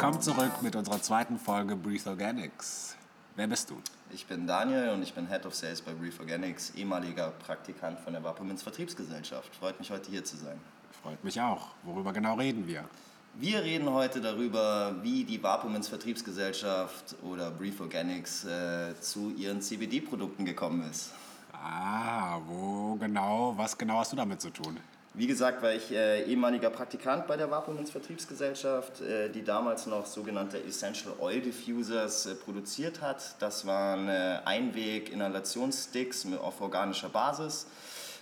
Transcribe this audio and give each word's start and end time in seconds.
Willkommen 0.00 0.22
zurück 0.22 0.62
mit 0.62 0.74
unserer 0.74 1.02
zweiten 1.02 1.38
Folge 1.38 1.76
Breathe 1.76 2.08
Organics. 2.08 2.96
Wer 3.36 3.46
bist 3.46 3.68
du? 3.68 3.76
Ich 4.10 4.24
bin 4.24 4.46
Daniel 4.46 4.88
und 4.94 5.02
ich 5.02 5.12
bin 5.12 5.28
Head 5.28 5.44
of 5.44 5.54
Sales 5.54 5.82
bei 5.82 5.92
Breathe 5.92 6.18
Organics, 6.18 6.70
ehemaliger 6.74 7.32
Praktikant 7.32 8.00
von 8.00 8.14
der 8.14 8.24
Wapomins 8.24 8.62
Vertriebsgesellschaft. 8.62 9.54
Freut 9.54 9.78
mich 9.78 9.90
heute 9.90 10.10
hier 10.10 10.24
zu 10.24 10.38
sein. 10.38 10.58
Freut 11.02 11.22
mich 11.22 11.38
auch. 11.38 11.66
Worüber 11.82 12.14
genau 12.14 12.36
reden 12.36 12.66
wir? 12.66 12.86
Wir 13.34 13.62
reden 13.62 13.90
heute 13.90 14.22
darüber, 14.22 14.94
wie 15.02 15.22
die 15.24 15.42
Wapomins 15.42 15.88
Vertriebsgesellschaft 15.88 17.16
oder 17.22 17.50
Breathe 17.50 17.82
Organics 17.82 18.46
äh, 18.46 18.98
zu 19.02 19.34
ihren 19.36 19.60
CBD-Produkten 19.60 20.46
gekommen 20.46 20.82
ist. 20.90 21.12
Ah, 21.52 22.40
wo 22.46 22.94
genau, 22.94 23.52
was 23.54 23.76
genau 23.76 23.98
hast 23.98 24.12
du 24.12 24.16
damit 24.16 24.40
zu 24.40 24.48
tun? 24.48 24.78
Wie 25.12 25.26
gesagt, 25.26 25.60
war 25.60 25.72
ich 25.72 25.90
äh, 25.90 26.22
ehemaliger 26.22 26.70
Praktikant 26.70 27.26
bei 27.26 27.36
der 27.36 27.50
Wapomins 27.50 27.90
Vertriebsgesellschaft, 27.90 29.00
äh, 29.00 29.28
die 29.28 29.42
damals 29.42 29.86
noch 29.86 30.06
sogenannte 30.06 30.62
Essential 30.62 31.14
Oil 31.18 31.40
Diffusers 31.40 32.26
äh, 32.26 32.34
produziert 32.36 33.00
hat. 33.00 33.34
Das 33.40 33.66
waren 33.66 34.08
äh, 34.08 34.38
Einweg-Inhalationssticks 34.44 36.26
auf 36.40 36.60
organischer 36.60 37.08
Basis. 37.08 37.66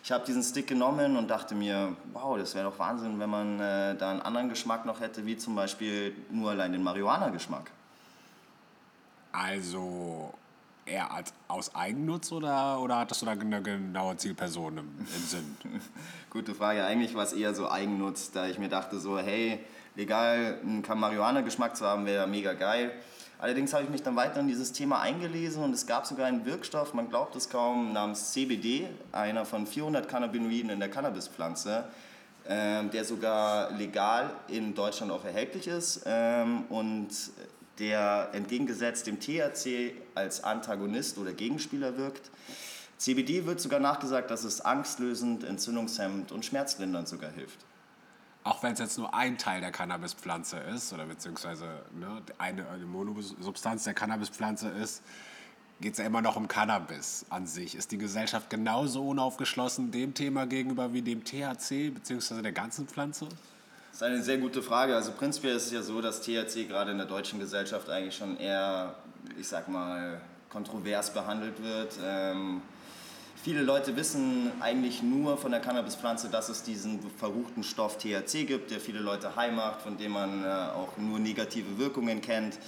Ich 0.02 0.10
habe 0.10 0.24
diesen 0.24 0.42
Stick 0.42 0.66
genommen 0.66 1.18
und 1.18 1.28
dachte 1.28 1.54
mir, 1.54 1.94
wow, 2.14 2.38
das 2.38 2.54
wäre 2.54 2.70
doch 2.70 2.78
Wahnsinn, 2.78 3.20
wenn 3.20 3.28
man 3.28 3.60
äh, 3.60 3.94
da 3.94 4.10
einen 4.10 4.22
anderen 4.22 4.48
Geschmack 4.48 4.86
noch 4.86 5.00
hätte, 5.00 5.26
wie 5.26 5.36
zum 5.36 5.54
Beispiel 5.54 6.16
nur 6.30 6.52
allein 6.52 6.72
den 6.72 6.82
Marihuana-Geschmack. 6.82 7.70
Also 9.32 10.32
eher 10.88 11.12
als, 11.12 11.32
aus 11.48 11.74
Eigennutz 11.74 12.32
oder, 12.32 12.80
oder 12.80 12.98
hattest 12.98 13.22
du 13.22 13.26
da 13.26 13.32
eine 13.32 13.62
genaue 13.62 14.16
Zielperson 14.16 14.78
im, 14.78 14.88
im 14.98 15.22
Sinn? 15.26 15.56
Gute 16.30 16.54
Frage. 16.54 16.84
Eigentlich 16.84 17.14
war 17.14 17.24
es 17.24 17.32
eher 17.32 17.54
so 17.54 17.70
Eigennutz, 17.70 18.30
da 18.30 18.46
ich 18.46 18.58
mir 18.58 18.68
dachte 18.68 18.98
so, 18.98 19.18
hey, 19.18 19.60
legal 19.94 20.58
einen 20.62 20.82
Marihuana-Geschmack 20.82 21.76
zu 21.76 21.86
haben, 21.86 22.06
wäre 22.06 22.26
mega 22.26 22.54
geil. 22.54 22.92
Allerdings 23.40 23.72
habe 23.72 23.84
ich 23.84 23.90
mich 23.90 24.02
dann 24.02 24.16
weiter 24.16 24.40
in 24.40 24.48
dieses 24.48 24.72
Thema 24.72 25.00
eingelesen 25.00 25.62
und 25.62 25.72
es 25.72 25.86
gab 25.86 26.06
sogar 26.06 26.26
einen 26.26 26.44
Wirkstoff, 26.44 26.92
man 26.92 27.08
glaubt 27.08 27.36
es 27.36 27.48
kaum, 27.48 27.92
namens 27.92 28.32
CBD, 28.32 28.88
einer 29.12 29.44
von 29.44 29.66
400 29.66 30.08
Cannabinoiden 30.08 30.70
in 30.70 30.80
der 30.80 30.90
Cannabispflanze, 30.90 31.84
ähm, 32.48 32.90
der 32.90 33.04
sogar 33.04 33.70
legal 33.72 34.32
in 34.48 34.74
Deutschland 34.74 35.12
auch 35.12 35.24
erhältlich 35.24 35.68
ist 35.68 36.02
ähm, 36.06 36.64
und 36.68 37.10
der 37.78 38.30
entgegengesetzt 38.32 39.06
dem 39.06 39.20
THC 39.20 39.94
als 40.14 40.44
Antagonist 40.44 41.18
oder 41.18 41.32
Gegenspieler 41.32 41.96
wirkt. 41.96 42.30
CBD 42.98 43.46
wird 43.46 43.60
sogar 43.60 43.78
nachgesagt, 43.78 44.30
dass 44.30 44.44
es 44.44 44.60
angstlösend, 44.60 45.44
entzündungshemmend 45.44 46.32
und 46.32 46.44
schmerzlindernd 46.44 47.06
sogar 47.06 47.30
hilft. 47.30 47.58
Auch 48.42 48.62
wenn 48.62 48.72
es 48.72 48.78
jetzt 48.78 48.98
nur 48.98 49.14
ein 49.14 49.38
Teil 49.38 49.60
der 49.60 49.70
Cannabispflanze 49.70 50.58
ist, 50.58 50.92
oder 50.92 51.06
beziehungsweise 51.06 51.82
ne, 51.92 52.22
eine, 52.38 52.68
eine 52.68 52.86
Monosubstanz 52.86 53.84
der 53.84 53.94
Cannabispflanze 53.94 54.68
ist, 54.68 55.02
geht 55.80 55.92
es 55.92 55.98
ja 55.98 56.06
immer 56.06 56.22
noch 56.22 56.36
um 56.36 56.48
Cannabis 56.48 57.24
an 57.30 57.46
sich. 57.46 57.76
Ist 57.76 57.92
die 57.92 57.98
Gesellschaft 57.98 58.50
genauso 58.50 59.08
unaufgeschlossen 59.08 59.92
dem 59.92 60.14
Thema 60.14 60.46
gegenüber 60.46 60.92
wie 60.92 61.02
dem 61.02 61.24
THC, 61.24 61.90
beziehungsweise 61.90 62.42
der 62.42 62.52
ganzen 62.52 62.88
Pflanze? 62.88 63.28
Das 63.98 64.06
ist 64.06 64.14
eine 64.14 64.22
sehr 64.22 64.38
gute 64.38 64.62
Frage. 64.62 64.94
Also 64.94 65.10
prinzipiell 65.10 65.56
ist 65.56 65.66
es 65.66 65.72
ja 65.72 65.82
so, 65.82 66.00
dass 66.00 66.20
THC 66.20 66.68
gerade 66.68 66.92
in 66.92 66.98
der 66.98 67.06
deutschen 67.08 67.40
Gesellschaft 67.40 67.90
eigentlich 67.90 68.14
schon 68.14 68.38
eher, 68.38 68.94
ich 69.36 69.48
sag 69.48 69.66
mal, 69.68 70.20
kontrovers 70.50 71.12
behandelt 71.12 71.60
wird. 71.60 71.94
Ähm, 72.06 72.62
Viele 73.42 73.62
Leute 73.62 73.96
wissen 73.96 74.52
eigentlich 74.60 75.02
nur 75.02 75.36
von 75.38 75.52
der 75.52 75.60
Cannabispflanze, 75.60 76.28
dass 76.28 76.48
es 76.48 76.64
diesen 76.64 76.98
verruchten 77.18 77.62
Stoff 77.62 77.96
THC 77.96 78.44
gibt, 78.44 78.70
der 78.70 78.80
viele 78.80 78.98
Leute 78.98 79.34
high 79.36 79.52
macht, 79.52 79.82
von 79.82 79.96
dem 79.96 80.12
man 80.12 80.44
äh, 80.44 80.48
auch 80.48 80.96
nur 80.96 81.18
negative 81.18 81.78
Wirkungen 81.78 82.20
kennt. 82.20 82.58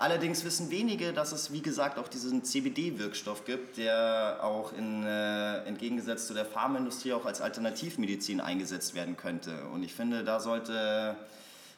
Allerdings 0.00 0.46
wissen 0.46 0.70
wenige, 0.70 1.12
dass 1.12 1.30
es, 1.32 1.52
wie 1.52 1.60
gesagt, 1.60 1.98
auch 1.98 2.08
diesen 2.08 2.42
CBD-Wirkstoff 2.42 3.44
gibt, 3.44 3.76
der 3.76 4.38
auch 4.42 4.72
in, 4.72 5.04
äh, 5.04 5.62
entgegengesetzt 5.64 6.26
zu 6.26 6.32
der 6.32 6.46
Pharmaindustrie 6.46 7.12
auch 7.12 7.26
als 7.26 7.42
Alternativmedizin 7.42 8.40
eingesetzt 8.40 8.94
werden 8.94 9.18
könnte. 9.18 9.66
Und 9.66 9.82
ich 9.82 9.92
finde, 9.92 10.24
da 10.24 10.40
sollte 10.40 11.16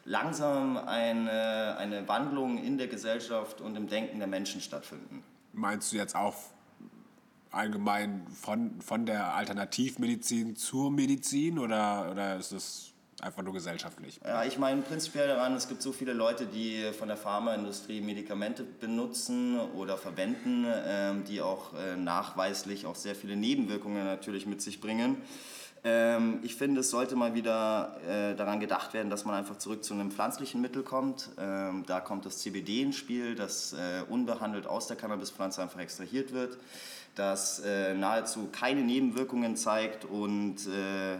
langsam 0.05 0.77
eine, 0.77 1.75
eine 1.77 2.07
Wandlung 2.07 2.63
in 2.63 2.77
der 2.77 2.87
Gesellschaft 2.87 3.59
und 3.59 3.75
im 3.75 3.89
Denken 3.89 4.19
der 4.19 4.29
Menschen 4.29 4.61
stattfinden. 4.61 5.21
Meinst 5.51 5.91
du 5.91 5.97
jetzt 5.97 6.15
auch 6.15 6.37
allgemein 7.51 8.25
von, 8.41 8.79
von 8.79 9.05
der 9.05 9.35
Alternativmedizin 9.35 10.55
zur 10.55 10.91
Medizin 10.91 11.59
oder, 11.59 12.09
oder 12.09 12.37
ist 12.37 12.53
es 12.53 12.92
einfach 13.23 13.43
nur 13.43 13.53
gesellschaftlich? 13.53 14.19
Ja, 14.23 14.43
ich 14.43 14.57
meine 14.57 14.81
prinzipiell 14.81 15.27
daran, 15.27 15.55
es 15.55 15.67
gibt 15.67 15.81
so 15.81 15.91
viele 15.91 16.13
Leute, 16.13 16.45
die 16.45 16.91
von 16.97 17.07
der 17.07 17.17
Pharmaindustrie 17.17 18.01
Medikamente 18.01 18.63
benutzen 18.63 19.59
oder 19.59 19.97
verwenden, 19.97 20.65
ähm, 20.85 21.23
die 21.25 21.41
auch 21.41 21.73
äh, 21.73 21.95
nachweislich 21.95 22.85
auch 22.85 22.95
sehr 22.95 23.15
viele 23.15 23.35
Nebenwirkungen 23.35 24.05
natürlich 24.05 24.45
mit 24.45 24.61
sich 24.61 24.81
bringen. 24.81 25.17
Ähm, 25.85 26.39
ich 26.43 26.55
finde, 26.55 26.81
es 26.81 26.89
sollte 26.89 27.15
mal 27.15 27.33
wieder 27.33 27.97
äh, 28.07 28.35
daran 28.35 28.59
gedacht 28.59 28.93
werden, 28.93 29.09
dass 29.09 29.25
man 29.25 29.35
einfach 29.35 29.57
zurück 29.57 29.83
zu 29.83 29.93
einem 29.93 30.11
pflanzlichen 30.11 30.61
Mittel 30.61 30.83
kommt. 30.83 31.29
Ähm, 31.37 31.83
da 31.87 31.99
kommt 31.99 32.25
das 32.25 32.39
CBD 32.39 32.83
ins 32.83 32.95
Spiel, 32.95 33.35
das 33.35 33.73
äh, 33.73 34.03
unbehandelt 34.09 34.67
aus 34.67 34.87
der 34.87 34.95
Cannabispflanze 34.95 35.61
einfach 35.61 35.79
extrahiert 35.79 36.33
wird 36.33 36.57
das 37.15 37.59
äh, 37.59 37.93
nahezu 37.93 38.49
keine 38.51 38.81
Nebenwirkungen 38.81 39.55
zeigt 39.55 40.05
und 40.05 40.55
äh, 40.67 41.17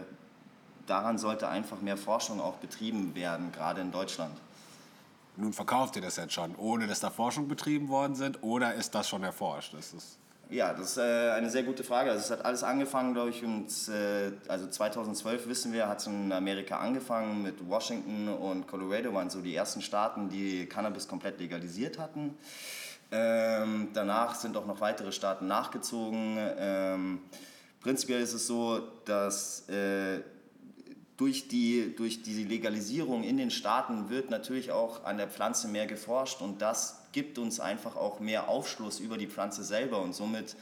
daran 0.86 1.18
sollte 1.18 1.48
einfach 1.48 1.80
mehr 1.80 1.96
Forschung 1.96 2.40
auch 2.40 2.54
betrieben 2.54 3.14
werden, 3.14 3.52
gerade 3.52 3.80
in 3.80 3.92
Deutschland. 3.92 4.36
Nun 5.36 5.52
verkauft 5.52 5.96
ihr 5.96 6.02
das 6.02 6.16
jetzt 6.16 6.32
schon, 6.32 6.54
ohne 6.56 6.86
dass 6.86 7.00
da 7.00 7.10
Forschung 7.10 7.48
betrieben 7.48 7.88
worden 7.88 8.14
sind, 8.14 8.42
oder 8.42 8.74
ist 8.74 8.94
das 8.94 9.08
schon 9.08 9.24
erforscht? 9.24 9.74
Das 9.74 9.92
ist 9.92 10.18
ja, 10.50 10.72
das 10.72 10.90
ist 10.92 10.98
äh, 10.98 11.30
eine 11.30 11.50
sehr 11.50 11.62
gute 11.62 11.84
Frage. 11.84 12.10
Also 12.10 12.22
es 12.22 12.30
hat 12.30 12.44
alles 12.44 12.62
angefangen, 12.62 13.14
glaube 13.14 13.30
ich, 13.30 13.42
und, 13.42 13.66
äh, 13.88 14.30
also 14.46 14.66
2012 14.66 15.48
wissen 15.48 15.72
wir, 15.72 15.88
hat 15.88 16.00
es 16.00 16.06
in 16.06 16.30
Amerika 16.32 16.78
angefangen 16.78 17.42
mit 17.42 17.66
Washington 17.68 18.28
und 18.28 18.66
Colorado 18.66 19.12
waren 19.14 19.30
so 19.30 19.40
die 19.40 19.54
ersten 19.54 19.80
Staaten, 19.80 20.28
die 20.28 20.66
Cannabis 20.66 21.08
komplett 21.08 21.40
legalisiert 21.40 21.98
hatten. 21.98 22.36
Ähm, 23.10 23.88
danach 23.94 24.34
sind 24.34 24.56
auch 24.56 24.66
noch 24.66 24.80
weitere 24.80 25.12
Staaten 25.12 25.46
nachgezogen. 25.46 26.36
Ähm, 26.58 27.22
prinzipiell 27.80 28.20
ist 28.20 28.34
es 28.34 28.46
so, 28.46 28.80
dass 29.04 29.68
äh, 29.68 30.20
durch, 31.16 31.48
die, 31.48 31.94
durch 31.96 32.22
die 32.22 32.44
Legalisierung 32.44 33.22
in 33.22 33.36
den 33.36 33.50
Staaten 33.50 34.10
wird 34.10 34.30
natürlich 34.30 34.72
auch 34.72 35.04
an 35.04 35.16
der 35.16 35.28
Pflanze 35.28 35.68
mehr 35.68 35.86
geforscht 35.86 36.40
und 36.40 36.60
das 36.60 37.00
gibt 37.12 37.38
uns 37.38 37.60
einfach 37.60 37.96
auch 37.96 38.18
mehr 38.20 38.48
Aufschluss 38.48 38.98
über 38.98 39.16
die 39.16 39.28
Pflanze 39.28 39.62
selber 39.62 40.00
und 40.02 40.14
somit 40.14 40.56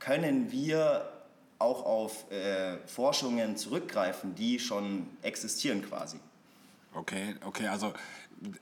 können 0.00 0.50
wir 0.50 1.08
auch 1.60 1.84
auf 1.86 2.30
äh, 2.32 2.78
Forschungen 2.86 3.56
zurückgreifen, 3.56 4.34
die 4.34 4.58
schon 4.58 5.06
existieren 5.22 5.82
quasi. 5.88 6.18
Okay, 6.94 7.36
okay, 7.44 7.68
also 7.68 7.94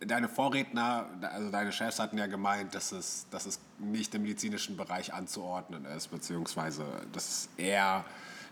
deine 0.06 0.28
Vorredner, 0.28 1.08
also 1.22 1.50
deine 1.50 1.72
Chefs 1.72 1.98
hatten 1.98 2.18
ja 2.18 2.26
gemeint, 2.26 2.74
dass 2.74 2.92
es, 2.92 3.26
dass 3.30 3.46
es 3.46 3.58
nicht 3.78 4.14
im 4.14 4.22
medizinischen 4.22 4.76
Bereich 4.76 5.14
anzuordnen 5.14 5.86
ist, 5.86 6.08
beziehungsweise 6.08 6.84
dass 7.12 7.28
es 7.28 7.48
eher 7.56 8.04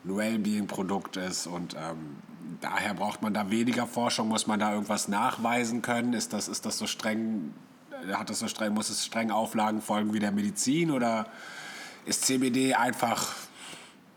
ein 0.05 0.17
Wellbeing-Produkt 0.17 1.17
ist 1.17 1.47
und 1.47 1.75
ähm, 1.75 2.17
daher 2.61 2.95
braucht 2.95 3.23
man 3.23 3.35
da 3.35 3.50
weniger 3.50 3.87
Forschung, 3.87 4.29
muss 4.29 4.47
man 4.47 4.61
da 4.61 4.73
irgendwas 4.73 5.09
nachweisen 5.09 5.83
können? 5.83 6.12
Ist 6.12 6.33
das, 6.33 6.49
ist 6.49 6.67
das 6.67 6.79
so 6.79 6.87
streng, 6.87 7.53
hat 8.12 8.31
das 8.31 8.39
so 8.41 8.49
streng, 8.49 8.75
muss 8.75 8.91
es 8.91 9.05
streng 9.05 9.31
Auflagen 9.31 9.83
folgen 9.83 10.12
wie 10.12 10.21
der 10.21 10.33
Medizin 10.33 10.91
oder 10.91 11.27
ist 12.05 12.25
CBD 12.25 12.75
einfach 12.75 13.35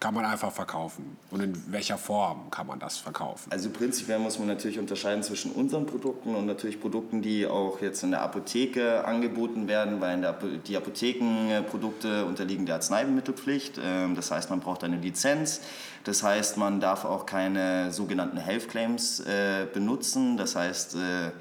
kann 0.01 0.15
man 0.15 0.25
einfach 0.25 0.51
verkaufen? 0.51 1.15
Und 1.30 1.42
in 1.42 1.71
welcher 1.71 1.98
Form 1.98 2.50
kann 2.50 2.68
man 2.68 2.80
das 2.80 2.98
verkaufen? 2.98 3.51
Also 3.51 3.69
prinzipiell 3.69 4.19
muss 4.19 4.39
man 4.39 4.48
natürlich 4.50 4.80
unterscheiden 4.80 5.24
zwischen 5.24 5.51
unseren 5.51 5.86
Produkten 5.86 6.36
und 6.36 6.48
natürlich 6.48 6.81
Produkten, 6.81 7.21
die 7.21 7.45
auch 7.48 7.80
jetzt 7.81 8.03
in 8.03 8.12
der 8.12 8.24
Apotheke 8.24 9.06
angeboten 9.06 9.68
werden, 9.68 10.01
weil 10.01 10.59
die 10.68 10.75
Apothekenprodukte 10.75 12.25
unterliegen 12.25 12.65
der 12.65 12.75
Arzneimittelpflicht. 12.75 13.80
Ähm, 13.81 14.15
das 14.15 14.31
heißt, 14.31 14.50
man 14.50 14.59
braucht 14.59 14.83
eine 14.83 14.98
Lizenz. 14.98 15.62
Das 16.04 16.24
heißt, 16.24 16.57
man 16.57 16.81
darf 16.81 17.06
auch 17.06 17.27
keine 17.27 17.92
sogenannten 17.92 18.38
Health 18.38 18.69
Claims 18.69 19.19
äh, 19.19 19.68
benutzen. 19.71 20.36
Das 20.36 20.56
heißt, 20.56 20.95
äh, 20.95 21.31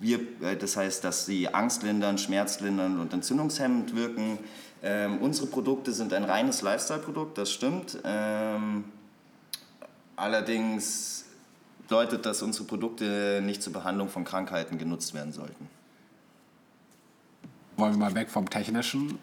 Wir, 0.00 0.18
äh, 0.42 0.56
das 0.58 0.76
heißt, 0.76 1.02
dass 1.04 1.26
sie 1.26 1.48
angstlindernd, 1.48 2.20
schmerzlindernd 2.20 3.00
und 3.00 3.12
entzündungshemmend 3.14 3.94
wirken. 3.94 4.38
Ähm, 4.82 5.18
unsere 5.18 5.46
Produkte 5.46 5.92
sind 5.92 6.12
ein 6.12 6.24
reines 6.24 6.62
Lifestyle-Produkt, 6.62 7.38
das 7.38 7.52
stimmt. 7.52 7.98
Ähm, 8.04 8.84
allerdings 10.16 11.24
bedeutet, 11.82 12.26
dass 12.26 12.42
unsere 12.42 12.64
Produkte 12.64 13.40
nicht 13.44 13.62
zur 13.62 13.72
Behandlung 13.72 14.08
von 14.08 14.24
Krankheiten 14.24 14.78
genutzt 14.78 15.14
werden 15.14 15.32
sollten. 15.32 15.68
Wollen 17.76 17.92
wir 17.92 17.98
mal 17.98 18.14
weg 18.14 18.30
vom 18.30 18.48
Technischen 18.50 19.18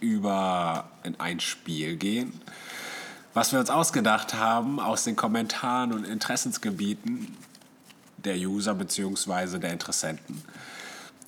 über 0.00 0.88
in 1.04 1.18
ein 1.20 1.40
Spiel 1.40 1.96
gehen? 1.96 2.40
Was 3.32 3.52
wir 3.52 3.60
uns 3.60 3.70
ausgedacht 3.70 4.34
haben 4.34 4.80
aus 4.80 5.04
den 5.04 5.14
Kommentaren 5.14 5.92
und 5.92 6.04
Interessensgebieten 6.04 7.36
der 8.16 8.36
User 8.36 8.74
bzw. 8.74 9.58
der 9.58 9.72
Interessenten. 9.72 10.42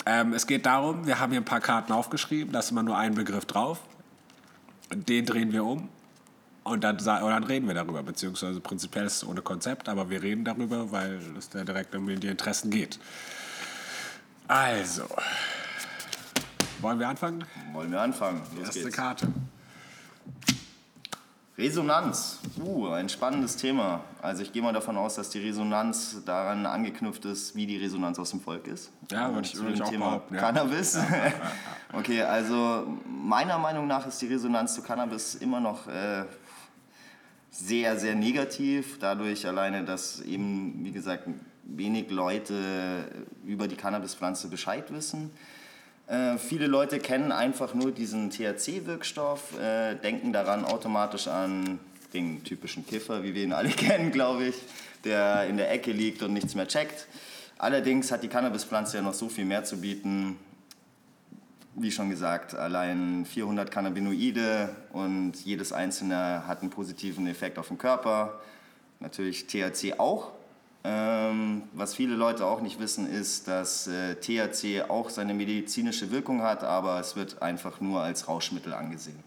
Ähm, 0.07 0.33
es 0.33 0.47
geht 0.47 0.67
darum, 0.67 1.07
wir 1.07 1.21
haben 1.21 1.33
hier 1.33 1.41
ein 1.41 1.45
paar 1.45 1.61
Karten 1.61 1.93
aufgeschrieben, 1.93 2.53
da 2.53 2.61
ist 2.61 2.71
immer 2.71 2.83
nur 2.83 2.97
ein 2.97 3.15
Begriff 3.15 3.45
drauf. 3.45 3.81
Den 4.91 5.27
drehen 5.27 5.53
wir 5.53 5.65
um 5.65 5.89
und 6.65 6.85
dann, 6.85 6.99
dann 6.99 7.45
reden 7.45 7.67
wir 7.67 7.75
darüber, 7.75 8.03
beziehungsweise 8.03 8.61
prinzipiell 8.61 9.07
ist 9.07 9.17
es 9.17 9.29
ohne 9.29 9.43
Konzept, 9.43 9.89
aber 9.89 10.11
wir 10.11 10.23
reden 10.23 10.45
darüber, 10.45 10.91
weil 10.93 11.21
es 11.37 11.49
da 11.51 11.65
direkt 11.65 11.95
um 11.95 12.07
die 12.07 12.27
Interessen 12.27 12.71
geht. 12.71 12.99
Also, 14.47 15.05
wollen 16.81 16.99
wir 16.99 17.09
anfangen? 17.09 17.45
Wollen 17.73 17.91
wir 17.91 18.01
anfangen? 18.01 18.41
Los 18.57 18.67
Erste 18.67 18.85
geht's. 18.85 18.97
Karte. 18.97 19.29
Resonanz, 21.59 22.39
uh, 22.65 22.91
ein 22.91 23.09
spannendes 23.09 23.57
Thema. 23.57 24.05
Also 24.23 24.45
ich 24.45 24.53
gehe 24.53 24.63
mal 24.63 24.73
davon 24.73 24.97
aus, 24.97 25.17
dass 25.17 25.31
die 25.31 25.41
Resonanz 25.41 26.23
daran 26.25 26.65
angeknüpft 26.67 27.25
ist, 27.25 27.57
wie 27.57 27.67
die 27.67 27.77
Resonanz 27.77 28.17
aus 28.21 28.31
dem 28.31 28.41
Volk 28.41 28.69
ist. 28.69 28.93
Ja, 29.11 29.35
würde 29.35 29.49
ich, 29.49 29.57
würde 29.57 29.73
ich 29.73 29.83
auch 29.83 29.91
Thema 29.91 30.07
behaupten. 30.07 30.35
Ja. 30.37 30.41
Cannabis. 30.41 30.95
Ja, 30.95 31.01
ja, 31.03 31.33
okay, 31.99 32.23
also 32.23 32.87
meiner 33.05 33.59
Meinung 33.59 33.89
nach 33.89 34.07
ist 34.07 34.23
die 34.23 34.29
Resonanz 34.29 34.75
zu 34.75 34.83
Cannabis 34.83 35.35
immer 35.35 35.59
noch 35.59 35.89
äh, 35.89 36.27
sehr, 37.51 37.99
sehr 37.99 38.15
negativ. 38.15 39.01
Dadurch 39.01 39.45
alleine, 39.45 39.85
dass 39.85 40.21
eben, 40.21 40.85
wie 40.85 40.93
gesagt, 40.93 41.25
wenig 41.65 42.09
Leute 42.11 43.05
über 43.45 43.67
die 43.67 43.77
Cannabispflanze 43.77 44.47
Bescheid 44.47 44.93
wissen. 44.93 45.33
Äh, 46.09 46.39
viele 46.39 46.67
Leute 46.67 47.01
kennen 47.01 47.33
einfach 47.33 47.75
nur 47.75 47.93
diesen 47.93 48.31
THC-Wirkstoff, 48.31 49.59
äh, 49.61 49.95
denken 49.95 50.33
daran 50.33 50.65
automatisch 50.65 51.29
an 51.29 51.79
den 52.15 52.43
typischen 52.45 52.87
Kiffer, 52.87 53.23
wie 53.23 53.35
wir 53.35 53.45
ihn 53.45 53.53
alle 53.53 53.69
kennen, 53.69 54.11
glaube 54.11 54.45
ich, 54.45 54.55
der 55.05 55.47
in 55.47 55.59
der 55.59 55.71
Ecke 55.71 55.93
liegt 55.93 56.23
und 56.23 56.33
nichts 56.33 56.55
mehr 56.55 56.67
checkt. 56.67 57.07
Allerdings 57.59 58.11
hat 58.11 58.23
die 58.23 58.29
Cannabispflanze 58.29 58.97
ja 58.97 59.03
noch 59.03 59.13
so 59.13 59.29
viel 59.29 59.45
mehr 59.45 59.65
zu 59.65 59.81
bieten. 59.81 60.39
Wie 61.75 61.93
schon 61.93 62.09
gesagt, 62.09 62.55
allein 62.55 63.27
400 63.27 63.71
Cannabinoide 63.71 64.75
und 64.93 65.35
jedes 65.45 65.73
einzelne 65.73 66.47
hat 66.47 66.63
einen 66.63 66.71
positiven 66.71 67.27
Effekt 67.27 67.59
auf 67.59 67.69
den 67.69 67.77
Körper. 67.79 68.41
Natürlich 69.01 69.47
THC 69.47 69.99
auch, 69.99 70.33
ähm, 70.89 71.65
was 71.75 71.95
viele 71.95 72.15
Leute 72.15 72.47
auch 72.47 72.63
nicht 72.63 72.81
wissen, 72.81 73.07
ist, 73.07 73.47
dass 73.47 73.87
äh, 73.89 74.15
THC 74.15 74.89
auch 74.89 75.11
seine 75.11 75.35
medizinische 75.35 76.11
Wirkung 76.11 76.43
hat, 76.43 76.65
aber 76.65 76.99
es 76.99 77.15
wird 77.15 77.43
einfach 77.43 77.81
nur 77.81 78.01
als 78.01 78.27
Rauschmittel 78.27 78.73
angesehen. 78.73 79.23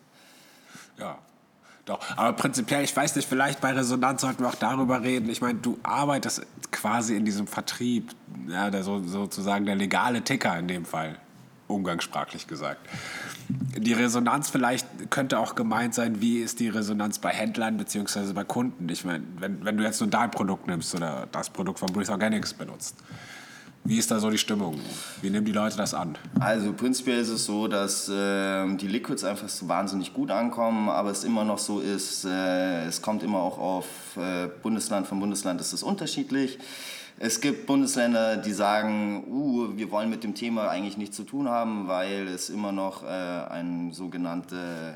Ja, 0.98 1.19
doch. 1.86 2.00
Aber 2.18 2.34
prinzipiell, 2.34 2.84
ich 2.84 2.96
weiß 2.96 3.16
nicht, 3.16 3.30
vielleicht 3.30 3.62
bei 3.62 3.74
Resonanz 3.74 4.22
sollten 4.22 4.44
wir 4.44 4.50
auch 4.50 4.56
darüber 4.56 5.04
reden. 5.04 5.30
Ich 5.30 5.42
meine, 5.42 5.60
du 5.60 5.78
arbeitest 5.84 6.48
quasi 6.72 7.16
in 7.16 7.25
diesem 7.25 7.46
Vertrieb, 7.46 8.12
ja, 8.48 8.72
der 8.72 8.84
so, 8.84 9.04
sozusagen 9.04 9.66
der 9.66 9.75
legale 9.75 10.24
Ticker 10.24 10.58
in 10.58 10.68
dem 10.68 10.86
Fall, 10.86 11.19
umgangssprachlich 11.72 12.48
gesagt 12.48 12.88
die 13.78 13.94
Resonanz 13.94 14.50
vielleicht 14.50 14.88
könnte 15.10 15.40
auch 15.40 15.56
gemeint 15.56 15.94
sein, 15.94 16.22
wie 16.22 16.40
ist 16.40 16.60
die 16.60 16.70
Resonanz 16.70 17.20
bei 17.20 17.30
Händlern 17.30 17.78
bzw. 17.78 18.34
bei 18.34 18.44
Kunden? 18.44 18.90
Ich 18.90 19.06
meine, 19.06 19.24
wenn, 19.38 19.64
wenn 19.64 19.78
du 19.78 19.84
jetzt 19.84 20.00
nur 20.02 20.10
dein 20.10 20.32
Produkt 20.32 20.68
nimmst 20.68 20.94
oder 20.96 21.28
das 21.32 21.50
Produkt 21.50 21.80
von 21.80 21.92
Breathe 21.92 22.12
Organics 22.12 22.54
benutzt, 22.54 22.96
wie 23.84 23.98
ist 23.98 24.12
da 24.12 24.20
so 24.20 24.30
die 24.30 24.38
Stimmung? 24.38 24.80
Wie 25.22 25.32
nehmen 25.32 25.46
die 25.46 25.52
Leute 25.52 25.76
das 25.76 25.96
an? 25.96 26.16
Also 26.40 26.72
prinzipiell 26.72 27.20
ist 27.20 27.30
es 27.30 27.46
so, 27.46 27.68
dass 27.68 28.08
äh, 28.10 28.76
die 28.76 28.88
Liquids 28.88 29.24
einfach 29.24 29.50
so 29.50 29.68
wahnsinnig 29.68 30.14
gut 30.14 30.30
ankommen, 30.30 30.88
aber 30.88 31.10
es 31.10 31.24
immer 31.24 31.44
noch 31.44 31.58
so 31.58 31.80
ist, 31.80 32.26
äh, 32.26 32.86
es 32.86 33.02
kommt 33.02 33.24
immer 33.24 33.40
auch 33.40 33.58
auf 33.58 33.88
äh, 34.18 34.50
Bundesland 34.62 35.08
von 35.08 35.20
Bundesland 35.20 35.60
ist 35.62 35.74
es 35.74 35.82
unterschiedlich. 35.82 36.60
Es 37.24 37.40
gibt 37.40 37.68
Bundesländer, 37.68 38.36
die 38.36 38.52
sagen, 38.52 39.26
uh, 39.30 39.78
wir 39.78 39.92
wollen 39.92 40.10
mit 40.10 40.24
dem 40.24 40.34
Thema 40.34 40.70
eigentlich 40.70 40.98
nichts 40.98 41.16
zu 41.16 41.24
tun 41.24 41.50
haben, 41.50 41.88
weil 41.88 42.28
es 42.28 42.50
immer 42.50 42.72
noch 42.72 43.04
äh, 43.04 43.06
ein 43.06 43.92
sogenanntes 43.92 44.96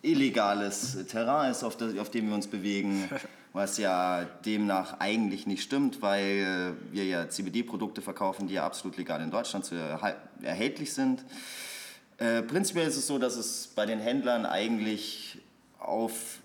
illegales 0.00 0.96
Terrain 1.08 1.50
ist, 1.50 1.64
auf, 1.64 1.76
das, 1.76 1.98
auf 1.98 2.08
dem 2.08 2.28
wir 2.28 2.36
uns 2.36 2.46
bewegen, 2.46 3.08
was 3.52 3.78
ja 3.78 4.26
demnach 4.44 5.00
eigentlich 5.00 5.48
nicht 5.48 5.60
stimmt, 5.60 6.02
weil 6.02 6.76
wir 6.92 7.04
ja 7.04 7.28
CBD-Produkte 7.28 8.00
verkaufen, 8.00 8.46
die 8.46 8.54
ja 8.54 8.64
absolut 8.64 8.96
legal 8.96 9.20
in 9.20 9.32
Deutschland 9.32 9.64
zu 9.64 9.74
erhältlich 10.42 10.92
sind. 10.92 11.24
Äh, 12.18 12.42
prinzipiell 12.42 12.86
ist 12.86 12.96
es 12.96 13.08
so, 13.08 13.18
dass 13.18 13.34
es 13.34 13.72
bei 13.74 13.86
den 13.86 13.98
Händlern 13.98 14.46
eigentlich 14.46 15.40
auf 15.80 16.38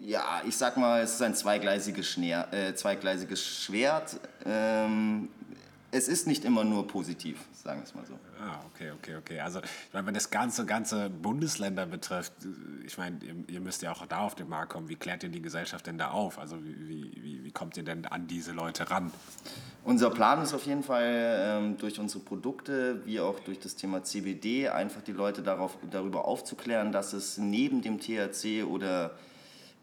ja, 0.00 0.42
ich 0.46 0.56
sag 0.56 0.76
mal, 0.76 1.02
es 1.02 1.14
ist 1.14 1.22
ein 1.22 1.34
zweigleisiges, 1.34 2.08
Schneer, 2.08 2.52
äh, 2.52 2.74
zweigleisiges 2.74 3.44
Schwert. 3.44 4.18
Ähm, 4.44 5.28
es 5.92 6.08
ist 6.08 6.26
nicht 6.26 6.44
immer 6.44 6.64
nur 6.64 6.86
positiv, 6.86 7.38
sagen 7.52 7.80
wir 7.80 7.84
es 7.84 7.94
mal 7.94 8.04
so. 8.06 8.14
Ah, 8.40 8.60
okay, 8.72 8.92
okay, 8.92 9.16
okay. 9.16 9.40
Also, 9.40 9.58
ich 9.58 9.92
meine, 9.92 10.06
wenn 10.06 10.14
das 10.14 10.30
ganze, 10.30 10.64
ganze 10.64 11.10
Bundesländer 11.10 11.84
betrifft, 11.84 12.32
ich 12.86 12.96
meine, 12.96 13.18
ihr, 13.22 13.34
ihr, 13.48 13.60
müsst 13.60 13.82
ja 13.82 13.92
auch 13.92 14.06
da 14.06 14.20
auf 14.20 14.34
den 14.34 14.48
Markt 14.48 14.72
kommen. 14.72 14.88
Wie 14.88 14.96
klärt 14.96 15.24
ihr 15.24 15.28
die 15.28 15.42
Gesellschaft 15.42 15.86
denn 15.86 15.98
da 15.98 16.10
auf? 16.10 16.38
Also, 16.38 16.56
wie, 16.64 17.12
wie, 17.22 17.44
wie 17.44 17.50
kommt 17.50 17.76
ihr 17.76 17.82
denn 17.82 18.06
an 18.06 18.28
diese 18.28 18.52
Leute 18.52 18.90
ran? 18.90 19.12
Unser 19.82 20.10
Plan 20.10 20.40
ist 20.42 20.54
auf 20.54 20.64
jeden 20.64 20.82
Fall, 20.82 21.04
ähm, 21.04 21.76
durch 21.76 21.98
unsere 21.98 22.22
Produkte, 22.22 23.04
wie 23.04 23.20
auch 23.20 23.40
durch 23.40 23.58
das 23.58 23.74
Thema 23.74 24.04
CBD, 24.04 24.68
einfach 24.68 25.02
die 25.02 25.12
Leute 25.12 25.42
darauf, 25.42 25.76
darüber 25.90 26.26
aufzuklären, 26.26 26.92
dass 26.92 27.12
es 27.12 27.36
neben 27.36 27.82
dem 27.82 27.98
THC 27.98 28.62
oder 28.62 29.16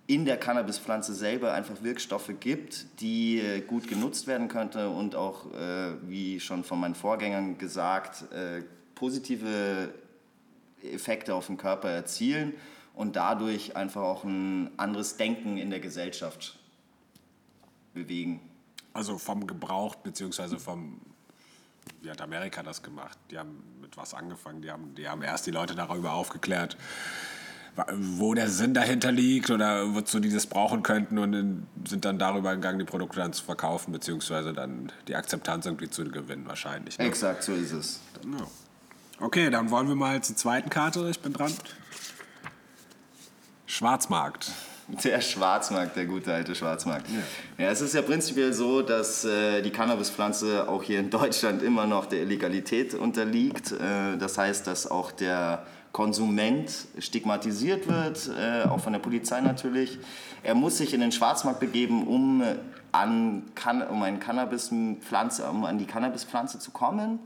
in 0.08 0.24
der 0.24 0.38
Cannabispflanze 0.38 1.14
selber 1.14 1.54
einfach 1.54 1.84
Wirkstoffe 1.84 2.32
gibt, 2.40 3.02
die 3.02 3.40
äh, 3.40 3.60
gut 3.60 3.90
genutzt 3.90 4.26
werden 4.26 4.48
könnte 4.48 4.90
und 4.90 5.16
auch, 5.16 5.54
äh, 5.54 5.96
wie 6.04 6.40
schon 6.40 6.64
von 6.64 6.80
meinen 6.80 6.96
Vorgängern 6.96 7.58
gesagt, 7.58 8.32
äh, 8.32 8.64
positive 8.96 9.94
Effekte 10.82 11.36
auf 11.36 11.48
den 11.48 11.58
Körper 11.58 11.90
erzielen 11.90 12.54
und 12.94 13.18
dadurch 13.18 13.76
einfach 13.76 14.02
auch 14.02 14.24
ein 14.24 14.72
anderes 14.78 15.18
Denken 15.18 15.58
in 15.58 15.70
der 15.70 15.82
Gesellschaft 15.82 16.58
bewegen. 17.94 18.40
Also 18.94 19.18
vom 19.18 19.46
Gebrauch 19.46 19.96
beziehungsweise 19.96 20.58
vom, 20.58 21.02
wie 22.02 22.10
hat 22.10 22.22
Amerika 22.22 22.64
das 22.64 22.82
gemacht? 22.82 23.18
Die 23.30 23.38
haben 23.38 23.62
mit 23.82 23.98
was 23.98 24.14
angefangen? 24.14 24.62
Die 24.62 24.72
haben, 24.72 24.96
die 24.96 25.08
haben 25.08 25.22
erst 25.22 25.46
die 25.46 25.52
Leute 25.52 25.76
darüber 25.76 26.14
aufgeklärt, 26.14 26.78
wo 27.94 28.34
der 28.34 28.50
Sinn 28.50 28.74
dahinter 28.74 29.12
liegt 29.12 29.52
oder 29.52 29.94
wozu 29.94 30.20
die 30.20 30.32
das 30.32 30.48
brauchen 30.48 30.82
könnten 30.82 31.18
und 31.20 31.68
sind 31.88 32.06
dann 32.06 32.18
darüber 32.18 32.56
gegangen, 32.56 32.80
die 32.80 32.86
Produkte 32.86 33.20
dann 33.20 33.34
zu 33.34 33.44
verkaufen, 33.44 33.92
beziehungsweise 33.92 34.54
dann 34.54 34.92
die 35.08 35.16
Akzeptanz 35.16 35.66
irgendwie 35.66 35.90
zu 35.90 36.04
gewinnen 36.06 36.48
wahrscheinlich. 36.48 36.98
Ne? 36.98 37.06
Exakt, 37.06 37.44
so 37.44 37.54
ist 37.54 37.72
es. 37.72 38.00
Ja. 38.24 38.48
Okay, 39.20 39.50
dann 39.50 39.70
wollen 39.70 39.88
wir 39.88 39.96
mal 39.96 40.22
zur 40.24 40.36
zweiten 40.36 40.70
Karte. 40.70 41.08
Ich 41.10 41.20
bin 41.20 41.34
dran. 41.34 41.54
Schwarzmarkt. 43.66 44.52
Der 45.04 45.20
Schwarzmarkt, 45.20 45.98
der 45.98 46.06
gute 46.06 46.34
alte 46.34 46.56
Schwarzmarkt. 46.56 47.08
Ja, 47.10 47.66
ja 47.66 47.72
es 47.72 47.82
ist 47.82 47.94
ja 47.94 48.02
prinzipiell 48.02 48.54
so, 48.54 48.82
dass 48.82 49.26
äh, 49.26 49.62
die 49.62 49.70
Cannabispflanze 49.70 50.70
auch 50.70 50.82
hier 50.82 51.00
in 51.00 51.10
Deutschland 51.10 51.62
immer 51.62 51.86
noch 51.86 52.06
der 52.06 52.22
Illegalität 52.22 52.94
unterliegt. 52.94 53.74
Äh, 53.74 54.18
das 54.18 54.38
heißt, 54.38 54.66
dass 54.66 54.90
auch 54.90 55.12
der 55.12 55.66
Konsument 55.92 56.72
stigmatisiert 57.00 57.88
wird, 57.88 58.30
äh, 58.30 58.68
auch 58.68 58.80
von 58.80 58.94
der 58.94 59.00
Polizei 59.00 59.42
natürlich. 59.42 59.98
Er 60.44 60.56
muss 60.56 60.78
sich 60.78 60.94
in 60.94 61.02
den 61.02 61.12
Schwarzmarkt 61.12 61.60
begeben, 61.60 62.08
um 62.08 62.44
an, 62.92 63.44
um, 63.90 64.04
ein 64.04 64.20
Cannabispflanze, 64.20 65.46
um 65.50 65.66
an 65.66 65.78
die 65.78 65.86
Cannabispflanze 65.86 66.60
zu 66.60 66.72
kommen. 66.72 67.20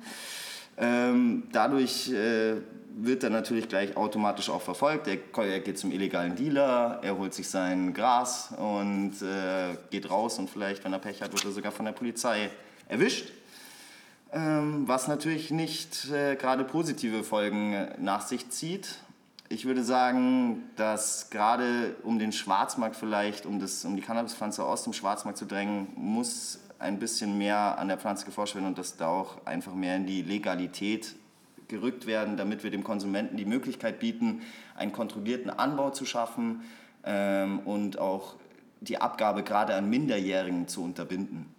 Ähm, 0.77 1.43
dadurch 1.51 2.11
äh, 2.11 2.55
wird 2.95 3.23
er 3.23 3.29
natürlich 3.29 3.69
gleich 3.69 3.95
automatisch 3.95 4.49
auch 4.49 4.61
verfolgt. 4.61 5.07
Er, 5.07 5.17
er, 5.43 5.59
geht 5.59 5.77
zum 5.77 5.91
illegalen 5.91 6.35
Dealer, 6.35 6.99
er 7.03 7.17
holt 7.17 7.33
sich 7.33 7.49
sein 7.49 7.93
Gras 7.93 8.53
und 8.57 9.21
äh, 9.21 9.77
geht 9.89 10.09
raus 10.09 10.39
und 10.39 10.49
vielleicht, 10.49 10.83
wenn 10.83 10.93
er 10.93 10.99
Pech 10.99 11.21
hat, 11.21 11.31
wird 11.31 11.45
er 11.45 11.51
sogar 11.51 11.71
von 11.71 11.85
der 11.85 11.93
Polizei 11.93 12.49
erwischt. 12.87 13.31
Ähm, 14.33 14.87
was 14.87 15.09
natürlich 15.09 15.51
nicht 15.51 16.09
äh, 16.09 16.35
gerade 16.37 16.63
positive 16.63 17.23
Folgen 17.23 17.73
äh, 17.73 17.95
nach 17.99 18.21
sich 18.21 18.49
zieht. 18.49 18.99
Ich 19.49 19.65
würde 19.65 19.83
sagen, 19.83 20.63
dass 20.77 21.29
gerade 21.29 21.97
um 22.03 22.17
den 22.17 22.31
Schwarzmarkt 22.31 22.95
vielleicht, 22.95 23.45
um, 23.45 23.59
das, 23.59 23.83
um 23.83 23.97
die 23.97 24.01
Cannabispflanze 24.01 24.63
aus 24.63 24.83
dem 24.83 24.93
Schwarzmarkt 24.93 25.37
zu 25.37 25.45
drängen, 25.45 25.87
muss 25.95 26.59
ein 26.79 26.97
bisschen 26.97 27.37
mehr 27.37 27.77
an 27.77 27.89
der 27.89 27.97
Pflanze 27.97 28.25
geforscht 28.25 28.55
werden 28.55 28.67
und 28.67 28.77
dass 28.77 28.95
da 28.95 29.07
auch 29.07 29.45
einfach 29.45 29.73
mehr 29.73 29.97
in 29.97 30.05
die 30.05 30.21
Legalität 30.21 31.13
gerückt 31.67 32.07
werden, 32.07 32.37
damit 32.37 32.63
wir 32.63 32.71
dem 32.71 32.85
Konsumenten 32.85 33.35
die 33.35 33.45
Möglichkeit 33.45 33.99
bieten, 33.99 34.43
einen 34.75 34.93
kontrollierten 34.93 35.49
Anbau 35.49 35.89
zu 35.89 36.05
schaffen 36.05 36.63
ähm, 37.03 37.59
und 37.59 37.99
auch 37.99 38.35
die 38.79 38.99
Abgabe 38.99 39.43
gerade 39.43 39.75
an 39.75 39.89
Minderjährigen 39.89 40.69
zu 40.69 40.81
unterbinden. 40.81 41.53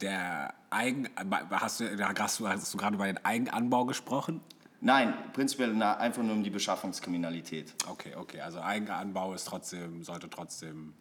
Der 0.00 0.54
Eigen, 0.70 1.08
hast 1.50 1.80
du, 1.80 1.84
hast 2.18 2.40
du, 2.40 2.48
hast 2.48 2.72
du 2.72 2.78
gerade 2.78 2.94
über 2.94 3.06
den 3.06 3.24
Eigenanbau 3.24 3.84
gesprochen? 3.84 4.40
Nein, 4.80 5.12
prinzipiell 5.34 5.74
na, 5.74 5.98
einfach 5.98 6.22
nur 6.22 6.32
um 6.32 6.42
die 6.42 6.50
Beschaffungskriminalität. 6.50 7.74
Okay, 7.88 8.14
okay. 8.16 8.40
Also 8.40 8.60
Eigenanbau 8.60 9.34
ist 9.34 9.46
trotzdem, 9.46 10.02
sollte 10.04 10.30
trotzdem 10.30 10.94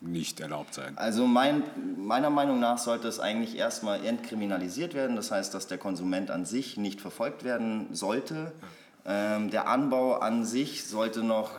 nicht 0.00 0.40
erlaubt 0.40 0.74
sein. 0.74 0.96
Also 0.96 1.26
mein, 1.26 1.64
meiner 1.98 2.30
Meinung 2.30 2.60
nach 2.60 2.78
sollte 2.78 3.08
es 3.08 3.20
eigentlich 3.20 3.56
erstmal 3.56 4.04
entkriminalisiert 4.04 4.94
werden. 4.94 5.16
Das 5.16 5.30
heißt, 5.30 5.52
dass 5.52 5.66
der 5.66 5.78
Konsument 5.78 6.30
an 6.30 6.44
sich 6.44 6.76
nicht 6.76 7.00
verfolgt 7.00 7.44
werden 7.44 7.88
sollte. 7.92 8.52
Ja. 9.04 9.36
Ähm, 9.36 9.50
der 9.50 9.68
Anbau 9.68 10.14
an 10.14 10.44
sich 10.44 10.84
sollte 10.84 11.22
noch 11.22 11.50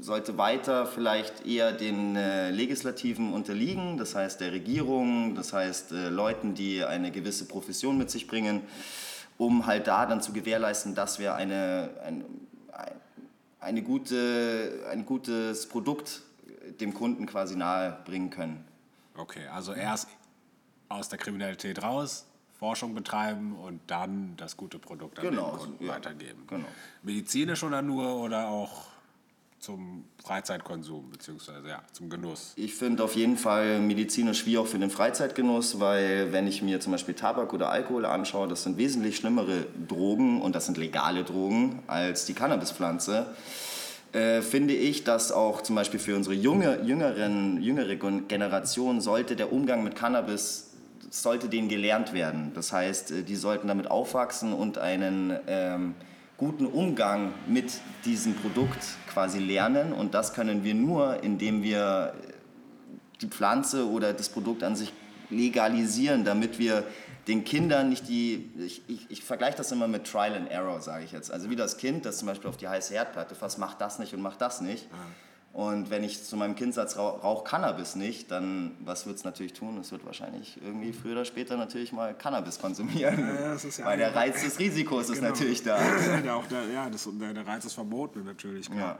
sollte 0.00 0.36
weiter 0.36 0.86
vielleicht 0.86 1.46
eher 1.46 1.72
den 1.72 2.16
äh, 2.16 2.50
Legislativen 2.50 3.32
unterliegen, 3.32 3.96
das 3.98 4.14
heißt 4.14 4.40
der 4.40 4.52
Regierung, 4.52 5.34
das 5.34 5.52
heißt 5.52 5.92
äh, 5.92 6.08
Leuten, 6.08 6.54
die 6.54 6.84
eine 6.84 7.12
gewisse 7.12 7.46
Profession 7.46 7.98
mit 7.98 8.10
sich 8.10 8.26
bringen 8.26 8.62
um 9.38 9.66
halt 9.66 9.86
da 9.86 10.06
dann 10.06 10.20
zu 10.20 10.32
gewährleisten, 10.32 10.94
dass 10.94 11.18
wir 11.18 11.34
eine, 11.34 11.90
ein, 12.04 12.24
eine 13.60 13.82
gute, 13.82 14.86
ein 14.90 15.04
gutes 15.04 15.68
Produkt 15.68 16.22
dem 16.80 16.94
Kunden 16.94 17.26
quasi 17.26 17.56
nahe 17.56 17.98
bringen 18.04 18.30
können. 18.30 18.64
Okay, 19.16 19.46
also 19.48 19.72
erst 19.72 20.08
aus 20.88 21.08
der 21.08 21.18
Kriminalität 21.18 21.82
raus, 21.82 22.26
Forschung 22.58 22.94
betreiben 22.94 23.56
und 23.56 23.80
dann 23.88 24.34
das 24.36 24.56
gute 24.56 24.78
Produkt 24.78 25.18
an 25.18 25.24
genau, 25.30 25.50
den 25.50 25.58
Kunden 25.58 25.84
ja, 25.84 25.92
weitergeben. 25.92 26.44
Genau. 26.46 26.66
Medizinisch 27.02 27.62
oder 27.62 27.82
nur 27.82 28.16
oder 28.16 28.48
auch 28.48 28.91
zum 29.62 30.04
Freizeitkonsum 30.22 31.08
beziehungsweise 31.10 31.68
ja, 31.68 31.82
zum 31.92 32.10
Genuss? 32.10 32.52
Ich 32.56 32.74
finde 32.74 33.04
auf 33.04 33.14
jeden 33.14 33.36
Fall 33.36 33.78
medizinisch 33.78 34.44
wie 34.44 34.58
auch 34.58 34.66
für 34.66 34.80
den 34.80 34.90
Freizeitgenuss, 34.90 35.78
weil 35.78 36.32
wenn 36.32 36.48
ich 36.48 36.62
mir 36.62 36.80
zum 36.80 36.90
Beispiel 36.90 37.14
Tabak 37.14 37.52
oder 37.52 37.70
Alkohol 37.70 38.04
anschaue, 38.04 38.48
das 38.48 38.64
sind 38.64 38.76
wesentlich 38.76 39.16
schlimmere 39.16 39.66
Drogen 39.86 40.42
und 40.42 40.56
das 40.56 40.66
sind 40.66 40.78
legale 40.78 41.22
Drogen 41.22 41.80
als 41.86 42.26
die 42.26 42.34
Cannabispflanze. 42.34 43.26
Äh, 44.12 44.42
finde 44.42 44.74
ich, 44.74 45.04
dass 45.04 45.30
auch 45.30 45.62
zum 45.62 45.76
Beispiel 45.76 46.00
für 46.00 46.16
unsere 46.16 46.34
junge, 46.34 46.82
jüngeren, 46.82 47.62
jüngere 47.62 47.94
Generation 47.94 49.00
sollte 49.00 49.36
der 49.36 49.52
Umgang 49.52 49.84
mit 49.84 49.94
Cannabis 49.94 50.70
sollte 51.08 51.48
denen 51.48 51.68
gelernt 51.68 52.12
werden. 52.12 52.52
Das 52.54 52.72
heißt, 52.72 53.12
äh, 53.12 53.22
die 53.22 53.36
sollten 53.36 53.68
damit 53.68 53.88
aufwachsen 53.88 54.52
und 54.52 54.78
einen 54.78 55.38
ähm, 55.46 55.94
guten 56.42 56.66
Umgang 56.66 57.32
mit 57.46 57.72
diesem 58.04 58.34
Produkt 58.34 58.82
quasi 59.12 59.38
lernen. 59.38 59.92
Und 59.92 60.12
das 60.12 60.34
können 60.34 60.64
wir 60.64 60.74
nur, 60.74 61.22
indem 61.22 61.62
wir 61.62 62.14
die 63.20 63.28
Pflanze 63.28 63.88
oder 63.88 64.12
das 64.12 64.28
Produkt 64.28 64.64
an 64.64 64.74
sich 64.74 64.92
legalisieren, 65.30 66.24
damit 66.24 66.58
wir 66.58 66.82
den 67.28 67.44
Kindern 67.44 67.90
nicht 67.90 68.08
die, 68.08 68.50
ich, 68.58 68.82
ich, 68.88 69.08
ich 69.08 69.22
vergleiche 69.22 69.56
das 69.56 69.70
immer 69.70 69.86
mit 69.86 70.04
Trial 70.04 70.34
and 70.34 70.50
Error, 70.50 70.80
sage 70.80 71.04
ich 71.04 71.12
jetzt. 71.12 71.30
Also 71.30 71.48
wie 71.48 71.54
das 71.54 71.76
Kind, 71.76 72.06
das 72.06 72.18
zum 72.18 72.26
Beispiel 72.26 72.50
auf 72.50 72.56
die 72.56 72.66
heiße 72.66 72.92
Herdplatte 72.92 73.36
fasst, 73.36 73.60
macht 73.60 73.80
das 73.80 74.00
nicht 74.00 74.12
und 74.12 74.20
macht 74.20 74.40
das 74.40 74.60
nicht. 74.60 74.88
Ja. 74.90 74.98
Und 75.52 75.90
wenn 75.90 76.02
ich 76.02 76.24
zu 76.24 76.36
meinem 76.38 76.54
Kind 76.54 76.72
sage, 76.72 76.98
rauch 76.98 77.44
Cannabis 77.44 77.94
nicht, 77.94 78.30
dann 78.30 78.74
was 78.80 79.06
wird 79.06 79.16
es 79.16 79.24
natürlich 79.24 79.52
tun? 79.52 79.76
Es 79.78 79.92
wird 79.92 80.04
wahrscheinlich 80.06 80.58
irgendwie 80.64 80.94
früher 80.94 81.12
oder 81.12 81.24
später 81.26 81.58
natürlich 81.58 81.92
mal 81.92 82.14
Cannabis 82.14 82.58
konsumieren. 82.58 83.18
Ja, 83.18 83.54
ja 83.54 83.84
Weil 83.84 83.98
der 83.98 84.14
Reiz 84.14 84.42
des 84.42 84.58
Risikos 84.58 85.08
genau. 85.08 85.14
ist 85.14 85.22
natürlich 85.22 85.62
da. 85.62 85.78
Ja, 86.24 86.36
auch 86.36 86.46
der, 86.46 86.64
ja 86.72 86.88
das, 86.88 87.06
der 87.12 87.46
Reiz 87.46 87.66
ist 87.66 87.74
verboten 87.74 88.24
natürlich, 88.24 88.70
klar. 88.70 88.92
Ja. 88.92 88.98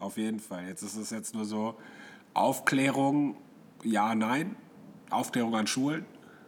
Auf 0.00 0.16
jeden 0.16 0.40
Fall. 0.40 0.66
Jetzt 0.66 0.82
ist 0.82 0.96
es 0.96 1.10
jetzt 1.10 1.34
nur 1.34 1.44
so, 1.44 1.76
Aufklärung, 2.34 3.36
ja, 3.84 4.14
nein. 4.14 4.56
Aufklärung 5.10 5.54
an 5.54 5.68
Schulen? 5.68 6.04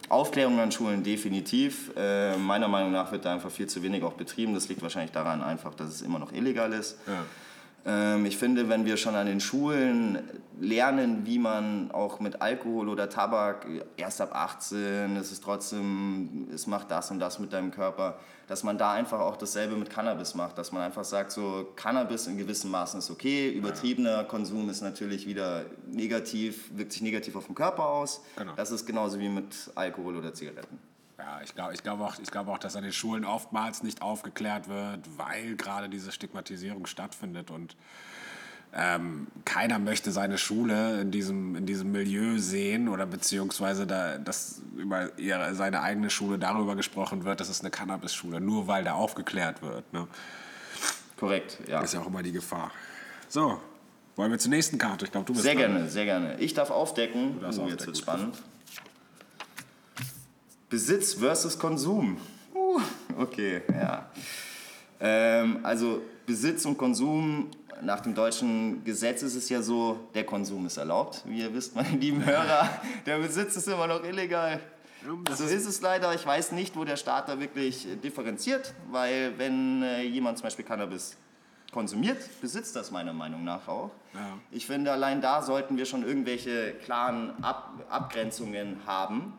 Aufklärung 0.08 0.58
an 0.58 0.72
Schulen 0.72 1.04
definitiv. 1.04 1.92
Äh, 1.96 2.36
meiner 2.36 2.66
Meinung 2.66 2.90
nach 2.90 3.12
wird 3.12 3.24
da 3.24 3.34
einfach 3.34 3.50
viel 3.50 3.68
zu 3.68 3.82
wenig 3.82 4.02
auch 4.02 4.14
betrieben. 4.14 4.54
Das 4.54 4.68
liegt 4.68 4.82
wahrscheinlich 4.82 5.12
daran 5.12 5.42
einfach, 5.42 5.74
dass 5.74 5.90
es 5.90 6.02
immer 6.02 6.18
noch 6.18 6.32
illegal 6.32 6.72
ist. 6.72 6.98
Ja. 7.06 7.24
Ähm, 7.88 8.26
ich 8.26 8.36
finde, 8.36 8.68
wenn 8.68 8.84
wir 8.84 8.98
schon 8.98 9.14
an 9.14 9.26
den 9.26 9.40
Schulen 9.40 10.18
lernen, 10.60 11.24
wie 11.24 11.38
man 11.38 11.90
auch 11.90 12.20
mit 12.20 12.42
Alkohol 12.42 12.90
oder 12.90 13.08
Tabak, 13.08 13.66
erst 13.96 14.20
ab 14.20 14.34
18, 14.34 15.16
es 15.16 15.32
ist 15.32 15.42
trotzdem, 15.42 16.48
es 16.52 16.66
macht 16.66 16.90
das 16.90 17.10
und 17.10 17.18
das 17.18 17.38
mit 17.38 17.52
deinem 17.54 17.70
Körper, 17.70 18.18
dass 18.46 18.62
man 18.62 18.76
da 18.76 18.92
einfach 18.92 19.20
auch 19.20 19.36
dasselbe 19.36 19.76
mit 19.76 19.88
Cannabis 19.88 20.34
macht, 20.34 20.58
dass 20.58 20.70
man 20.70 20.82
einfach 20.82 21.04
sagt, 21.04 21.32
so 21.32 21.68
Cannabis 21.76 22.26
in 22.26 22.36
gewissem 22.36 22.70
Maßen 22.70 22.98
ist 22.98 23.10
okay, 23.10 23.50
übertriebener 23.50 24.24
Konsum 24.24 24.68
ist 24.68 24.82
natürlich 24.82 25.26
wieder 25.26 25.64
negativ, 25.86 26.70
wirkt 26.76 26.92
sich 26.92 27.02
negativ 27.02 27.36
auf 27.36 27.46
den 27.46 27.54
Körper 27.54 27.86
aus. 27.86 28.20
Genau. 28.36 28.52
Das 28.54 28.70
ist 28.70 28.84
genauso 28.84 29.18
wie 29.18 29.30
mit 29.30 29.70
Alkohol 29.74 30.16
oder 30.16 30.34
Zigaretten. 30.34 30.78
Ja, 31.18 31.40
ich 31.42 31.54
glaube 31.54 31.74
ich 31.74 31.82
glaub 31.82 32.00
auch, 32.00 32.14
glaub 32.30 32.48
auch, 32.48 32.58
dass 32.58 32.76
an 32.76 32.84
den 32.84 32.92
Schulen 32.92 33.24
oftmals 33.24 33.82
nicht 33.82 34.02
aufgeklärt 34.02 34.68
wird, 34.68 35.00
weil 35.16 35.56
gerade 35.56 35.88
diese 35.88 36.12
Stigmatisierung 36.12 36.86
stattfindet 36.86 37.50
und 37.50 37.76
ähm, 38.72 39.26
keiner 39.44 39.78
möchte 39.78 40.12
seine 40.12 40.36
Schule 40.36 41.00
in 41.00 41.10
diesem, 41.10 41.56
in 41.56 41.64
diesem 41.64 41.90
Milieu 41.90 42.38
sehen 42.38 42.88
oder 42.88 43.06
beziehungsweise 43.06 43.86
da, 43.86 44.18
dass 44.18 44.60
über 44.76 45.18
ihre, 45.18 45.54
seine 45.54 45.80
eigene 45.80 46.10
Schule 46.10 46.38
darüber 46.38 46.76
gesprochen 46.76 47.24
wird, 47.24 47.40
das 47.40 47.48
ist 47.48 47.62
eine 47.62 47.70
Cannabis-Schule, 47.70 48.40
nur 48.40 48.68
weil 48.68 48.84
da 48.84 48.92
aufgeklärt 48.92 49.62
wird. 49.62 49.90
Ne? 49.92 50.06
Korrekt, 51.16 51.58
ja. 51.66 51.80
Ist 51.80 51.94
ja 51.94 52.00
auch 52.00 52.06
immer 52.06 52.22
die 52.22 52.32
Gefahr. 52.32 52.70
So, 53.28 53.58
wollen 54.16 54.30
wir 54.30 54.38
zur 54.38 54.50
nächsten 54.50 54.76
Karte? 54.76 55.06
Ich 55.06 55.12
glaube, 55.12 55.26
du 55.26 55.32
bist 55.32 55.44
Sehr 55.44 55.54
dran. 55.54 55.72
gerne, 55.72 55.88
sehr 55.88 56.04
gerne. 56.04 56.38
Ich 56.38 56.52
darf 56.52 56.70
aufdecken. 56.70 57.36
Du 57.36 57.40
darfst 57.40 57.58
oh, 57.58 57.62
aufdecken. 57.62 57.78
Jetzt 57.78 57.86
wird 57.86 57.98
spannend. 57.98 58.42
Besitz 60.68 61.14
versus 61.14 61.58
Konsum. 61.58 62.18
Uh, 62.54 62.80
okay, 63.18 63.62
ja. 63.72 64.10
Ähm, 65.00 65.60
also 65.62 66.02
Besitz 66.26 66.66
und 66.66 66.76
Konsum, 66.76 67.50
nach 67.80 68.00
dem 68.00 68.14
deutschen 68.14 68.84
Gesetz 68.84 69.22
ist 69.22 69.34
es 69.34 69.48
ja 69.48 69.62
so, 69.62 70.08
der 70.14 70.24
Konsum 70.24 70.66
ist 70.66 70.76
erlaubt, 70.76 71.22
wie 71.24 71.40
ihr 71.40 71.54
wisst, 71.54 71.74
meine 71.74 71.96
lieben 71.96 72.24
Hörer. 72.24 72.68
Der 73.06 73.18
Besitz 73.18 73.56
ist 73.56 73.68
immer 73.68 73.86
noch 73.86 74.04
illegal. 74.04 74.60
so 75.34 75.44
ist 75.44 75.64
es 75.64 75.80
leider. 75.80 76.14
Ich 76.14 76.26
weiß 76.26 76.52
nicht, 76.52 76.76
wo 76.76 76.84
der 76.84 76.96
Staat 76.96 77.28
da 77.28 77.40
wirklich 77.40 77.86
differenziert, 78.02 78.74
weil 78.90 79.38
wenn 79.38 79.82
äh, 79.82 80.02
jemand 80.02 80.38
zum 80.38 80.44
Beispiel 80.44 80.64
Cannabis 80.64 81.16
konsumiert, 81.72 82.18
besitzt 82.42 82.76
das 82.76 82.90
meiner 82.90 83.12
Meinung 83.12 83.44
nach 83.44 83.68
auch. 83.68 83.90
Ja. 84.12 84.38
Ich 84.50 84.66
finde, 84.66 84.92
allein 84.92 85.22
da 85.22 85.40
sollten 85.40 85.78
wir 85.78 85.86
schon 85.86 86.04
irgendwelche 86.04 86.74
klaren 86.84 87.32
Ab 87.42 87.72
Abgrenzungen 87.88 88.80
haben 88.84 89.32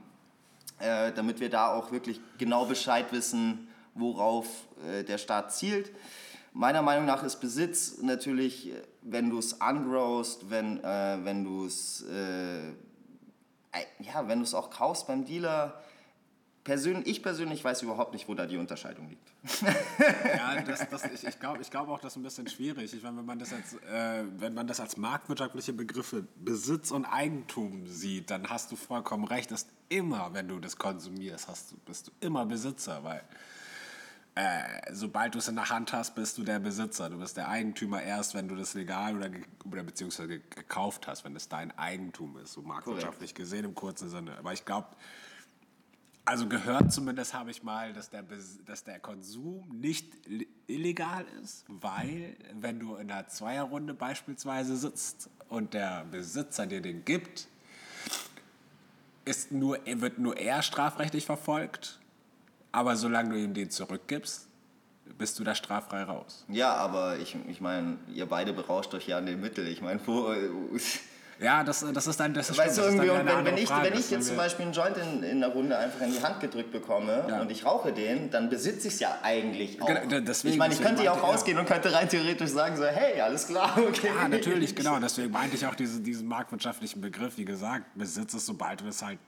äh, 0.80 1.12
damit 1.12 1.40
wir 1.40 1.50
da 1.50 1.74
auch 1.74 1.92
wirklich 1.92 2.20
genau 2.38 2.66
Bescheid 2.66 3.12
wissen, 3.12 3.68
worauf 3.96 4.48
äh, 4.88 5.04
der 5.04 5.18
Staat 5.18 5.54
zielt. 5.54 5.92
Meiner 6.54 6.82
Meinung 6.82 7.06
nach 7.06 7.24
ist 7.24 7.38
Besitz 7.38 8.02
natürlich, 8.02 8.74
wenn 9.02 9.30
du 9.30 9.38
es 9.38 9.54
ungrowst, 9.54 10.50
wenn, 10.50 10.84
äh, 10.84 11.18
wenn 11.24 11.44
du 11.44 11.66
es 11.66 12.04
äh, 12.10 12.74
ja, 14.00 14.28
wenn 14.28 14.40
du 14.40 14.44
es 14.44 14.54
auch 14.54 14.70
kaufst 14.70 15.08
beim 15.08 15.26
Dealer, 15.26 15.82
Persön 16.64 17.04
ich 17.06 17.24
persönlich 17.24 17.64
weiß 17.64 17.82
überhaupt 17.84 18.14
nicht, 18.14 18.28
wo 18.28 18.36
da 18.36 18.46
die 18.46 18.58
Unterscheidung 18.58 19.10
liegt. 19.10 19.34
ja, 20.36 20.62
das, 20.62 20.90
das, 20.90 21.06
ich, 21.06 21.26
ich 21.26 21.40
glaube 21.40 21.62
ich 21.62 21.72
glaub 21.72 21.88
auch, 21.88 22.00
das 22.00 22.14
ist 22.14 22.18
ein 22.18 22.24
bisschen 22.24 22.48
schwierig. 22.48 22.94
Ich 22.94 23.02
meine, 23.02 23.18
wenn, 23.18 23.26
man 23.26 23.40
das 23.40 23.54
als, 23.54 23.74
äh, 23.76 24.26
wenn 24.38 24.54
man 24.54 24.68
das 24.68 24.80
als 24.80 24.98
marktwirtschaftliche 24.98 25.74
Begriffe 25.74 26.28
Besitz 26.36 26.92
und 26.92 27.06
Eigentum 27.06 27.88
sieht, 27.88 28.30
dann 28.30 28.50
hast 28.50 28.72
du 28.72 28.76
vollkommen 28.76 29.24
recht, 29.24 29.52
dass 29.52 29.68
immer, 29.88 30.34
wenn 30.34 30.48
du 30.48 30.60
das 30.60 30.78
konsumierst, 30.78 31.48
hast 31.48 31.72
du, 31.72 31.78
bist 31.86 32.08
du 32.08 32.12
immer 32.20 32.46
Besitzer, 32.46 33.04
weil 33.04 33.24
äh, 34.36 34.94
sobald 34.94 35.36
du 35.36 35.40
es 35.40 35.48
in 35.48 35.56
der 35.56 35.70
Hand 35.70 35.92
hast, 35.92 36.16
bist 36.16 36.38
du 36.38 36.44
der 36.44 36.60
Besitzer. 36.60 37.10
Du 37.10 37.18
bist 37.18 37.36
der 37.36 37.50
Eigentümer 37.50 38.02
erst, 38.02 38.36
wenn 38.36 38.48
du 38.48 38.56
das 38.56 38.74
legal 38.74 39.18
oder, 39.18 39.30
oder 39.66 39.84
beziehungsweise 39.84 40.40
gekauft 40.40 41.08
hast, 41.08 41.26
wenn 41.26 41.36
es 41.36 41.50
dein 41.50 41.78
Eigentum 41.78 42.38
ist, 42.38 42.54
so 42.54 42.62
marktwirtschaftlich 42.62 43.34
Korrekt. 43.34 43.52
gesehen 43.52 43.66
im 43.66 43.76
kurzen 43.76 44.10
Sinne. 44.10 44.38
Aber 44.38 44.54
ich 44.54 44.64
glaube, 44.64 44.88
also 46.30 46.48
gehört 46.48 46.94
zumindest 46.94 47.34
habe 47.34 47.50
ich 47.50 47.64
mal, 47.64 47.92
dass 47.92 48.12
der, 48.12 48.24
dass 48.66 48.84
der 48.84 49.00
Konsum 49.00 49.68
nicht 49.74 50.06
illegal 50.68 51.26
ist, 51.44 51.66
weil 51.68 52.36
wenn 52.54 52.80
du 52.80 52.96
in 52.98 53.12
einer 53.12 53.28
Zweierrunde 53.28 53.96
beispielsweise 53.96 54.78
sitzt 54.78 55.30
und 55.50 55.74
der 55.74 56.06
Besitzer 56.06 56.68
dir 56.68 56.82
den 56.82 57.04
gibt, 57.04 57.48
ist 59.26 59.52
nur, 59.52 59.80
wird 59.86 60.20
nur 60.20 60.38
er 60.38 60.62
strafrechtlich 60.62 61.26
verfolgt, 61.26 62.00
aber 62.72 62.96
solange 62.96 63.32
du 63.32 63.40
ihm 63.40 63.56
den 63.56 63.72
zurückgibst, 63.72 64.48
bist 65.18 65.40
du 65.40 65.44
da 65.44 65.56
straffrei 65.56 66.04
raus. 66.04 66.46
Ja, 66.48 66.76
aber 66.76 67.18
ich, 67.18 67.36
ich 67.48 67.60
meine, 67.60 67.98
ihr 68.14 68.28
beide 68.28 68.54
berauscht 68.54 68.94
euch 68.94 69.08
ja 69.08 69.18
an 69.18 69.26
den 69.26 69.42
Mittel. 69.42 69.68
Ich 69.68 69.82
meine, 69.82 70.00
wo, 70.06 70.32
Ja, 71.42 71.64
das, 71.64 71.86
das 71.94 72.06
ist 72.08 72.20
dann 72.20 72.34
das 72.34 72.50
ist 72.50 72.58
Weißt 72.58 72.78
du, 72.78 72.82
stimmt, 72.82 73.00
ist 73.00 73.06
irgendwie, 73.08 73.26
dann 73.28 73.38
wenn, 73.38 73.54
wenn, 73.54 73.58
ich, 73.58 73.68
Frage. 73.70 73.90
wenn 73.92 73.98
ich 74.00 74.12
jetzt 74.12 74.28
zum 74.28 74.36
Beispiel 74.36 74.66
einen 74.66 74.74
Joint 74.74 74.98
in, 74.98 75.24
in 75.24 75.40
der 75.40 75.50
Runde 75.50 75.78
einfach 75.78 76.02
in 76.02 76.12
die 76.12 76.22
Hand 76.22 76.42
gedrückt 76.42 76.72
bekomme 76.74 77.26
Ja. 77.30 77.40
und 77.42 77.50
ich 77.50 77.66
rauche 77.66 77.94
den, 77.94 78.30
dann 78.30 78.50
besitze 78.50 78.90
ich 78.90 78.96
es 78.96 79.00
ja 79.00 79.18
eigentlich 79.24 79.82
auch. 79.82 79.88
Genau, 79.88 80.06
d- 80.06 80.22
deswegen- 80.22 80.54
ich 80.54 80.60
meine, 80.60 80.74
ich 80.74 80.82
könnte 80.82 81.02
ja 81.04 81.14
auch 81.14 81.24
rausgehen 81.24 81.58
und 81.58 81.66
könnte 81.66 81.94
rein 81.94 82.10
theoretisch 82.10 82.50
sagen 82.50 82.76
so, 82.76 82.84
hey, 82.86 83.22
alles 83.22 83.48
klar, 83.48 83.78
okay. 83.88 84.10
Ja, 84.22 84.28
natürlich, 84.28 84.76
genau. 84.76 85.00
Deswegen 85.00 85.32
meinte 85.32 85.56
ich 85.56 85.66
auch 85.66 85.76
diese, 85.76 86.02
diesen 86.02 86.28
marktwirtschaftlichen 86.28 87.00
Begriff. 87.00 87.38
Wie 87.38 87.46
gesagt, 87.46 87.86
Besitz 87.96 88.34
ist, 88.34 88.46
sobald 88.46 88.82
du 88.82 88.88
es 88.88 89.02
halt 89.02 89.20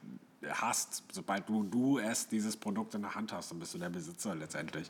hast, 0.50 1.03
sobald 1.13 1.48
du, 1.48 1.63
du 1.63 2.00
es, 2.00 2.27
dieses 2.27 2.58
Produkt 2.58 2.94
in 2.96 3.03
der 3.03 3.15
Hand 3.15 3.32
hast, 3.32 3.51
dann 3.51 3.60
bist 3.60 3.74
du 3.74 3.77
der 3.77 3.89
Besitzer 3.89 4.36
letztendlich. 4.36 4.89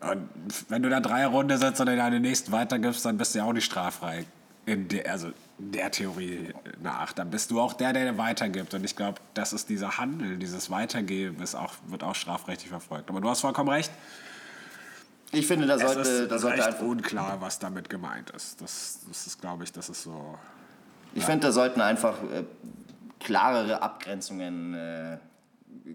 Und 0.00 0.28
wenn 0.68 0.82
du 0.82 0.88
da 0.88 1.00
drei 1.00 1.26
Runde 1.26 1.58
sitzt 1.58 1.80
und 1.80 1.88
in 1.88 1.96
deine 1.98 2.20
nächsten 2.20 2.52
weitergibst, 2.52 3.04
dann 3.04 3.18
bist 3.18 3.34
du 3.34 3.40
ja 3.40 3.44
auch 3.44 3.52
nicht 3.52 3.64
straffrei. 3.66 4.24
Der, 4.66 5.10
also 5.10 5.28
der 5.58 5.90
Theorie 5.90 6.54
nach. 6.80 7.12
Dann 7.12 7.30
bist 7.30 7.50
du 7.50 7.60
auch 7.60 7.72
der, 7.74 7.92
der 7.92 8.18
weitergibt. 8.18 8.74
Und 8.74 8.84
ich 8.84 8.96
glaube, 8.96 9.20
das 9.34 9.52
ist 9.52 9.68
dieser 9.68 9.98
Handel, 9.98 10.36
dieses 10.38 10.70
Weitergeben, 10.70 11.40
ist 11.42 11.54
auch, 11.54 11.74
wird 11.86 12.02
auch 12.02 12.14
strafrechtlich 12.14 12.70
verfolgt. 12.70 13.08
Aber 13.10 13.20
du 13.20 13.28
hast 13.28 13.40
vollkommen 13.40 13.68
recht. 13.68 13.92
Ich 15.30 15.46
finde, 15.46 15.66
da 15.66 15.76
Es 15.76 15.82
sollte, 15.82 16.00
ist 16.00 16.30
da 16.30 16.38
sollte 16.38 16.66
einfach, 16.66 16.82
unklar, 16.82 17.40
was 17.40 17.58
damit 17.58 17.88
gemeint 17.88 18.30
ist. 18.30 18.60
Das, 18.60 19.00
das 19.08 19.26
ist, 19.26 19.40
glaube 19.40 19.64
ich, 19.64 19.72
das 19.72 19.88
ist 19.88 20.02
so. 20.02 20.38
ich 21.14 21.24
finde, 21.24 21.46
da 21.46 21.52
sollten 21.52 21.80
einfach 21.80 22.22
äh, 22.24 22.44
klarere 23.18 23.80
Abgrenzungen 23.80 24.74
äh, 24.74 25.18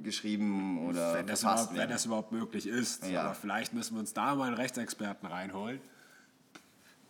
geschrieben 0.01 0.87
oder 0.87 1.13
wenn 1.13 1.27
das, 1.27 1.41
verfasst 1.41 1.65
überhaupt, 1.65 1.71
wenn 1.71 1.77
werden. 1.79 1.91
das 1.91 2.05
überhaupt 2.05 2.31
möglich 2.31 2.67
ist. 2.67 3.07
Ja. 3.07 3.23
Aber 3.23 3.35
vielleicht 3.35 3.73
müssen 3.73 3.95
wir 3.95 3.99
uns 3.99 4.13
da 4.13 4.33
mal 4.33 4.47
einen 4.47 4.55
Rechtsexperten 4.55 5.27
reinholen. 5.27 5.79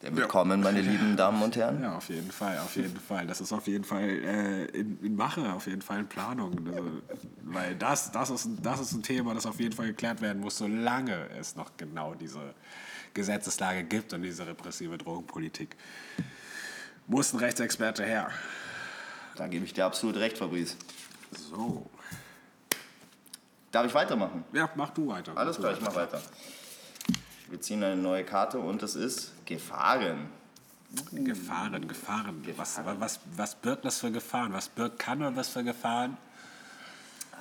Der 0.03 0.15
wird 0.15 0.27
kommen, 0.29 0.61
meine 0.61 0.79
lieben 0.81 1.17
Damen 1.17 1.41
und 1.41 1.55
Herren. 1.55 1.81
Ja, 1.81 1.97
auf 1.97 2.09
jeden 2.09 2.29
Fall, 2.31 2.59
auf 2.59 2.75
jeden 2.75 2.99
Fall. 2.99 3.25
Das 3.25 3.41
ist 3.41 3.51
auf 3.51 3.65
jeden 3.65 3.83
Fall 3.83 4.03
äh, 4.07 4.65
in, 4.65 4.99
in 5.03 5.15
Mache, 5.15 5.51
auf 5.53 5.65
jeden 5.65 5.81
Fall 5.81 5.99
in 5.99 6.07
Planung. 6.07 6.67
Also, 6.71 7.01
weil 7.43 7.75
das, 7.75 8.11
das, 8.11 8.29
ist, 8.29 8.45
ein- 8.45 8.61
das 8.61 8.79
ist 8.79 8.91
ein 8.93 9.01
Thema, 9.01 9.33
das 9.33 9.47
auf 9.47 9.59
jeden 9.59 9.73
Fall 9.75 9.87
geklärt 9.87 10.21
werden 10.21 10.39
muss, 10.39 10.59
solange 10.59 11.27
es 11.39 11.55
noch 11.55 11.71
genau 11.77 12.13
diese 12.13 12.53
Gesetzeslage 13.15 13.83
gibt 13.85 14.13
und 14.13 14.21
diese 14.21 14.45
repressive 14.45 14.99
Drogenpolitik. 14.99 15.75
Muss 17.07 17.33
ein 17.33 17.39
Rechtsexperte 17.39 18.03
her. 18.05 18.29
Da 19.35 19.47
gebe 19.47 19.65
ich 19.65 19.73
dir 19.73 19.85
absolut 19.85 20.17
recht, 20.17 20.37
Fabrice. 20.37 20.75
So. 21.31 21.89
Darf 23.71 23.85
ich 23.87 23.93
weitermachen? 23.95 24.43
Ja, 24.53 24.69
mach 24.75 24.91
du 24.91 25.07
weiter. 25.07 25.35
Alles 25.35 25.57
Mach 25.57 25.63
klar, 25.65 25.73
ich 25.73 25.81
mache 25.81 25.95
weiter. 25.95 26.21
Wir 27.49 27.59
ziehen 27.61 27.83
eine 27.83 27.95
neue 27.99 28.23
Karte 28.23 28.59
und 28.59 28.83
es 28.83 28.95
ist 28.95 29.33
Gefahren. 29.47 30.29
Gefahren, 31.13 31.87
Gefahren. 31.87 32.43
Was, 32.55 32.75
Gefahren. 32.75 32.99
was, 32.99 33.19
was 33.35 33.55
birgt 33.55 33.83
das 33.85 33.99
für 33.99 34.11
Gefahren? 34.11 34.53
Was 34.53 34.69
birgt 34.69 34.99
Cannabis 34.99 35.49
für 35.49 35.63
Gefahren? 35.63 36.17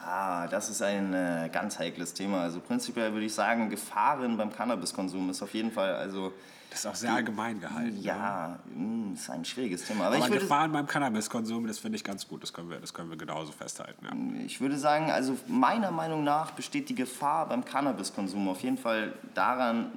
Ah, 0.05 0.47
das 0.47 0.71
ist 0.71 0.83
ein 0.83 1.13
äh, 1.13 1.51
ganz 1.53 1.79
heikles 1.79 2.15
Thema. 2.15 2.43
Also 2.43 2.61
prinzipiell 2.61 3.13
würde 3.13 3.27
ich 3.27 3.35
sagen, 3.35 3.69
Gefahren 3.71 4.37
beim 4.37 4.53
Cannabiskonsum 4.53 5.31
ist 5.31 5.43
auf 5.43 5.53
jeden 5.53 5.73
Fall, 5.73 5.95
also 5.97 6.33
Das 6.71 6.81
ist 6.81 6.87
auch 6.87 6.95
sehr 6.95 7.13
allgemein 7.13 7.61
gehalten. 7.61 8.01
ja, 8.01 8.57
mh, 8.73 9.15
ist 9.15 9.31
ein 9.31 9.45
schwieriges 9.45 9.85
Thema. 9.85 10.07
Aber, 10.07 10.17
Aber 10.17 10.29
Gefahren 10.29 10.71
beim 10.71 10.87
Cannabiskonsum, 10.87 11.67
das 11.67 11.81
finde 11.81 11.97
ich 11.97 12.05
ganz 12.05 12.27
gut. 12.29 12.43
Das 12.45 12.53
können 12.53 12.71
wir, 12.71 12.79
das 12.79 12.95
können 12.95 13.11
wir 13.11 13.17
genauso 13.17 13.51
festhalten. 13.51 14.05
Ja. 14.07 14.45
ich 14.45 14.61
würde 14.61 14.79
sagen, 14.79 15.11
also 15.11 15.37
meiner 15.49 15.91
Meinung 15.91 16.23
nach 16.23 16.53
besteht 16.53 16.89
die 16.89 16.95
Gefahr 16.95 17.49
beim 17.49 17.65
Cannabiskonsum 17.65 18.49
auf 18.49 18.61
jeden 18.61 18.79
Fall 18.79 19.13
daran, 19.35 19.91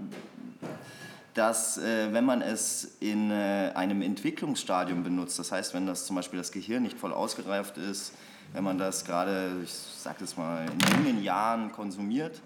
dass 1.40 1.78
äh, 1.78 2.12
wenn 2.12 2.26
man 2.26 2.42
es 2.42 2.98
in 3.00 3.32
äh, 3.32 3.72
einem 3.74 4.02
Entwicklungsstadium 4.02 5.04
benutzt, 5.04 5.40
das 5.40 5.54
heißt, 5.54 5.74
wenn 5.74 5.88
das 5.88 6.06
zum 6.06 6.18
Beispiel 6.18 6.38
das 6.38 6.52
Gehirn 6.52 6.84
nicht 6.84 7.00
voll 7.00 7.14
ausgereift 7.14 7.78
ist, 7.78 8.12
wenn 8.52 8.66
man 8.66 8.78
das 8.78 9.06
gerade, 9.06 9.62
ich 9.64 9.72
sage 9.72 10.18
das 10.20 10.36
mal, 10.36 10.66
in 10.66 10.98
jungen 10.98 11.24
Jahren 11.24 11.72
konsumiert, 11.72 12.42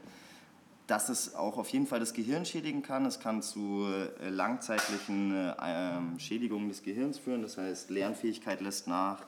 dass 0.86 1.10
es 1.10 1.34
auch 1.34 1.58
auf 1.58 1.70
jeden 1.70 1.88
Fall 1.88 2.02
das 2.02 2.14
Gehirn 2.14 2.46
schädigen 2.46 2.84
kann. 2.84 3.08
Es 3.08 3.20
kann 3.20 3.42
zu 3.42 3.88
äh, 4.22 4.30
langzeitlichen 4.30 5.36
äh, 5.36 5.56
ähm, 5.64 6.20
Schädigungen 6.20 6.70
des 6.70 6.84
Gehirns 6.84 7.18
führen, 7.18 7.42
das 7.42 7.58
heißt 7.58 7.90
Lernfähigkeit 7.90 8.62
lässt 8.62 8.88
nach. 8.88 9.26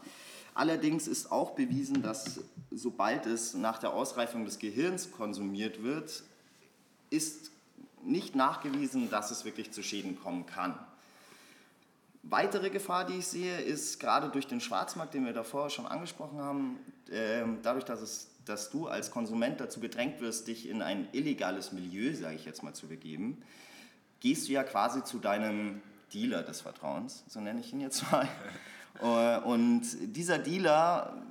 Allerdings 0.53 1.07
ist 1.07 1.31
auch 1.31 1.55
bewiesen, 1.55 2.03
dass 2.03 2.39
sobald 2.69 3.25
es 3.25 3.55
nach 3.55 3.79
der 3.79 3.93
Ausreifung 3.93 4.45
des 4.45 4.59
Gehirns 4.59 5.11
konsumiert 5.11 5.81
wird, 5.81 6.21
ist 7.09 7.49
nicht 8.05 8.35
nachgewiesen, 8.35 9.09
dass 9.09 9.31
es 9.31 9.45
wirklich 9.45 9.71
zu 9.71 9.83
Schäden 9.83 10.19
kommen 10.19 10.45
kann. 10.45 10.75
Weitere 12.23 12.69
Gefahr, 12.71 13.05
die 13.05 13.19
ich 13.19 13.27
sehe, 13.27 13.61
ist 13.61 13.99
gerade 13.99 14.29
durch 14.29 14.47
den 14.47 14.59
Schwarzmarkt, 14.59 15.13
den 15.13 15.25
wir 15.25 15.33
davor 15.33 15.69
schon 15.69 15.85
angesprochen 15.85 16.39
haben, 16.39 16.79
ähm, 17.11 17.59
dadurch, 17.61 17.85
dass, 17.85 18.01
es, 18.01 18.29
dass 18.45 18.71
du 18.71 18.87
als 18.87 19.11
Konsument 19.11 19.59
dazu 19.59 19.79
gedrängt 19.79 20.21
wirst, 20.21 20.47
dich 20.47 20.67
in 20.67 20.81
ein 20.81 21.07
illegales 21.11 21.71
Milieu, 21.71 22.15
sage 22.15 22.35
ich 22.35 22.45
jetzt 22.45 22.63
mal, 22.63 22.73
zu 22.73 22.87
begeben, 22.87 23.43
gehst 24.21 24.47
du 24.47 24.53
ja 24.53 24.63
quasi 24.63 25.03
zu 25.03 25.19
deinem 25.19 25.81
Dealer 26.13 26.41
des 26.41 26.61
Vertrauens, 26.61 27.23
so 27.27 27.39
nenne 27.41 27.59
ich 27.59 27.73
ihn 27.73 27.81
jetzt 27.81 28.09
mal. 28.11 28.27
Äh, 29.01 29.39
Und 29.39 29.81
dieser 30.15 30.39
Dealer 30.39 31.21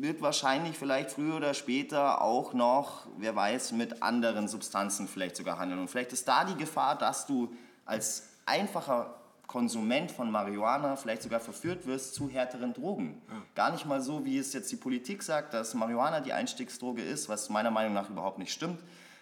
wird 0.00 0.22
wahrscheinlich 0.22 0.76
vielleicht 0.76 1.10
früher 1.10 1.36
oder 1.36 1.54
später 1.54 2.22
auch 2.22 2.52
noch, 2.52 3.06
wer 3.18 3.34
weiß, 3.34 3.72
mit 3.72 4.02
anderen 4.02 4.48
Substanzen 4.48 5.08
vielleicht 5.08 5.36
sogar 5.36 5.58
handeln. 5.58 5.80
Und 5.80 5.88
vielleicht 5.88 6.12
ist 6.12 6.26
da 6.26 6.44
die 6.44 6.56
Gefahr, 6.56 6.96
dass 6.96 7.26
du 7.26 7.52
als 7.84 8.28
einfacher 8.46 9.14
Konsument 9.46 10.10
von 10.10 10.30
Marihuana 10.30 10.96
vielleicht 10.96 11.22
sogar 11.22 11.40
verführt 11.40 11.86
wirst 11.86 12.14
zu 12.14 12.28
härteren 12.28 12.74
Drogen. 12.74 13.20
Gar 13.54 13.72
nicht 13.72 13.86
mal 13.86 14.00
so, 14.02 14.24
wie 14.24 14.36
es 14.38 14.52
jetzt 14.52 14.70
die 14.70 14.76
Politik 14.76 15.22
sagt, 15.22 15.54
dass 15.54 15.72
Marihuana 15.72 16.20
die 16.20 16.34
Einstiegsdroge 16.34 17.02
ist, 17.02 17.30
was 17.30 17.48
meiner 17.48 17.70
Meinung 17.70 17.94
nach 17.94 18.10
überhaupt 18.10 18.38
nicht 18.38 18.52
stimmt, 18.52 18.80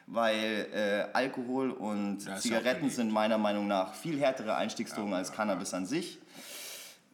weil 0.08 0.68
äh, 0.74 1.06
Alkohol 1.12 1.70
und 1.70 2.18
Das 2.18 2.26
ja 2.26 2.36
Zigaretten 2.38 2.90
sind 2.90 3.12
meiner 3.12 3.38
Meinung 3.38 3.68
nach 3.68 3.94
viel 3.94 4.18
härtere 4.18 4.56
Einstiegsdrogen 4.56 5.14
als 5.14 5.32
Cannabis 5.32 5.72
an 5.72 5.86
sich. 5.86 6.18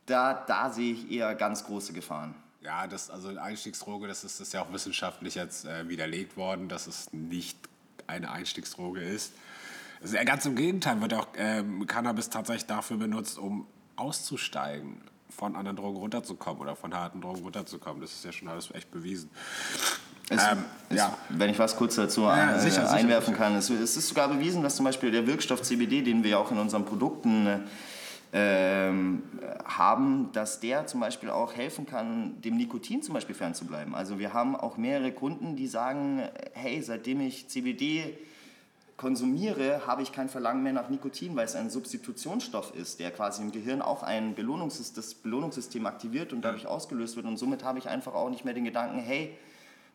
Da, 0.07 0.33
da 0.47 0.71
sehe 0.71 0.95
ich 0.95 1.11
eher 1.11 1.35
ganz 1.35 1.65
große 1.65 1.93
Gefahren. 1.93 2.35
Ja, 2.65 2.87
das, 2.87 3.11
also 3.11 3.29
Einstiegsdroge, 3.29 4.07
das 4.07 4.25
ist, 4.25 4.39
das 4.41 4.49
ist 4.49 4.55
ja 4.55 4.63
auch 4.63 4.73
wissenschaftlich 4.73 5.35
jetzt 5.35 5.65
äh, 5.65 5.89
widerlegt 5.89 6.37
worden, 6.37 6.69
dass 6.69 6.87
es 6.87 7.13
nicht 7.13 7.59
eine 8.07 8.31
Einstiegsdroge 8.31 9.01
ist. 9.01 9.33
Also, 10.01 10.17
ganz 10.25 10.47
im 10.47 10.57
Gegenteil 10.57 11.01
wird 11.01 11.15
auch 11.15 11.29
ähm, 11.37 11.87
Cannabis 11.87 12.31
tatsächlich 12.31 12.67
dafür 12.67 12.97
benutzt, 12.97 13.39
um 13.39 13.67
auszusteigen, 13.97 15.01
von 15.29 15.57
anderen 15.57 15.77
Drogen 15.77 15.97
runterzukommen 15.97 16.61
oder 16.61 16.77
von 16.77 16.95
harten 16.95 17.21
Drogen 17.21 17.43
runterzukommen. 17.43 18.01
Das 18.03 18.13
ist 18.13 18.25
ja 18.25 18.33
schon 18.33 18.49
alles 18.49 18.71
echt 18.73 18.91
bewiesen. 18.91 19.31
Es, 20.29 20.43
Ähm, 20.43 20.65
es, 20.91 20.99
ja. 20.99 21.17
Wenn 21.31 21.51
ich 21.51 21.59
was 21.59 21.77
kurz 21.77 21.95
dazu 21.97 22.23
Ja, 22.23 22.57
äh, 22.57 22.61
sicher, 22.61 22.91
einwerfen 22.91 23.35
sicher. 23.35 23.45
kann. 23.45 23.57
Es, 23.57 23.71
es 23.71 23.97
ist 23.97 24.09
sogar 24.09 24.29
bewiesen, 24.29 24.63
dass 24.63 24.77
zum 24.77 24.85
Beispiel 24.85 25.11
der 25.11 25.27
Wirkstoff 25.27 25.63
CBD, 25.63 26.03
den 26.03 26.23
wir 26.23 26.39
auch 26.39 26.51
in 26.51 26.59
unseren 26.59 26.85
Produkten 26.85 27.47
äh, 27.47 27.59
ähm, 28.33 29.23
haben, 29.65 30.31
dass 30.33 30.61
der 30.61 30.87
zum 30.87 31.01
Beispiel 31.01 31.31
auch 31.31 31.55
helfen 31.55 31.87
kann, 31.87 32.41
dem 32.41 32.57
Nikotin 32.57 33.03
zum 33.03 33.15
Beispiel 33.15 33.35
fernzubleiben. 33.35 33.95
Also 33.95 34.19
wir 34.19 34.33
haben 34.33 34.57
auch 34.57 34.77
mehrere 34.77 35.13
Kunden, 35.13 35.55
die 35.55 35.67
sagen, 35.67 36.23
hey, 36.55 36.81
seitdem 36.81 37.21
ich 37.21 37.49
CBD 37.49 38.17
konsumiere, 38.97 39.87
habe 39.87 40.03
ich 40.03 40.13
kein 40.13 40.29
Verlangen 40.29 40.63
mehr 40.63 40.73
nach 40.73 40.89
Nikotin, 40.89 41.35
weil 41.37 41.45
es 41.45 41.57
ein 41.57 41.71
Substitutionsstoff 41.71 42.75
ist, 42.75 43.01
der 43.01 43.11
quasi 43.11 43.43
im 43.43 43.53
Gehirn 43.53 43.83
auch 43.83 44.03
ein 44.03 44.35
Belohnungssys 44.35 44.93
das 44.93 45.15
Belohnungssystem 45.15 45.85
aktiviert 45.87 46.33
und 46.33 46.43
dadurch 46.43 46.67
ausgelöst 46.67 47.17
wird. 47.17 47.27
Und 47.27 47.37
somit 47.37 47.65
habe 47.65 47.79
ich 47.81 47.89
einfach 47.89 48.15
auch 48.15 48.31
nicht 48.31 48.45
mehr 48.45 48.55
den 48.55 48.65
Gedanken, 48.65 48.99
hey, 48.99 49.37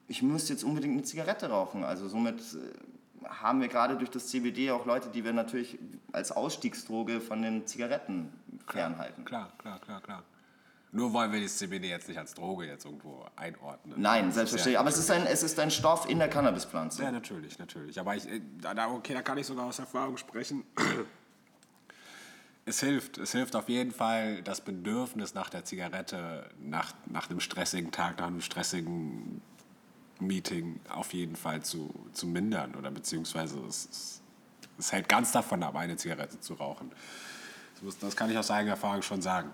ich 0.08 0.21
muss 0.21 0.50
jetzt 0.50 0.63
unbedingt 0.63 0.93
eine 0.93 1.04
Zigarette 1.04 1.50
rauchen. 1.50 1.84
Also 1.84 2.08
somit 2.08 2.39
äh, 2.39 3.07
haben 3.29 3.61
wir 3.61 3.67
gerade 3.67 3.95
durch 3.97 4.09
das 4.09 4.27
CBD 4.27 4.71
auch 4.71 4.85
Leute, 4.85 5.09
die 5.09 5.23
wir 5.23 5.33
natürlich 5.33 5.77
als 6.11 6.31
Ausstiegsdroge 6.31 7.21
von 7.21 7.41
den 7.41 7.65
Zigaretten 7.67 8.31
fernhalten. 8.67 9.25
Klar, 9.25 9.51
klar, 9.57 9.79
klar, 9.79 10.01
klar. 10.01 10.23
Nur 10.93 11.11
wollen 11.13 11.31
wir 11.33 11.41
das 11.41 11.57
CBD 11.57 11.89
jetzt 11.89 12.07
nicht 12.07 12.17
als 12.17 12.33
Droge 12.33 12.65
jetzt 12.65 12.85
irgendwo 12.85 13.25
einordnen. 13.35 13.99
Nein, 14.01 14.31
selbstverständlich. 14.31 14.73
Ja, 14.75 14.79
Aber 14.79 14.89
es 14.89 14.97
ist, 14.97 15.11
ein, 15.11 15.25
es 15.27 15.43
ist 15.43 15.59
ein 15.59 15.69
Stoff 15.69 16.09
in 16.09 16.17
der 16.17 16.29
Cannabispflanze. 16.29 17.03
ja, 17.03 17.11
natürlich, 17.11 17.59
natürlich. 17.59 17.99
Aber 17.99 18.15
ich, 18.15 18.27
äh, 18.27 18.41
da, 18.61 18.73
da- 18.73 18.87
okay, 18.87 19.13
da 19.13 19.21
kann 19.21 19.37
ich 19.37 19.45
sogar 19.45 19.65
aus 19.65 19.79
Erfahrung 19.79 20.15
sprechen. 20.17 20.63
Es 22.65 22.79
hilft, 22.81 23.17
es 23.17 23.31
hilft 23.31 23.55
auf 23.55 23.69
jeden 23.69 23.91
Fall, 23.91 24.41
das 24.43 24.59
Bedürfnis 24.61 25.33
nach 25.33 25.49
der 25.49 25.63
Zigarette, 25.63 26.49
nach, 26.59 26.93
nach 27.05 27.29
einem 27.29 27.39
stressigen 27.39 27.91
Tag, 27.91 28.17
nach 28.19 28.27
einem 28.27 28.41
stressigen 28.41 29.41
Meeting 30.21 30.80
auf 30.89 31.13
jeden 31.13 31.36
Fall 31.36 31.63
zu, 31.63 31.93
zu 32.13 32.27
mindern. 32.27 32.75
Oder 32.75 32.91
beziehungsweise 32.91 33.60
es, 33.67 34.21
es, 34.77 34.91
hält 34.91 35.10
ganz 35.10 35.32
davon 35.32 35.63
ab, 35.63 35.75
eine 35.75 35.97
Zigarette 35.97 36.39
zu 36.39 36.53
rauchen. 36.56 36.91
Das, 37.82 37.97
das 37.99 38.15
kann 38.15 38.30
ich 38.30 38.38
aus 38.38 38.51
eigener 38.51 38.71
Erfahrung 38.71 39.01
schon 39.01 39.21
sagen. 39.21 39.49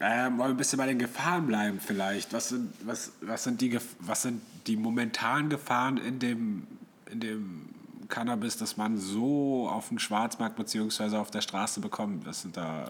Ähm, 0.00 0.38
wollen 0.38 0.50
wir 0.50 0.54
ein 0.54 0.56
bisschen 0.56 0.78
bei 0.78 0.86
den 0.86 0.98
Gefahren 0.98 1.46
bleiben 1.46 1.78
vielleicht? 1.80 2.32
Was 2.32 2.48
sind, 2.48 2.72
was, 2.84 3.12
was 3.20 3.44
sind, 3.44 3.60
die, 3.60 3.78
was 4.00 4.22
sind 4.22 4.42
die 4.66 4.76
momentanen 4.76 5.48
Gefahren 5.50 5.98
in 5.98 6.18
dem, 6.18 6.66
in 7.10 7.20
dem 7.20 7.68
Cannabis, 8.08 8.56
das 8.56 8.76
man 8.76 8.98
so 8.98 9.68
auf 9.68 9.88
dem 9.88 9.98
Schwarzmarkt 9.98 10.56
bzw. 10.56 11.16
auf 11.16 11.30
der 11.30 11.40
Straße 11.40 11.80
bekommt? 11.80 12.26
Da 12.52 12.88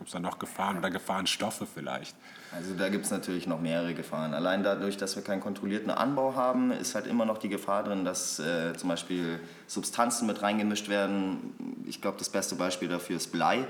Gibt 0.00 0.08
es 0.08 0.12
da 0.14 0.18
noch 0.18 0.38
Gefahren 0.38 0.78
oder 0.78 0.90
Gefahrenstoffe 0.90 1.66
vielleicht? 1.74 2.16
Also 2.52 2.74
da 2.74 2.88
gibt 2.88 3.04
es 3.04 3.10
natürlich 3.10 3.46
noch 3.46 3.60
mehrere 3.60 3.94
Gefahren. 3.94 4.34
Allein 4.34 4.62
dadurch, 4.62 4.96
dass 4.96 5.14
wir 5.14 5.22
keinen 5.22 5.40
kontrollierten 5.40 5.90
Anbau 5.90 6.34
haben, 6.34 6.72
ist 6.72 6.94
halt 6.94 7.06
immer 7.06 7.24
noch 7.24 7.38
die 7.38 7.48
Gefahr 7.48 7.84
drin, 7.84 8.04
dass 8.04 8.38
äh, 8.40 8.74
zum 8.76 8.88
Beispiel 8.88 9.40
Substanzen 9.66 10.26
mit 10.26 10.42
reingemischt 10.42 10.88
werden. 10.88 11.54
Ich 11.86 12.00
glaube, 12.00 12.18
das 12.18 12.28
beste 12.28 12.56
Beispiel 12.56 12.88
dafür 12.88 13.16
ist 13.16 13.30
Blei 13.30 13.66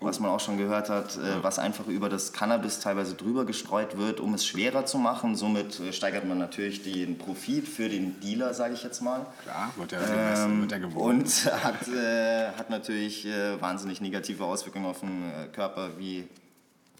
was 0.00 0.20
man 0.20 0.30
auch 0.30 0.40
schon 0.40 0.58
gehört 0.58 0.88
hat, 0.90 1.16
äh, 1.16 1.42
was 1.42 1.58
einfach 1.58 1.86
über 1.86 2.08
das 2.08 2.32
Cannabis 2.32 2.80
teilweise 2.80 3.14
drüber 3.14 3.44
gestreut 3.44 3.98
wird, 3.98 4.20
um 4.20 4.34
es 4.34 4.46
schwerer 4.46 4.86
zu 4.86 4.98
machen. 4.98 5.34
Somit 5.34 5.80
äh, 5.80 5.92
steigert 5.92 6.24
man 6.24 6.38
natürlich 6.38 6.82
den 6.82 7.18
Profit 7.18 7.66
für 7.66 7.88
den 7.88 8.20
Dealer, 8.20 8.54
sage 8.54 8.74
ich 8.74 8.84
jetzt 8.84 9.00
mal. 9.02 9.26
Klar, 9.42 9.72
wird 9.76 9.92
ja, 9.92 10.44
ähm, 10.44 10.62
wird 10.62 10.72
ja 10.72 10.78
gewohnt. 10.78 11.22
Und 11.22 11.52
hat, 11.64 11.88
äh, 11.88 12.52
hat 12.52 12.70
natürlich 12.70 13.26
äh, 13.26 13.60
wahnsinnig 13.60 14.00
negative 14.00 14.44
Auswirkungen 14.44 14.86
auf 14.86 15.00
den 15.00 15.30
äh, 15.30 15.48
Körper, 15.48 15.90
wie 15.98 16.28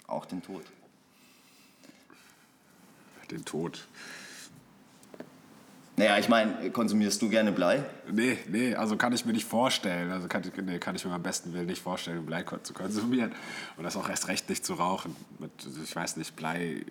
auch 0.06 0.26
den 0.26 0.42
Tod. 0.42 0.64
Den 3.30 3.44
Tod. 3.44 3.86
Naja, 5.98 6.16
ich 6.16 6.28
meine, 6.28 6.70
konsumierst 6.70 7.20
du 7.20 7.28
gerne 7.28 7.50
Blei? 7.50 7.82
Nee, 8.08 8.38
nee, 8.46 8.72
also 8.76 8.96
kann 8.96 9.12
ich 9.12 9.24
mir 9.24 9.32
nicht 9.32 9.46
vorstellen. 9.46 10.12
Also 10.12 10.28
kann, 10.28 10.44
nee, 10.64 10.78
kann 10.78 10.94
ich 10.94 11.04
mir 11.04 11.12
am 11.12 11.24
besten 11.24 11.52
Willen 11.52 11.66
nicht 11.66 11.82
vorstellen, 11.82 12.24
Blei 12.24 12.44
zu 12.62 12.72
konsumieren. 12.72 13.32
Und 13.76 13.82
das 13.82 13.96
auch 13.96 14.08
erst 14.08 14.28
recht 14.28 14.48
nicht 14.48 14.64
zu 14.64 14.74
rauchen. 14.74 15.16
Mit, 15.40 15.50
ich 15.82 15.96
weiß 15.96 16.16
nicht, 16.16 16.36
Blei 16.36 16.84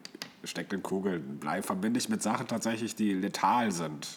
steckt 0.43 0.73
in 0.73 0.83
Kugeln. 0.83 1.39
Blei 1.39 1.61
verbinde 1.61 1.99
ich 1.99 2.09
mit 2.09 2.21
Sachen 2.21 2.49
tatsächlich, 2.49 2.95
die 2.95 3.13
letal 3.13 3.71
sind. 3.71 4.09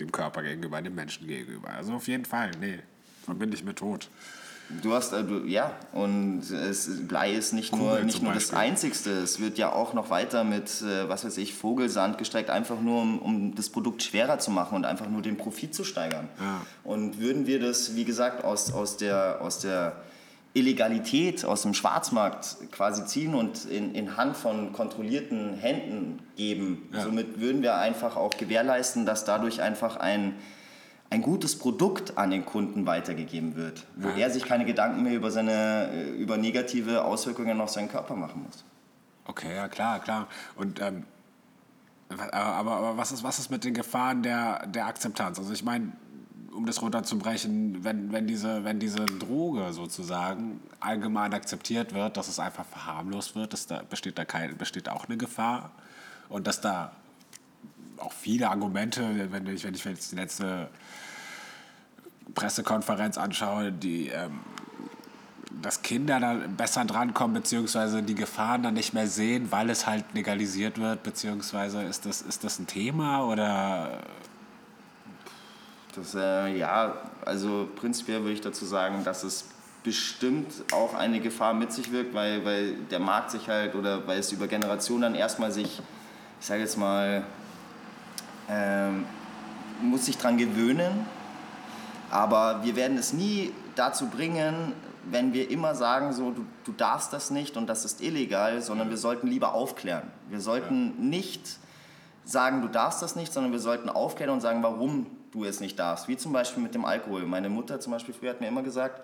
Dem 0.00 0.12
Körper 0.12 0.42
gegenüber, 0.42 0.82
dem 0.82 0.94
Menschen 0.94 1.26
gegenüber. 1.26 1.70
Also 1.70 1.94
auf 1.94 2.06
jeden 2.06 2.26
Fall, 2.26 2.50
nee, 2.60 2.78
verbinde 3.24 3.56
ich 3.56 3.64
mit 3.64 3.78
Tod. 3.78 4.10
Du 4.82 4.94
hast, 4.94 5.12
äh, 5.12 5.24
du, 5.24 5.44
ja, 5.46 5.72
und 5.92 6.42
es, 6.50 7.06
Blei 7.06 7.32
ist 7.32 7.52
nicht 7.52 7.74
nur, 7.74 8.00
nicht 8.00 8.22
nur 8.22 8.32
das 8.32 8.52
Einzigste. 8.52 9.10
Es 9.10 9.40
wird 9.40 9.58
ja 9.58 9.72
auch 9.72 9.94
noch 9.94 10.10
weiter 10.10 10.44
mit, 10.44 10.82
äh, 10.82 11.08
was 11.08 11.24
weiß 11.24 11.38
ich, 11.38 11.54
Vogelsand 11.54 12.18
gestreckt, 12.18 12.50
einfach 12.50 12.80
nur, 12.80 13.02
um, 13.02 13.18
um 13.18 13.54
das 13.54 13.68
Produkt 13.68 14.02
schwerer 14.02 14.38
zu 14.38 14.50
machen 14.50 14.76
und 14.76 14.84
einfach 14.84 15.08
nur 15.08 15.22
den 15.22 15.36
Profit 15.36 15.74
zu 15.74 15.84
steigern. 15.84 16.28
Ja. 16.38 16.60
Und 16.84 17.20
würden 17.20 17.46
wir 17.46 17.60
das, 17.60 17.96
wie 17.96 18.04
gesagt, 18.04 18.44
aus, 18.44 18.72
aus, 18.72 18.96
der, 18.96 19.38
aus 19.40 19.58
der 19.58 19.96
Illegalität, 20.52 21.44
aus 21.44 21.62
dem 21.62 21.74
Schwarzmarkt 21.74 22.56
quasi 22.72 23.04
ziehen 23.06 23.34
und 23.34 23.66
in, 23.66 23.94
in 23.94 24.16
Hand 24.16 24.36
von 24.36 24.72
kontrollierten 24.72 25.54
Händen 25.54 26.18
geben, 26.36 26.88
ja. 26.92 27.02
somit 27.02 27.40
würden 27.40 27.62
wir 27.62 27.76
einfach 27.76 28.16
auch 28.16 28.30
gewährleisten, 28.30 29.06
dass 29.06 29.24
dadurch 29.24 29.62
einfach 29.62 29.96
ein 29.96 30.34
ein 31.10 31.22
gutes 31.22 31.58
Produkt 31.58 32.16
an 32.16 32.30
den 32.30 32.46
Kunden 32.46 32.86
weitergegeben 32.86 33.56
wird, 33.56 33.84
wo 33.96 34.08
ja. 34.10 34.16
er 34.16 34.30
sich 34.30 34.44
keine 34.44 34.64
Gedanken 34.64 35.02
mehr 35.02 35.14
über, 35.14 35.30
seine, 35.30 35.90
äh, 35.92 36.10
über 36.10 36.36
negative 36.36 37.04
Auswirkungen 37.04 37.60
auf 37.60 37.70
seinen 37.70 37.88
Körper 37.88 38.14
machen 38.14 38.44
muss. 38.44 38.64
Okay, 39.26 39.54
ja 39.54 39.68
klar, 39.68 40.00
klar. 40.00 40.28
Und 40.56 40.80
ähm, 40.80 41.04
aber, 42.08 42.72
aber 42.72 42.96
was, 42.96 43.12
ist, 43.12 43.22
was 43.22 43.38
ist 43.38 43.50
mit 43.50 43.64
den 43.64 43.74
Gefahren 43.74 44.22
der, 44.22 44.66
der 44.66 44.86
Akzeptanz? 44.86 45.38
Also 45.38 45.52
ich 45.52 45.62
meine, 45.62 45.92
um 46.52 46.66
das 46.66 46.82
runterzubrechen, 46.82 47.84
wenn, 47.84 48.12
wenn, 48.12 48.26
diese, 48.26 48.64
wenn 48.64 48.80
diese 48.80 49.06
Droge 49.06 49.72
sozusagen 49.72 50.60
allgemein 50.80 51.32
akzeptiert 51.32 51.94
wird, 51.94 52.16
dass 52.16 52.28
es 52.28 52.40
einfach 52.40 52.64
verharmlost 52.64 53.36
wird, 53.36 53.52
dass 53.52 53.66
da 53.66 53.82
besteht 53.88 54.18
da 54.18 54.24
kein, 54.24 54.56
besteht 54.56 54.88
auch 54.88 55.06
eine 55.06 55.16
Gefahr 55.16 55.70
und 56.28 56.46
dass 56.46 56.60
da 56.60 56.92
auch 57.98 58.12
viele 58.12 58.50
Argumente, 58.50 59.30
wenn 59.30 59.46
ich, 59.46 59.62
wenn 59.64 59.74
ich 59.74 59.84
jetzt 59.84 60.10
die 60.10 60.16
letzte 60.16 60.68
Pressekonferenz 62.34 63.18
anschaue, 63.18 63.72
die, 63.72 64.08
ähm, 64.08 64.40
dass 65.62 65.82
Kinder 65.82 66.20
da 66.20 66.34
besser 66.56 66.84
drankommen, 66.84 67.34
beziehungsweise 67.34 68.02
die 68.02 68.14
Gefahren 68.14 68.62
dann 68.62 68.74
nicht 68.74 68.94
mehr 68.94 69.06
sehen, 69.06 69.48
weil 69.50 69.70
es 69.70 69.86
halt 69.86 70.04
legalisiert 70.14 70.78
wird, 70.78 71.02
beziehungsweise 71.02 71.82
ist 71.82 72.06
das, 72.06 72.22
ist 72.22 72.44
das 72.44 72.58
ein 72.58 72.66
Thema 72.66 73.24
oder? 73.24 74.00
Das, 75.94 76.14
äh, 76.14 76.56
ja, 76.56 76.94
also 77.24 77.68
prinzipiell 77.76 78.20
würde 78.20 78.32
ich 78.32 78.40
dazu 78.40 78.64
sagen, 78.64 79.04
dass 79.04 79.24
es 79.24 79.46
bestimmt 79.82 80.52
auch 80.72 80.94
eine 80.94 81.20
Gefahr 81.20 81.54
mit 81.54 81.72
sich 81.72 81.90
wirkt, 81.90 82.14
weil, 82.14 82.44
weil 82.44 82.74
der 82.90 83.00
Markt 83.00 83.30
sich 83.30 83.48
halt 83.48 83.74
oder 83.74 84.06
weil 84.06 84.18
es 84.18 84.30
über 84.30 84.46
Generationen 84.46 85.02
dann 85.02 85.14
erstmal 85.14 85.50
sich, 85.50 85.80
ich 86.40 86.46
sage 86.46 86.60
jetzt 86.60 86.76
mal, 86.76 87.24
ähm, 88.48 89.04
muss 89.82 90.06
sich 90.06 90.18
daran 90.18 90.36
gewöhnen. 90.36 91.06
Aber 92.10 92.64
wir 92.64 92.76
werden 92.76 92.98
es 92.98 93.12
nie 93.12 93.52
dazu 93.76 94.06
bringen, 94.06 94.72
wenn 95.04 95.32
wir 95.32 95.50
immer 95.50 95.74
sagen, 95.74 96.12
so, 96.12 96.30
du, 96.30 96.44
du 96.64 96.72
darfst 96.72 97.12
das 97.12 97.30
nicht 97.30 97.56
und 97.56 97.66
das 97.68 97.84
ist 97.84 98.00
illegal, 98.00 98.60
sondern 98.62 98.90
wir 98.90 98.96
sollten 98.96 99.26
lieber 99.26 99.54
aufklären. 99.54 100.10
Wir 100.28 100.40
sollten 100.40 100.94
ja. 100.98 101.04
nicht 101.04 101.58
sagen, 102.24 102.62
du 102.62 102.68
darfst 102.68 103.02
das 103.02 103.16
nicht, 103.16 103.32
sondern 103.32 103.52
wir 103.52 103.60
sollten 103.60 103.88
aufklären 103.88 104.30
und 104.32 104.40
sagen, 104.40 104.62
warum 104.62 105.06
du 105.30 105.44
es 105.44 105.60
nicht 105.60 105.78
darfst. 105.78 106.08
Wie 106.08 106.16
zum 106.16 106.32
Beispiel 106.32 106.62
mit 106.62 106.74
dem 106.74 106.84
Alkohol. 106.84 107.24
Meine 107.24 107.48
Mutter 107.48 107.80
zum 107.80 107.92
Beispiel 107.92 108.14
früher 108.14 108.30
hat 108.30 108.40
mir 108.40 108.48
immer 108.48 108.62
gesagt, 108.62 109.02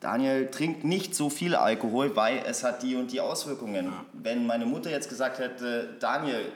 Daniel, 0.00 0.50
trink 0.50 0.82
nicht 0.82 1.14
so 1.14 1.28
viel 1.28 1.54
Alkohol, 1.54 2.16
weil 2.16 2.42
es 2.46 2.64
hat 2.64 2.82
die 2.82 2.96
und 2.96 3.12
die 3.12 3.20
Auswirkungen. 3.20 3.86
Ja. 3.86 4.04
Wenn 4.12 4.46
meine 4.46 4.66
Mutter 4.66 4.90
jetzt 4.90 5.08
gesagt 5.08 5.38
hätte, 5.38 5.96
Daniel, 6.00 6.50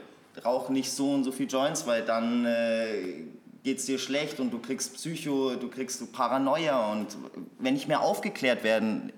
rauch 0.45 0.71
nicht 0.71 0.91
so 0.91 1.13
und 1.13 1.25
so 1.25 1.33
viel 1.33 1.49
Joints, 1.49 1.87
weil 1.87 2.03
dann 2.03 2.47
äh, 2.47 3.27
geht 3.65 3.79
es 3.79 3.87
dir 3.87 3.99
schlecht 3.99 4.39
und 4.41 4.53
du 4.53 4.59
kriegst 4.59 4.95
Psycho, 4.95 5.57
du 5.57 5.69
kriegst 5.69 6.13
Paranoia 6.13 6.93
und 6.93 7.17
wenn 7.59 7.75
ich 7.75 7.89
mehr 7.89 8.03
aufgeklärt 8.03 8.63
werden 8.63 9.13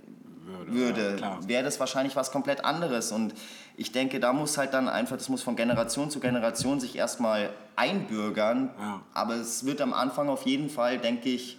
würde, 0.66 1.16
ja, 1.20 1.38
wäre 1.46 1.64
das 1.64 1.78
wahrscheinlich 1.80 2.14
was 2.14 2.30
komplett 2.30 2.64
anderes 2.64 3.11
und 3.11 3.35
ich 3.76 3.92
denke, 3.92 4.20
da 4.20 4.32
muss 4.32 4.56
halt 4.56 4.72
dann 4.72 4.88
einfach, 4.88 5.16
das 5.16 5.28
muss 5.28 5.42
von 5.42 5.56
Generation 5.56 6.11
zu 6.11 6.20
Generation 6.20 6.80
sich 6.80 6.96
erstmal 6.96 7.50
einbürgern, 7.74 8.70
ja. 8.78 9.02
aber 9.12 9.35
es 9.35 9.66
wird 9.66 9.80
am 9.80 9.92
Anfang 9.92 10.28
auf 10.28 10.46
jeden 10.46 10.70
Fall, 10.70 10.98
denke 10.98 11.28
ich, 11.28 11.59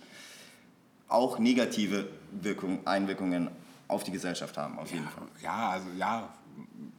auch 1.10 1.40
negative 1.40 2.08
Wirkung, 2.32 2.80
Einwirkungen 2.88 3.50
auf 3.90 4.06
die 4.06 4.12
Gesellschaft 4.12 4.58
haben, 4.58 4.80
auf 4.80 4.92
jeden 4.92 5.04
ja, 5.04 5.12
Fall. 5.12 5.28
Ja, 5.44 5.70
also 5.72 5.88
ja, 5.98 6.30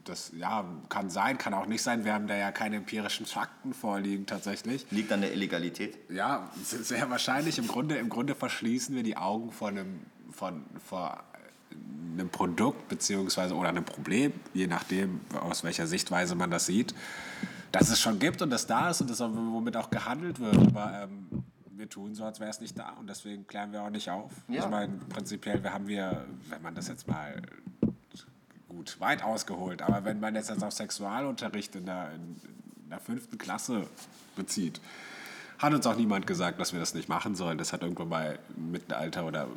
das 0.09 0.31
ja, 0.37 0.65
kann 0.89 1.09
sein, 1.09 1.37
kann 1.37 1.53
auch 1.53 1.65
nicht 1.65 1.81
sein. 1.81 2.03
Wir 2.03 2.13
haben 2.13 2.27
da 2.27 2.35
ja 2.35 2.51
keine 2.51 2.77
empirischen 2.77 3.25
Fakten 3.25 3.73
vorliegen 3.73 4.25
tatsächlich. 4.25 4.85
Liegt 4.91 5.11
an 5.11 5.21
der 5.21 5.33
Illegalität? 5.33 5.97
Ja, 6.09 6.49
sehr 6.63 7.09
wahrscheinlich. 7.09 7.57
Im 7.57 7.67
Grunde, 7.67 7.95
im 7.97 8.09
Grunde 8.09 8.35
verschließen 8.35 8.95
wir 8.95 9.03
die 9.03 9.17
Augen 9.17 9.51
vor 9.51 9.69
einem, 9.69 10.01
von, 10.31 10.65
vor 10.85 11.23
einem 12.13 12.29
Produkt 12.29 12.89
beziehungsweise 12.89 13.55
oder 13.55 13.69
einem 13.69 13.85
Problem, 13.85 14.33
je 14.53 14.67
nachdem, 14.67 15.21
aus 15.39 15.63
welcher 15.63 15.87
Sichtweise 15.87 16.35
man 16.35 16.51
das 16.51 16.65
sieht, 16.65 16.93
dass 17.71 17.89
es 17.89 17.99
schon 17.99 18.19
gibt 18.19 18.41
und 18.41 18.49
das 18.49 18.67
da 18.67 18.89
ist 18.89 19.01
und 19.01 19.09
das 19.09 19.19
womit 19.19 19.77
auch 19.77 19.89
gehandelt 19.89 20.39
wird. 20.39 20.57
Aber 20.57 21.03
ähm, 21.03 21.43
wir 21.69 21.87
tun 21.87 22.15
so, 22.15 22.25
als 22.25 22.39
wäre 22.39 22.49
es 22.49 22.59
nicht 22.59 22.77
da 22.77 22.91
und 22.99 23.09
deswegen 23.09 23.47
klären 23.47 23.71
wir 23.71 23.83
auch 23.83 23.89
nicht 23.89 24.09
auf. 24.09 24.31
Ja. 24.47 24.63
Ich 24.63 24.69
meine, 24.69 24.93
prinzipiell 25.09 25.63
wir 25.63 25.73
haben 25.73 25.87
wir, 25.87 26.25
wenn 26.49 26.61
man 26.61 26.75
das 26.75 26.87
jetzt 26.87 27.07
mal 27.07 27.41
gut, 28.69 28.99
weit 28.99 29.23
ausgeholt. 29.23 29.81
Aber 29.81 30.05
wenn 30.05 30.19
man 30.19 30.35
jetzt 30.35 30.51
auf 30.63 30.73
Sexualunterricht 30.73 31.75
in 31.75 31.85
der, 31.85 32.11
in 32.13 32.89
der 32.89 32.99
fünften 32.99 33.37
Klasse 33.37 33.87
bezieht, 34.35 34.79
hat 35.57 35.73
uns 35.73 35.85
auch 35.85 35.95
niemand 35.95 36.25
gesagt, 36.25 36.59
dass 36.59 36.71
wir 36.71 36.79
das 36.79 36.93
nicht 36.93 37.09
machen 37.09 37.35
sollen. 37.35 37.57
Das 37.57 37.73
hat 37.73 37.81
irgendwann 37.81 38.09
mal 38.09 38.39
im 38.55 38.71
Mittelalter 38.71 39.25
oder 39.25 39.47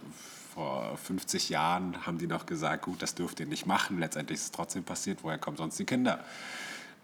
vor 0.52 0.96
50 0.96 1.48
Jahren 1.48 2.04
haben 2.04 2.18
die 2.18 2.26
noch 2.26 2.44
gesagt, 2.44 2.82
gut, 2.82 3.00
das 3.00 3.14
dürft 3.14 3.40
ihr 3.40 3.46
nicht 3.46 3.66
machen. 3.66 4.00
Letztendlich 4.00 4.38
ist 4.38 4.44
es 4.46 4.50
trotzdem 4.50 4.82
passiert. 4.82 5.20
Woher 5.22 5.38
kommen 5.38 5.56
sonst 5.56 5.78
die 5.78 5.84
Kinder? 5.84 6.18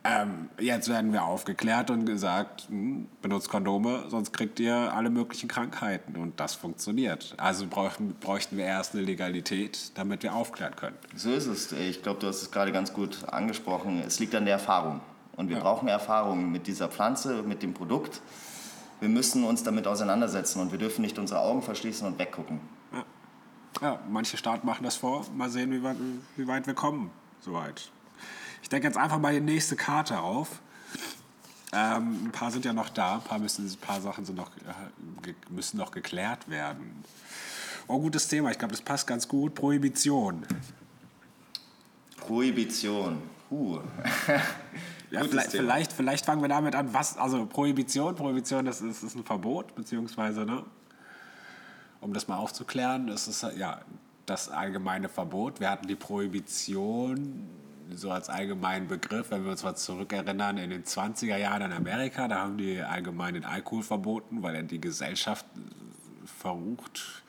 Ähm, 0.05 0.49
jetzt 0.61 0.89
werden 0.89 1.13
wir 1.13 1.25
aufgeklärt 1.25 1.91
und 1.91 2.07
gesagt, 2.07 2.69
hm, 2.69 3.09
benutzt 3.21 3.49
Kondome, 3.49 4.05
sonst 4.09 4.33
kriegt 4.33 4.61
ihr 4.61 4.75
alle 4.75 5.11
möglichen 5.11 5.49
Krankheiten. 5.49 6.17
Und 6.17 6.39
das 6.39 6.55
funktioniert. 6.55 7.35
Also 7.37 7.67
bräuchten, 7.67 8.15
bräuchten 8.21 8.57
wir 8.57 8.65
erst 8.65 8.95
eine 8.95 9.03
Legalität, 9.03 9.93
damit 9.97 10.23
wir 10.23 10.35
aufklären 10.35 10.77
können. 10.77 10.97
So 11.17 11.33
ist 11.33 11.47
es. 11.47 11.73
Ich 11.73 12.03
glaube, 12.03 12.21
du 12.21 12.29
hast 12.29 12.43
es 12.43 12.51
gerade 12.51 12.73
ganz 12.73 12.93
gut 12.93 13.25
angesprochen. 13.29 14.03
Es 14.07 14.21
liegt 14.21 14.35
an 14.35 14.45
der 14.45 14.55
Erfahrung. 14.55 15.01
Und 15.37 15.49
wir 15.49 15.57
ja. 15.57 15.63
brauchen 15.63 15.89
Erfahrung 15.89 16.51
mit 16.51 16.67
dieser 16.67 16.89
Pflanze, 16.89 17.43
mit 17.43 17.63
dem 17.63 17.75
Produkt. 17.75 18.21
Wir 19.01 19.09
müssen 19.09 19.45
uns 19.45 19.63
damit 19.63 19.87
auseinandersetzen 19.87 20.61
und 20.61 20.73
wir 20.73 20.79
dürfen 20.79 21.03
nicht 21.03 21.19
unsere 21.19 21.41
Augen 21.41 21.63
verschließen 21.63 22.07
und 22.07 22.19
weggucken. 22.19 22.61
Ja, 22.93 23.05
ja 23.81 24.01
manche 24.09 24.37
Staaten 24.37 24.67
machen 24.67 24.85
das 24.85 24.97
vor. 24.97 25.25
Mal 25.37 25.49
sehen, 25.51 25.71
wie 25.71 25.83
weit, 25.83 25.97
wie 26.37 26.47
weit 26.47 26.67
wir 26.67 26.75
kommen. 26.75 27.11
Soweit. 27.41 27.91
Ich 28.69 28.71
denke 28.71 28.87
jetzt 28.87 28.99
einfach 28.99 29.19
mal 29.19 29.33
die 29.33 29.41
nächste 29.41 29.77
Karte 29.77 30.21
auf. 30.21 30.61
Ähm, 31.73 32.27
ein 32.27 32.33
paar 32.33 32.51
sind 32.51 32.67
ja 32.67 32.75
noch 32.75 32.91
da, 32.91 33.15
ein 33.15 33.23
paar, 33.23 33.39
müssen, 33.39 33.67
ein 33.67 33.77
paar 33.79 33.99
Sachen 34.03 34.27
sind 34.27 34.37
noch, 34.37 34.51
äh, 34.59 35.33
müssen 35.49 35.79
noch 35.79 35.91
geklärt 35.91 36.51
werden. 36.51 37.03
Oh, 37.87 37.99
gutes 37.99 38.29
Thema, 38.29 38.51
ich 38.51 38.59
glaube, 38.59 38.73
das 38.73 38.83
passt 38.83 39.07
ganz 39.07 39.27
gut. 39.27 39.55
Prohibition. 39.55 40.45
Prohibition. 42.19 43.23
Uh. 43.51 43.79
ja, 45.11 45.25
vielleicht, 45.25 45.53
vielleicht, 45.53 45.93
vielleicht, 45.95 46.27
fangen 46.27 46.43
wir 46.43 46.51
damit 46.51 46.75
an, 46.75 46.93
was, 46.93 47.17
also 47.17 47.47
Prohibition, 47.47 48.15
Prohibition, 48.17 48.67
das 48.67 48.83
ist, 48.83 49.03
ist 49.03 49.17
ein 49.17 49.25
Verbot, 49.25 49.75
beziehungsweise, 49.77 50.45
ne, 50.45 50.63
um 52.03 52.13
das 52.13 52.29
mal 52.29 52.37
aufzuklären, 52.37 53.07
das 53.07 53.29
ist 53.29 53.47
ja 53.57 53.81
das 54.27 54.51
allgemeine 54.51 55.09
Verbot. 55.09 55.59
Wir 55.59 55.71
hatten 55.71 55.87
die 55.87 55.97
Prohibition 55.97 57.49
so 57.94 58.11
als 58.11 58.29
allgemeinen 58.29 58.88
Begriff, 58.88 59.31
wenn 59.31 59.44
wir 59.44 59.51
uns 59.51 59.62
mal 59.62 59.74
zurückerinnern, 59.74 60.59
in 60.59 60.70
den 60.70 60.85
20er 60.85 61.37
Jahren 61.37 61.62
in 61.62 61.72
Amerika, 61.72 62.29
da 62.29 62.40
haben 62.40 62.59
die 62.59 62.81
allgemein 62.81 63.35
den 63.35 63.44
Alkohol 63.44 63.83
verboten, 63.83 64.42
weil 64.42 64.57
er 64.57 64.62
die 64.62 64.81
Gesellschaft 64.81 65.46
verrucht. 66.40 67.22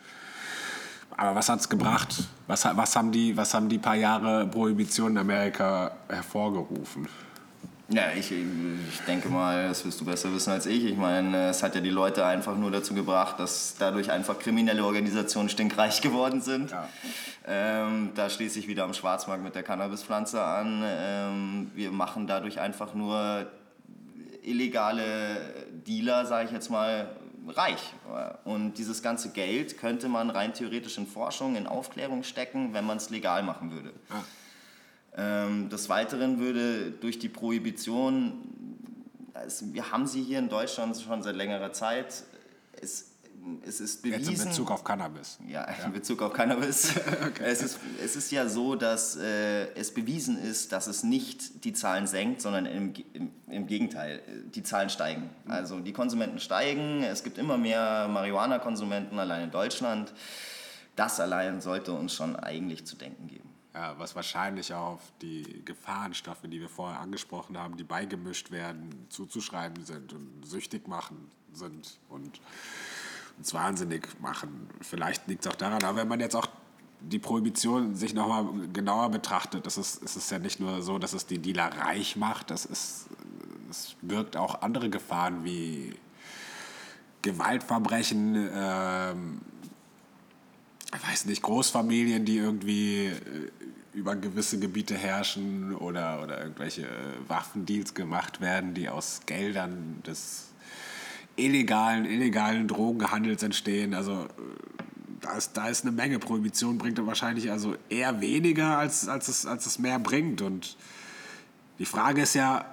Aber 1.12 1.36
was 1.36 1.50
hat 1.50 1.60
es 1.60 1.70
gebracht? 1.70 2.28
Was, 2.48 2.66
was, 2.66 2.96
haben 2.96 3.12
die, 3.12 3.36
was 3.36 3.54
haben 3.54 3.70
die 3.70 3.78
paar 3.78 3.96
Jahre 3.96 4.48
Prohibition 4.48 5.12
in 5.12 5.18
Amerika 5.18 5.92
hervorgerufen? 6.08 7.08
Ja, 7.92 8.12
ich, 8.16 8.32
ich 8.32 9.00
denke 9.08 9.30
mal, 9.30 9.68
das 9.68 9.84
wirst 9.84 10.00
du 10.00 10.06
besser 10.06 10.32
wissen 10.32 10.52
als 10.52 10.68
ich. 10.68 10.86
Ich 10.86 10.96
meine, 10.96 11.50
es 11.50 11.64
hat 11.64 11.74
ja 11.74 11.82
die 11.82 11.90
Leute 11.90 12.24
einfach 12.24 12.56
nur 12.56 12.70
dazu 12.70 12.94
gebracht, 12.94 13.40
dass 13.40 13.76
dadurch 13.80 14.12
einfach 14.12 14.38
kriminelle 14.38 14.86
Organisationen 14.86 15.50
stinkreich 15.50 16.02
geworden 16.04 16.42
sind. 16.42 16.70
Ja. 16.70 16.88
Ähm, 17.48 18.12
da 18.14 18.30
schließe 18.30 18.60
ich 18.60 18.68
wieder 18.68 18.84
am 18.84 18.94
Schwarzmarkt 18.94 19.44
mit 19.44 19.56
der 19.56 19.64
Cannabispflanze 19.64 20.40
an. 20.40 20.84
Ähm, 20.86 21.72
wir 21.74 21.92
machen 21.92 22.28
dadurch 22.28 22.60
einfach 22.60 22.94
nur 22.94 23.48
illegale 24.44 25.66
Dealer, 25.88 26.28
sage 26.28 26.46
ich 26.46 26.52
jetzt 26.52 26.70
mal, 26.70 27.10
reich. 27.48 27.94
Und 28.44 28.78
dieses 28.78 29.02
ganze 29.02 29.32
Geld 29.32 29.80
könnte 29.80 30.10
man 30.10 30.30
rein 30.30 30.54
theoretisch 30.54 31.00
in 31.00 31.08
Forschung, 31.08 31.56
in 31.56 31.66
Aufklärung 31.66 32.22
stecken, 32.22 32.74
wenn 32.74 32.86
man 32.86 32.98
es 32.98 33.10
legal 33.10 33.42
machen 33.42 33.72
würde. 33.72 33.94
Ja. 34.10 34.24
Ähm, 35.18 35.70
des 35.70 35.90
Weiteren 35.90 36.40
würde 36.40 36.92
durch 36.92 37.20
die 37.20 37.30
Prohibition, 37.30 38.34
also 39.34 39.74
wir 39.74 39.92
haben 39.92 40.08
sie 40.08 40.22
hier 40.24 40.40
in 40.40 40.50
Deutschland 40.50 40.98
schon 40.98 41.24
seit 41.24 41.36
längerer 41.36 41.74
Zeit, 41.74 42.24
es, 42.80 43.10
es 43.66 43.82
ist 43.82 44.04
bewiesen... 44.04 44.32
Jetzt 44.32 44.44
in 44.44 44.50
Bezug 44.50 44.72
auf 44.72 44.84
Cannabis. 44.84 45.40
Ja, 45.48 45.68
ja. 45.68 45.86
in 45.86 45.94
Bezug 45.94 46.22
auf 46.22 46.34
Cannabis. 46.34 46.94
okay. 47.28 47.44
es, 47.44 47.62
ist, 47.62 47.80
es 48.04 48.16
ist 48.16 48.32
ja 48.32 48.48
so, 48.48 48.76
dass 48.76 49.16
äh, 49.16 49.74
es 49.74 49.94
bewiesen 49.94 50.38
ist, 50.38 50.72
dass 50.72 50.88
es 50.88 51.04
nicht 51.04 51.64
die 51.66 51.74
Zahlen 51.74 52.06
senkt, 52.06 52.42
sondern 52.42 52.66
im, 52.66 52.94
im, 53.14 53.32
im 53.50 53.68
Gegenteil, 53.68 54.22
die 54.54 54.64
Zahlen 54.64 54.90
steigen. 54.90 55.30
Mhm. 55.46 55.52
Also 55.52 55.80
die 55.80 55.94
Konsumenten 55.94 56.40
steigen, 56.40 57.04
es 57.04 57.24
gibt 57.24 57.38
immer 57.38 57.58
mehr 57.58 58.08
Marihuana-Konsumenten 58.08 59.18
allein 59.18 59.46
in 59.46 59.52
Deutschland. 59.52 60.14
Das 60.96 61.20
allein 61.20 61.62
sollte 61.62 61.94
uns 61.94 62.14
schon 62.14 62.36
eigentlich 62.36 62.86
zu 62.86 62.96
denken 62.96 63.28
geben. 63.28 63.49
Ja, 63.80 63.98
was 63.98 64.14
wahrscheinlich 64.14 64.74
auf 64.74 65.00
die 65.22 65.62
Gefahrenstoffe, 65.64 66.42
die 66.44 66.60
wir 66.60 66.68
vorher 66.68 67.00
angesprochen 67.00 67.58
haben, 67.58 67.78
die 67.78 67.86
beigemischt 67.86 68.52
werden, 68.52 69.06
zuzuschreiben 69.08 69.86
sind 69.86 70.12
und 70.12 70.46
süchtig 70.46 70.90
machen 70.90 71.32
sind 71.54 71.98
und 72.10 72.42
uns 73.38 73.54
wahnsinnig 73.54 74.20
machen. 74.20 74.70
Vielleicht 74.82 75.30
liegt 75.30 75.46
es 75.46 75.52
auch 75.54 75.56
daran, 75.56 75.82
aber 75.86 76.00
wenn 76.00 76.10
man 76.10 76.20
jetzt 76.20 76.36
auch 76.36 76.48
die 77.00 77.20
Prohibition 77.20 77.96
sich 77.96 78.14
nochmal 78.14 78.68
genauer 78.74 79.12
betrachtet, 79.12 79.66
das 79.66 79.78
ist, 79.78 80.04
ist 80.04 80.18
es 80.18 80.30
ja 80.30 80.40
nicht 80.40 80.60
nur 80.60 80.82
so, 80.82 81.00
dass 81.00 81.14
es 81.14 81.26
die 81.26 81.40
Dealer 81.40 81.68
reich 81.68 82.18
macht, 82.18 82.52
das 82.52 82.66
ist, 82.66 83.08
es 83.70 83.96
birgt 84.02 84.36
auch 84.36 84.62
andere 84.62 84.90
Gefahren 84.90 85.46
wie 85.46 85.96
Gewaltverbrechen, 87.22 88.50
ähm, 88.54 89.42
ich 90.94 91.08
weiß 91.08 91.26
nicht, 91.26 91.42
Großfamilien, 91.44 92.26
die 92.26 92.38
irgendwie 92.38 93.06
äh, 93.06 93.52
über 94.00 94.16
gewisse 94.16 94.60
Gebiete 94.60 94.98
herrschen 94.98 95.76
oder, 95.76 96.24
oder 96.24 96.42
irgendwelche 96.42 96.84
äh, 96.84 96.88
Waffendeals 97.28 97.94
gemacht 97.94 98.40
werden, 98.40 98.74
die 98.74 98.88
aus 98.88 99.22
Geldern 99.26 100.02
des 100.08 100.48
illegalen, 101.36 102.06
illegalen 102.06 102.68
Drogenhandels 102.68 103.44
entstehen. 103.44 103.94
Also 103.94 104.24
äh, 104.24 104.28
da 105.20 105.34
ist, 105.34 105.58
da 105.58 105.68
ist 105.68 105.84
eine 105.84 105.92
Menge. 105.92 106.18
Prohibition 106.18 106.78
bringt 106.78 107.06
wahrscheinlich 107.06 107.52
also 107.52 107.76
eher 107.90 108.22
weniger, 108.22 108.78
als, 108.78 109.10
als, 109.10 109.28
es, 109.28 109.46
als 109.46 109.66
es 109.66 109.80
mehr 109.80 110.00
bringt. 110.00 110.42
Und 110.42 110.78
die 111.78 111.86
Frage 111.86 112.22
ist 112.22 112.36
ja, 112.36 112.66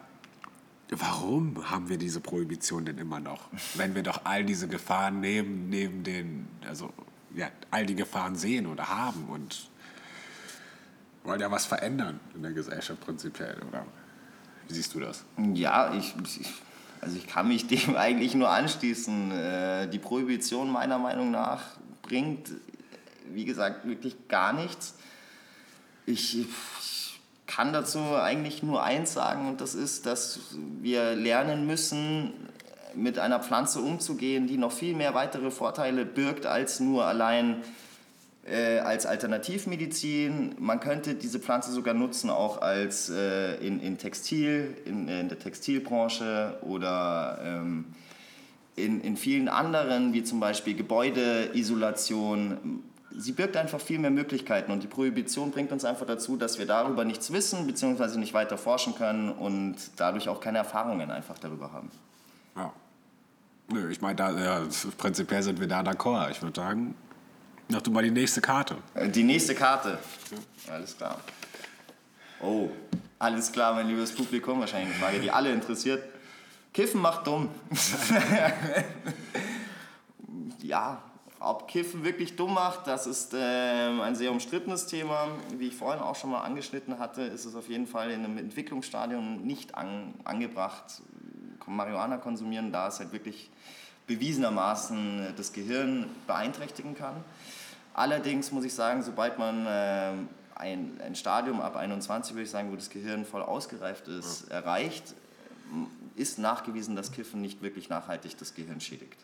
warum 0.90 1.68
haben 1.68 1.88
wir 1.88 1.98
diese 1.98 2.20
Prohibition 2.20 2.84
denn 2.84 2.98
immer 2.98 3.18
noch? 3.18 3.48
Wenn 3.74 3.96
wir 3.96 4.04
doch 4.04 4.20
all 4.22 4.44
diese 4.44 4.68
Gefahren 4.68 5.20
neben, 5.20 5.68
neben 5.70 6.04
den, 6.04 6.46
also 6.68 6.92
ja, 7.34 7.50
all 7.72 7.84
die 7.84 7.96
Gefahren 7.96 8.36
sehen 8.36 8.68
oder 8.68 8.88
haben 8.88 9.24
und 9.28 9.68
wollen 11.26 11.40
ja 11.40 11.50
was 11.50 11.66
verändern 11.66 12.20
in 12.34 12.42
der 12.42 12.52
Gesellschaft 12.52 13.00
prinzipiell, 13.00 13.56
oder? 13.68 13.84
Wie 14.68 14.74
siehst 14.74 14.94
du 14.94 15.00
das? 15.00 15.24
Ja, 15.54 15.92
ich, 15.94 16.14
ich 16.24 16.52
also 17.00 17.18
ich 17.18 17.26
kann 17.26 17.48
mich 17.48 17.66
dem 17.68 17.96
eigentlich 17.96 18.34
nur 18.34 18.50
anschließen. 18.50 19.30
Äh, 19.30 19.88
die 19.88 19.98
Prohibition 19.98 20.70
meiner 20.70 20.98
Meinung 20.98 21.30
nach 21.30 21.62
bringt, 22.02 22.50
wie 23.32 23.44
gesagt, 23.44 23.86
wirklich 23.86 24.28
gar 24.28 24.52
nichts. 24.52 24.94
Ich, 26.04 26.38
ich 26.40 27.20
kann 27.46 27.72
dazu 27.72 27.98
eigentlich 27.98 28.62
nur 28.62 28.82
eins 28.82 29.12
sagen 29.12 29.48
und 29.48 29.60
das 29.60 29.74
ist, 29.74 30.06
dass 30.06 30.40
wir 30.80 31.14
lernen 31.14 31.66
müssen, 31.66 32.32
mit 32.94 33.18
einer 33.18 33.40
Pflanze 33.40 33.80
umzugehen, 33.80 34.46
die 34.46 34.56
noch 34.56 34.72
viel 34.72 34.94
mehr 34.94 35.14
weitere 35.14 35.50
Vorteile 35.50 36.06
birgt 36.06 36.46
als 36.46 36.80
nur 36.80 37.04
allein 37.04 37.60
äh, 37.60 37.85
als 38.78 39.06
Alternativmedizin. 39.06 40.54
Man 40.58 40.80
könnte 40.80 41.14
diese 41.14 41.40
Pflanze 41.40 41.72
sogar 41.72 41.94
nutzen 41.94 42.30
auch 42.30 42.62
als 42.62 43.10
äh, 43.10 43.56
in, 43.56 43.80
in 43.80 43.98
Textil, 43.98 44.76
in, 44.84 45.08
in 45.08 45.28
der 45.28 45.38
Textilbranche 45.38 46.58
oder 46.62 47.38
ähm, 47.42 47.86
in, 48.76 49.00
in 49.00 49.16
vielen 49.16 49.48
anderen, 49.48 50.12
wie 50.12 50.22
zum 50.22 50.38
Beispiel 50.38 50.76
Gebäudeisolation. 50.76 52.82
Sie 53.18 53.32
birgt 53.32 53.56
einfach 53.56 53.80
viel 53.80 53.98
mehr 53.98 54.10
Möglichkeiten 54.10 54.70
und 54.70 54.82
die 54.82 54.86
Prohibition 54.86 55.50
bringt 55.50 55.72
uns 55.72 55.84
einfach 55.84 56.06
dazu, 56.06 56.36
dass 56.36 56.58
wir 56.58 56.66
darüber 56.66 57.04
nichts 57.04 57.32
wissen 57.32 57.66
bzw. 57.66 58.18
nicht 58.18 58.34
weiter 58.34 58.58
forschen 58.58 58.94
können 58.94 59.30
und 59.30 59.76
dadurch 59.96 60.28
auch 60.28 60.40
keine 60.40 60.58
Erfahrungen 60.58 61.10
einfach 61.10 61.38
darüber 61.38 61.72
haben. 61.72 61.90
Ja. 62.54 62.72
Nö, 63.72 63.90
ich 63.90 64.00
meine, 64.00 64.20
ja, 64.20 64.60
prinzipiell 64.98 65.42
sind 65.42 65.58
wir 65.58 65.66
da 65.66 65.80
d'accord. 65.80 66.30
Ich 66.30 66.42
würde 66.42 66.60
sagen, 66.60 66.94
mach 67.68 67.82
du 67.82 67.90
mal 67.90 68.02
die 68.02 68.10
nächste 68.10 68.40
Karte. 68.40 68.76
Äh, 68.94 69.08
die 69.08 69.22
nächste 69.22 69.54
Karte. 69.54 69.98
Alles 70.68 70.96
klar. 70.96 71.20
Oh, 72.40 72.70
alles 73.18 73.50
klar, 73.50 73.74
mein 73.74 73.88
liebes 73.88 74.14
Publikum. 74.14 74.60
Wahrscheinlich 74.60 74.94
eine 74.94 75.02
Frage, 75.02 75.20
die 75.20 75.30
alle 75.30 75.52
interessiert. 75.52 76.02
Kiffen 76.72 77.00
macht 77.00 77.26
dumm. 77.26 77.48
ja, 80.62 81.02
ob 81.40 81.68
Kiffen 81.68 82.04
wirklich 82.04 82.36
dumm 82.36 82.54
macht, 82.54 82.86
das 82.86 83.06
ist 83.06 83.34
äh, 83.34 83.38
ein 83.38 84.14
sehr 84.14 84.30
umstrittenes 84.30 84.86
Thema. 84.86 85.28
Wie 85.56 85.68
ich 85.68 85.74
vorhin 85.74 86.02
auch 86.02 86.16
schon 86.16 86.30
mal 86.30 86.42
angeschnitten 86.42 86.98
hatte, 86.98 87.22
ist 87.22 87.44
es 87.44 87.54
auf 87.54 87.68
jeden 87.68 87.86
Fall 87.86 88.10
in 88.10 88.24
einem 88.24 88.38
Entwicklungsstadium 88.38 89.42
nicht 89.42 89.74
an, 89.74 90.14
angebracht, 90.24 91.02
Marihuana 91.66 92.18
konsumieren, 92.18 92.72
da 92.72 92.88
es 92.88 93.00
halt 93.00 93.12
wirklich 93.12 93.50
bewiesenermaßen 94.06 95.34
das 95.36 95.52
Gehirn 95.52 96.06
beeinträchtigen 96.26 96.94
kann. 96.94 97.24
Allerdings 97.94 98.52
muss 98.52 98.64
ich 98.64 98.74
sagen, 98.74 99.02
sobald 99.02 99.38
man 99.38 99.66
äh, 99.66 100.12
ein, 100.54 101.00
ein 101.00 101.14
Stadium 101.14 101.60
ab 101.60 101.76
21, 101.76 102.34
würde 102.34 102.44
ich 102.44 102.50
sagen, 102.50 102.70
wo 102.70 102.76
das 102.76 102.90
Gehirn 102.90 103.24
voll 103.24 103.42
ausgereift 103.42 104.08
ist, 104.08 104.48
ja. 104.48 104.56
erreicht, 104.56 105.14
ist 106.14 106.38
nachgewiesen, 106.38 106.96
dass 106.96 107.12
Kiffen 107.12 107.40
nicht 107.40 107.62
wirklich 107.62 107.88
nachhaltig 107.88 108.36
das 108.38 108.54
Gehirn 108.54 108.80
schädigt. 108.80 109.18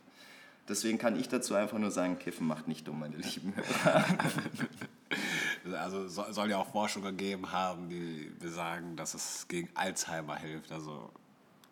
Deswegen 0.68 0.98
kann 0.98 1.18
ich 1.18 1.28
dazu 1.28 1.54
einfach 1.54 1.78
nur 1.78 1.90
sagen, 1.90 2.18
Kiffen 2.18 2.46
macht 2.46 2.68
nicht 2.68 2.86
dumm, 2.86 3.00
meine 3.00 3.16
Lieben. 3.16 3.52
also 5.72 6.06
soll 6.08 6.50
ja 6.50 6.58
auch 6.58 6.70
Forschung 6.70 7.02
gegeben 7.02 7.50
haben, 7.50 7.88
die 7.88 8.30
besagen, 8.38 8.96
dass 8.96 9.14
es 9.14 9.48
gegen 9.48 9.68
Alzheimer 9.74 10.36
hilft. 10.36 10.70
Also, 10.70 11.10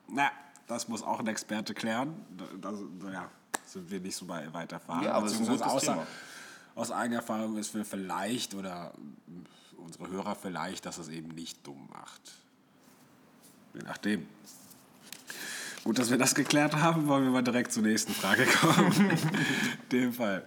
na, 0.09 0.31
das 0.71 0.87
muss 0.87 1.03
auch 1.03 1.19
ein 1.19 1.27
Experte 1.27 1.75
klären. 1.75 2.15
Da, 2.61 2.73
ja, 3.11 3.29
sind 3.67 3.91
wir 3.91 3.99
nicht 3.99 4.15
so 4.15 4.29
weit 4.29 4.71
erfahren. 4.71 5.03
Ja, 5.03 5.13
aber 5.13 5.27
es 5.27 5.33
ist 5.33 5.49
ein 5.49 5.63
außer, 5.63 5.93
Thema. 5.95 6.07
Aus 6.77 6.93
eigener 6.93 7.17
Erfahrung 7.17 7.57
ist 7.59 7.75
wir 7.75 7.85
vielleicht 7.85 8.55
oder 8.55 8.93
unsere 9.77 10.09
Hörer 10.09 10.37
vielleicht, 10.37 10.87
dass 10.87 10.99
es 10.99 11.09
eben 11.09 11.29
nicht 11.29 11.67
dumm 11.67 11.89
macht. 11.93 12.21
Je 13.75 13.83
nachdem. 13.83 14.29
Gut, 15.83 15.99
dass 15.99 16.11
wir 16.11 16.19
das 16.19 16.35
geklärt 16.37 16.77
haben, 16.77 17.09
wollen 17.09 17.25
wir 17.25 17.31
mal 17.33 17.43
direkt 17.43 17.73
zur 17.73 17.83
nächsten 17.83 18.13
Frage 18.13 18.47
kommen. 18.47 19.11
In 19.11 19.89
dem 19.91 20.13
Fall. 20.13 20.45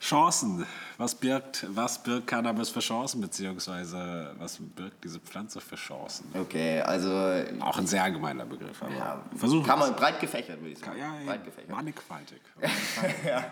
Chancen. 0.00 0.64
Was 0.98 1.14
birgt, 1.14 1.66
was 1.68 2.02
birgt 2.02 2.26
Cannabis 2.26 2.70
für 2.70 2.80
Chancen, 2.80 3.20
beziehungsweise 3.20 4.34
was 4.38 4.58
birgt 4.58 5.04
diese 5.04 5.20
Pflanze 5.20 5.60
für 5.60 5.76
Chancen? 5.76 6.26
Okay, 6.34 6.80
also. 6.80 7.10
Auch 7.60 7.76
ein 7.76 7.86
sehr 7.86 8.02
allgemeiner 8.02 8.46
Begriff, 8.46 8.82
aber 8.82 8.94
ja, 8.94 9.22
versuchen 9.36 9.66
Kann 9.66 9.78
man 9.78 9.94
breit 9.94 10.18
gefächert, 10.20 10.58
würde 10.60 10.72
ich 10.72 10.78
sagen. 10.78 10.98
Ja, 10.98 11.18
ja, 11.20 11.26
breit 11.26 11.44
gefächert. 11.44 11.70
Mannigfaltig. 11.70 12.40
ja, 13.26 13.44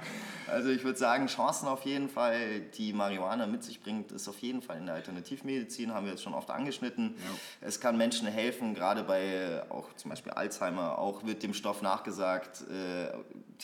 also 0.47 0.71
ich 0.71 0.85
würde 0.85 0.99
sagen, 0.99 1.27
Chancen 1.27 1.69
auf 1.69 1.85
jeden 1.85 2.09
Fall, 2.09 2.61
die 2.79 2.95
Marihuana 2.95 3.47
mit 3.47 3.63
sich 3.63 3.83
bringt, 3.83 4.13
ist 4.13 4.27
auf 4.27 4.39
jeden 4.39 4.63
Fall 4.63 4.79
in 4.79 4.87
der 4.87 4.95
Alternativmedizin, 4.95 5.93
haben 5.93 6.07
wir 6.07 6.13
jetzt 6.13 6.23
schon 6.23 6.35
oft 6.35 6.51
angeschnitten. 6.51 7.15
Ja. 7.19 7.69
Es 7.69 7.79
kann 7.79 7.99
Menschen 7.99 8.27
helfen, 8.27 8.75
gerade 8.75 9.05
bei 9.05 9.63
auch 9.69 9.93
zum 9.97 10.11
Beispiel 10.11 10.33
Alzheimer, 10.33 10.99
auch 10.99 11.25
wird 11.25 11.43
dem 11.43 11.53
Stoff 11.53 11.83
nachgesagt, 11.83 12.63
äh, 12.71 13.13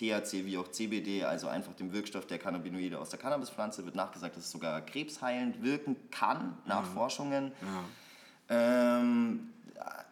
THC 0.00 0.46
wie 0.46 0.56
auch 0.56 0.70
CBD, 0.70 1.24
also 1.24 1.48
einfach 1.48 1.74
dem 1.74 1.92
Wirkstoff 1.92 2.26
der 2.26 2.38
Cannabinoide 2.38 2.98
aus 2.98 3.10
der 3.10 3.18
Cannabispflanze 3.18 3.82
Pflanze 3.82 3.84
wird 3.84 3.94
nachgesagt, 3.94 4.36
dass 4.36 4.44
es 4.44 4.50
sogar 4.50 4.80
krebsheilend 4.80 5.62
wirken 5.62 5.96
kann, 6.10 6.56
nach 6.64 6.88
mhm. 6.88 6.94
Forschungen. 6.94 7.52
Ja. 8.48 8.78
Ähm, 8.88 9.50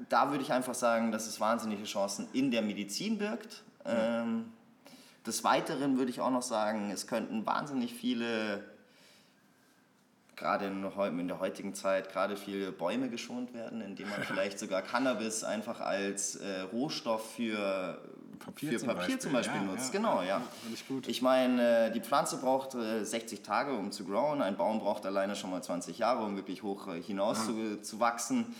da 0.09 0.31
würde 0.31 0.44
ich 0.44 0.53
einfach 0.53 0.74
sagen, 0.74 1.11
dass 1.11 1.27
es 1.27 1.40
wahnsinnige 1.40 1.85
Chancen 1.85 2.29
in 2.35 2.51
der 2.51 2.61
Medizin 2.61 3.16
birgt. 3.16 3.62
Ähm, 3.87 4.53
des 5.27 5.42
Weiteren 5.42 5.96
würde 5.96 6.11
ich 6.11 6.20
auch 6.20 6.31
noch 6.31 6.42
sagen, 6.42 6.90
es 6.90 7.07
könnten 7.07 7.46
wahnsinnig 7.46 7.94
viele 7.94 8.64
gerade 10.37 10.66
in, 10.66 11.29
der 11.29 11.40
heutigen 11.40 11.74
Zeit 11.74 12.12
gerade 12.12 12.37
viele 12.37 12.70
Bäume 12.70 13.09
geschont 13.09 13.55
werden, 13.55 13.81
indem 13.81 14.09
man 14.09 14.22
vielleicht 14.22 14.59
sogar 14.59 14.83
Cannabis 14.83 15.42
einfach 15.42 15.81
als 15.81 16.37
äh, 16.37 16.61
Rohstoff 16.61 17.35
für 17.35 18.01
Papier, 18.38 18.72
für 18.72 18.79
zum, 18.79 18.88
Papier 18.88 19.01
Beispiel. 19.01 19.18
zum 19.18 19.33
Beispiel 19.33 19.61
ja, 19.61 19.66
nutzt. 19.66 19.94
Ja, 19.94 20.01
genau, 20.01 20.22
ja. 20.22 20.42
Ich, 21.07 21.22
meine, 21.22 21.87
äh, 21.87 21.92
die 21.92 22.01
Pflanze 22.01 22.38
braucht 22.38 22.74
äh, 22.74 23.05
60 23.05 23.42
Tage, 23.42 23.72
um 23.72 23.92
zu 23.92 24.05
growen. 24.05 24.42
Ein 24.42 24.57
Baum 24.57 24.81
braucht 24.81 25.07
alleine 25.07 25.37
schon 25.37 25.51
mal 25.51 25.62
20 25.62 25.98
Jahre, 25.98 26.24
um 26.24 26.37
wirklich 26.37 26.62
hoch 26.62 26.88
äh, 26.88 27.03
hinaus 27.03 27.46
zu, 27.46 27.81
zu 27.83 28.01
wachsen. 28.01 28.55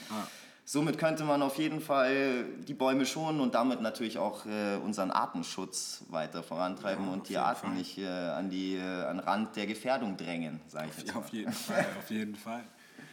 Somit 0.65 0.99
könnte 0.99 1.25
man 1.25 1.41
auf 1.41 1.57
jeden 1.57 1.81
Fall 1.81 2.45
die 2.67 2.75
Bäume 2.75 3.07
schonen 3.07 3.41
und 3.41 3.55
damit 3.55 3.81
natürlich 3.81 4.19
auch 4.19 4.45
äh, 4.45 4.77
unseren 4.77 5.11
Artenschutz 5.11 6.05
weiter 6.11 6.43
vorantreiben 6.43 7.07
ja, 7.07 7.13
und 7.13 7.29
die 7.31 7.39
Arten 7.39 7.69
Fall. 7.69 7.77
nicht 7.77 7.97
äh, 7.97 8.07
an, 8.07 8.51
die, 8.51 8.75
äh, 8.75 8.83
an 8.83 9.19
Rand 9.19 9.57
der 9.57 9.67
Gefährdung 9.67 10.19
drängen, 10.19 10.61
sage 10.69 10.91
ich 10.91 10.99
jetzt 10.99 11.15
mal. 11.15 11.21
Auf 11.21 11.31
jeden 11.31 11.53
Fall, 11.55 11.87
auf 11.99 12.11
jeden 12.11 12.37
Fall. 12.37 12.65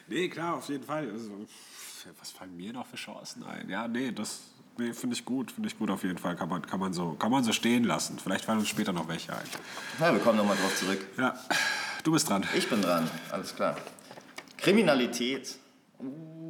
Nee, 0.08 0.28
klar, 0.28 0.56
auf 0.56 0.68
jeden 0.68 0.84
Fall. 0.84 1.10
Also, 1.10 1.32
was 2.20 2.32
fallen 2.32 2.58
mir 2.58 2.74
noch 2.74 2.88
für 2.88 2.98
Chancen 2.98 3.44
ein? 3.44 3.70
Ja, 3.70 3.88
nee, 3.88 4.12
das 4.12 4.42
nee, 4.78 4.94
finde 4.94 5.16
ich 5.16 5.26
gut, 5.26 5.52
finde 5.52 5.68
ich 5.68 5.78
gut 5.78 5.90
auf 5.90 6.04
jeden 6.04 6.18
Fall. 6.18 6.36
Kann 6.36 6.50
man, 6.50 6.62
kann, 6.66 6.80
man 6.80 6.94
so, 6.94 7.14
kann 7.14 7.32
man 7.32 7.44
so 7.44 7.52
stehen 7.52 7.84
lassen. 7.84 8.20
Vielleicht 8.20 8.46
fallen 8.46 8.60
uns 8.60 8.70
später 8.70 8.94
noch 8.94 9.08
welche 9.08 9.34
ein. 9.34 9.46
Ja, 10.00 10.14
wir 10.14 10.20
kommen 10.20 10.38
nochmal 10.38 10.58
drauf 10.58 10.76
zurück. 10.76 11.00
Ja, 11.18 11.38
du 12.04 12.12
bist 12.12 12.30
dran. 12.30 12.46
Ich 12.56 12.70
bin 12.70 12.82
dran, 12.82 13.10
alles 13.32 13.56
klar. 13.56 13.76
Kriminalität. 14.58 15.58
Uh 16.00 16.46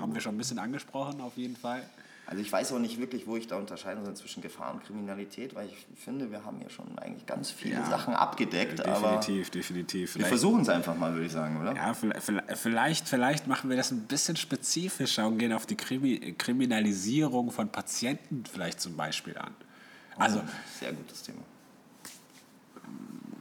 haben 0.00 0.14
wir 0.14 0.20
schon 0.20 0.34
ein 0.34 0.38
bisschen 0.38 0.58
angesprochen, 0.58 1.20
auf 1.20 1.36
jeden 1.36 1.56
Fall. 1.56 1.82
Also 2.30 2.42
ich 2.42 2.52
weiß 2.52 2.72
auch 2.72 2.78
nicht 2.78 3.00
wirklich, 3.00 3.26
wo 3.26 3.36
ich 3.36 3.48
da 3.48 3.56
unterscheiden 3.56 4.04
soll 4.04 4.14
zwischen 4.14 4.40
Gefahr 4.40 4.72
und 4.72 4.84
Kriminalität, 4.84 5.56
weil 5.56 5.66
ich 5.66 5.84
finde, 5.98 6.30
wir 6.30 6.44
haben 6.44 6.60
ja 6.60 6.70
schon 6.70 6.96
eigentlich 6.96 7.26
ganz 7.26 7.50
viele 7.50 7.74
ja, 7.74 7.86
Sachen 7.86 8.14
abgedeckt. 8.14 8.78
Definitiv, 8.78 9.50
definitiv. 9.50 10.16
Wir 10.16 10.26
versuchen 10.26 10.60
es 10.60 10.68
einfach 10.68 10.96
mal, 10.96 11.12
würde 11.12 11.26
ich 11.26 11.32
sagen, 11.32 11.60
oder? 11.60 11.74
Ja, 11.74 11.92
vielleicht, 12.54 13.08
vielleicht 13.08 13.48
machen 13.48 13.68
wir 13.68 13.76
das 13.76 13.90
ein 13.90 14.02
bisschen 14.02 14.36
spezifischer 14.36 15.26
und 15.26 15.38
gehen 15.38 15.52
auf 15.52 15.66
die 15.66 15.74
Krimi 15.74 16.36
Kriminalisierung 16.38 17.50
von 17.50 17.68
Patienten 17.68 18.44
vielleicht 18.46 18.80
zum 18.80 18.96
Beispiel 18.96 19.36
an. 19.36 19.52
Also, 20.16 20.38
oh, 20.38 20.48
sehr 20.78 20.92
gutes 20.92 21.24
Thema. 21.24 21.42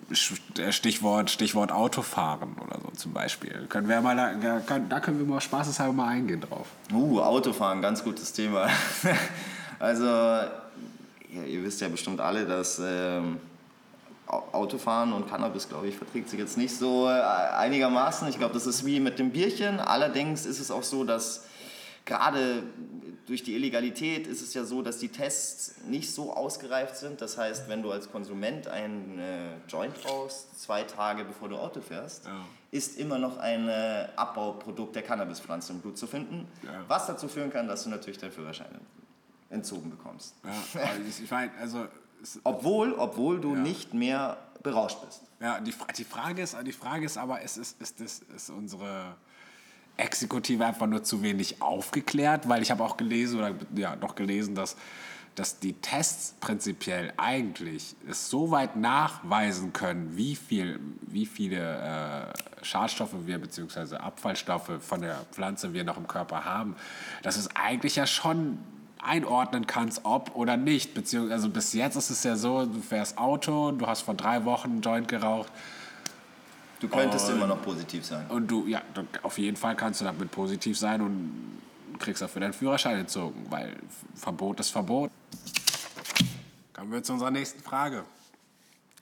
Äh, 0.10 0.72
Stichwort, 0.72 1.30
Stichwort 1.30 1.72
Autofahren 1.72 2.56
oder 2.64 2.80
so 2.82 2.92
zum 2.96 3.14
Beispiel. 3.14 3.66
Können 3.70 3.88
wir 3.88 4.02
mal 4.02 4.16
da, 4.16 4.80
da 4.80 5.00
können 5.00 5.20
wir 5.20 5.26
mal 5.26 5.42
spaßeshalber 5.42 5.94
mal 5.94 6.10
eingehen 6.10 6.42
drauf. 6.42 6.68
Uh, 6.92 7.20
Autofahren, 7.22 7.82
ganz 7.82 8.04
gutes 8.04 8.34
Thema. 8.34 8.70
also, 9.80 10.06
ja, 10.06 11.44
ihr 11.48 11.64
wisst 11.64 11.82
ja 11.82 11.88
bestimmt 11.88 12.20
alle, 12.22 12.46
dass 12.46 12.82
ähm, 12.84 13.38
Autofahren 14.28 15.14
und 15.14 15.30
Cannabis, 15.30 15.68
glaube 15.68 15.88
ich, 15.88 15.96
verträgt 15.96 16.30
sich 16.30 16.40
jetzt 16.40 16.58
nicht 16.58 16.76
so 16.76 17.08
äh, 17.08 17.12
einigermaßen. 17.12 18.28
Ich 18.30 18.38
glaube, 18.38 18.54
das 18.54 18.68
ist 18.68 18.86
wie 18.86 19.00
mit 19.00 19.20
dem 19.20 19.32
Bierchen. 19.32 19.80
Allerdings 19.80 20.46
ist 20.46 20.60
es 20.60 20.72
auch 20.72 20.84
so, 20.84 21.04
dass 21.04 21.46
gerade 22.06 22.64
durch 23.30 23.44
die 23.44 23.54
Illegalität 23.54 24.26
ist 24.26 24.42
es 24.42 24.56
ja 24.56 24.64
so, 24.64 24.82
dass 24.82 24.98
die 24.98 25.10
Tests 25.10 25.76
nicht 25.88 26.12
so 26.12 26.34
ausgereift 26.34 26.98
sind. 26.98 27.22
Das 27.22 27.38
heißt, 27.38 27.70
wenn 27.70 27.84
du 27.84 27.92
als 27.92 28.12
Konsument 28.12 28.68
einen 28.68 29.20
äh, 29.20 29.52
Joint 29.68 29.94
brauchst, 30.02 30.60
zwei 30.60 30.82
Tage 30.82 31.24
bevor 31.26 31.48
du 31.48 31.58
Auto 31.58 31.80
fährst, 31.80 32.26
ja. 32.26 32.44
ist 32.72 32.98
immer 32.98 33.20
noch 33.20 33.38
ein 33.38 33.70
äh, 33.70 34.08
Abbauprodukt 34.16 34.96
der 34.96 35.04
Cannabispflanze 35.04 35.74
im 35.74 35.80
Blut 35.80 36.00
zu 36.00 36.08
finden. 36.08 36.48
Ja. 36.64 36.84
Was 36.88 37.06
dazu 37.06 37.28
führen 37.28 37.52
kann, 37.52 37.68
dass 37.68 37.84
du 37.84 37.92
natürlich 37.92 38.18
deinen 38.18 38.32
Führerschein 38.32 38.80
entzogen 39.52 39.92
bekommst. 39.92 40.34
Ja, 40.44 40.90
ich 41.08 41.30
meine, 41.30 41.52
also 41.62 41.86
obwohl, 42.44 42.94
obwohl 42.94 43.40
du 43.40 43.54
ja. 43.54 43.62
nicht 43.62 43.94
mehr 43.94 44.38
berauscht 44.64 45.06
bist. 45.06 45.22
Ja, 45.40 45.60
die, 45.60 45.74
die, 45.96 46.04
Frage, 46.04 46.42
ist, 46.42 46.58
die 46.66 46.72
Frage 46.72 47.06
ist 47.06 47.18
aber, 47.20 47.44
ist, 47.44 47.58
ist, 47.58 47.80
ist, 47.80 48.02
ist, 48.02 48.24
ist 48.24 48.50
unsere 48.50 49.16
Exekutive 50.00 50.66
einfach 50.66 50.88
nur 50.88 51.04
zu 51.04 51.22
wenig 51.22 51.62
aufgeklärt, 51.62 52.48
weil 52.50 52.62
ich 52.62 52.72
habe 52.72 52.84
auch 52.84 52.98
gelesen 52.98 53.40
oder 53.40 53.54
ja 53.76 53.96
doch 53.96 54.16
gelesen, 54.16 54.56
dass, 54.56 54.76
dass 55.36 55.60
die 55.60 55.74
Tests 55.74 56.36
prinzipiell 56.40 57.14
eigentlich 57.18 57.96
es 58.10 58.30
so 58.30 58.52
weit 58.52 58.76
nachweisen 58.76 59.74
können, 59.74 60.16
wie, 60.16 60.36
viel, 60.36 60.80
wie 61.02 61.26
viele 61.26 62.32
äh, 62.62 62.66
Schadstoffe 62.66 63.16
wir 63.26 63.40
bzw. 63.40 63.98
Abfallstoffe 63.98 64.72
von 64.82 65.02
der 65.02 65.18
Pflanze 65.32 65.74
wir 65.74 65.84
noch 65.84 65.98
im 65.98 66.08
Körper 66.08 66.46
haben, 66.46 66.76
dass 67.22 67.38
es 67.38 67.56
eigentlich 67.56 67.96
ja 67.96 68.08
schon 68.08 68.58
einordnen 69.02 69.66
kannst, 69.66 70.02
ob 70.04 70.36
oder 70.36 70.58
nicht. 70.58 70.94
Beziehungsweise 70.94 71.34
also 71.34 71.50
bis 71.50 71.74
jetzt 71.74 71.96
ist 71.96 72.10
es 72.10 72.24
ja 72.24 72.36
so, 72.36 72.66
du 72.66 72.82
fährst 72.82 73.18
Auto, 73.18 73.72
du 73.72 73.88
hast 73.88 74.02
vor 74.02 74.14
drei 74.14 74.46
Wochen 74.46 74.72
einen 74.72 74.82
Joint 74.82 75.08
geraucht, 75.08 75.52
Du 76.80 76.88
könntest 76.88 77.28
und, 77.30 77.36
immer 77.36 77.48
noch 77.48 77.62
positiv 77.62 78.06
sein. 78.06 78.26
Und 78.30 78.48
du, 78.50 78.66
ja, 78.66 78.82
auf 79.24 79.38
jeden 79.38 79.58
Fall 79.58 79.76
kannst 79.76 80.02
du 80.02 80.06
damit 80.06 80.32
positiv 80.32 80.78
sein 80.78 81.02
und 81.02 81.60
kriegst 82.00 82.22
dafür 82.22 82.42
deinen 82.42 82.54
Führerschein 82.54 83.00
entzogen, 83.00 83.46
weil 83.50 83.76
Verbot 84.16 84.60
ist 84.60 84.70
Verbot. 84.70 85.12
Kommen 86.74 86.92
wir 86.92 87.04
zu 87.04 87.14
unserer 87.14 87.32
nächsten 87.32 87.62
Frage. 87.62 88.06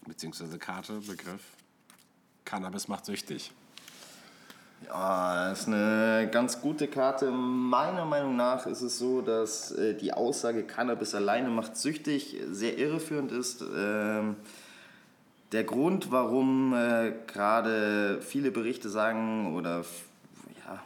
Beziehungsweise 0.08 0.58
Karte, 0.58 0.94
Begriff. 1.02 1.42
Cannabis 2.46 2.88
macht 2.88 3.06
süchtig. 3.06 3.52
Ja, 4.86 5.50
das 5.50 5.62
ist 5.62 5.68
eine 5.68 6.30
ganz 6.32 6.62
gute 6.62 6.88
Karte. 6.88 7.30
Meiner 7.32 8.06
Meinung 8.06 8.36
nach 8.36 8.66
ist 8.68 8.82
es 8.82 8.98
so, 8.98 9.22
dass 9.22 9.72
äh, 9.72 9.96
die 9.96 10.14
Aussage 10.14 10.64
Cannabis 10.64 11.14
alleine 11.16 11.50
macht 11.50 11.78
süchtig 11.78 12.38
sehr 12.50 12.78
irreführend 12.78 13.32
ist. 13.32 13.62
Ähm, 13.62 14.38
der 15.52 15.64
Grund, 15.64 16.12
warum 16.12 16.74
äh, 16.74 17.14
gerade 17.28 18.22
viele 18.22 18.52
Berichte 18.52 18.90
sagen 18.90 19.56
oder 19.56 19.86
ja, 20.66 20.84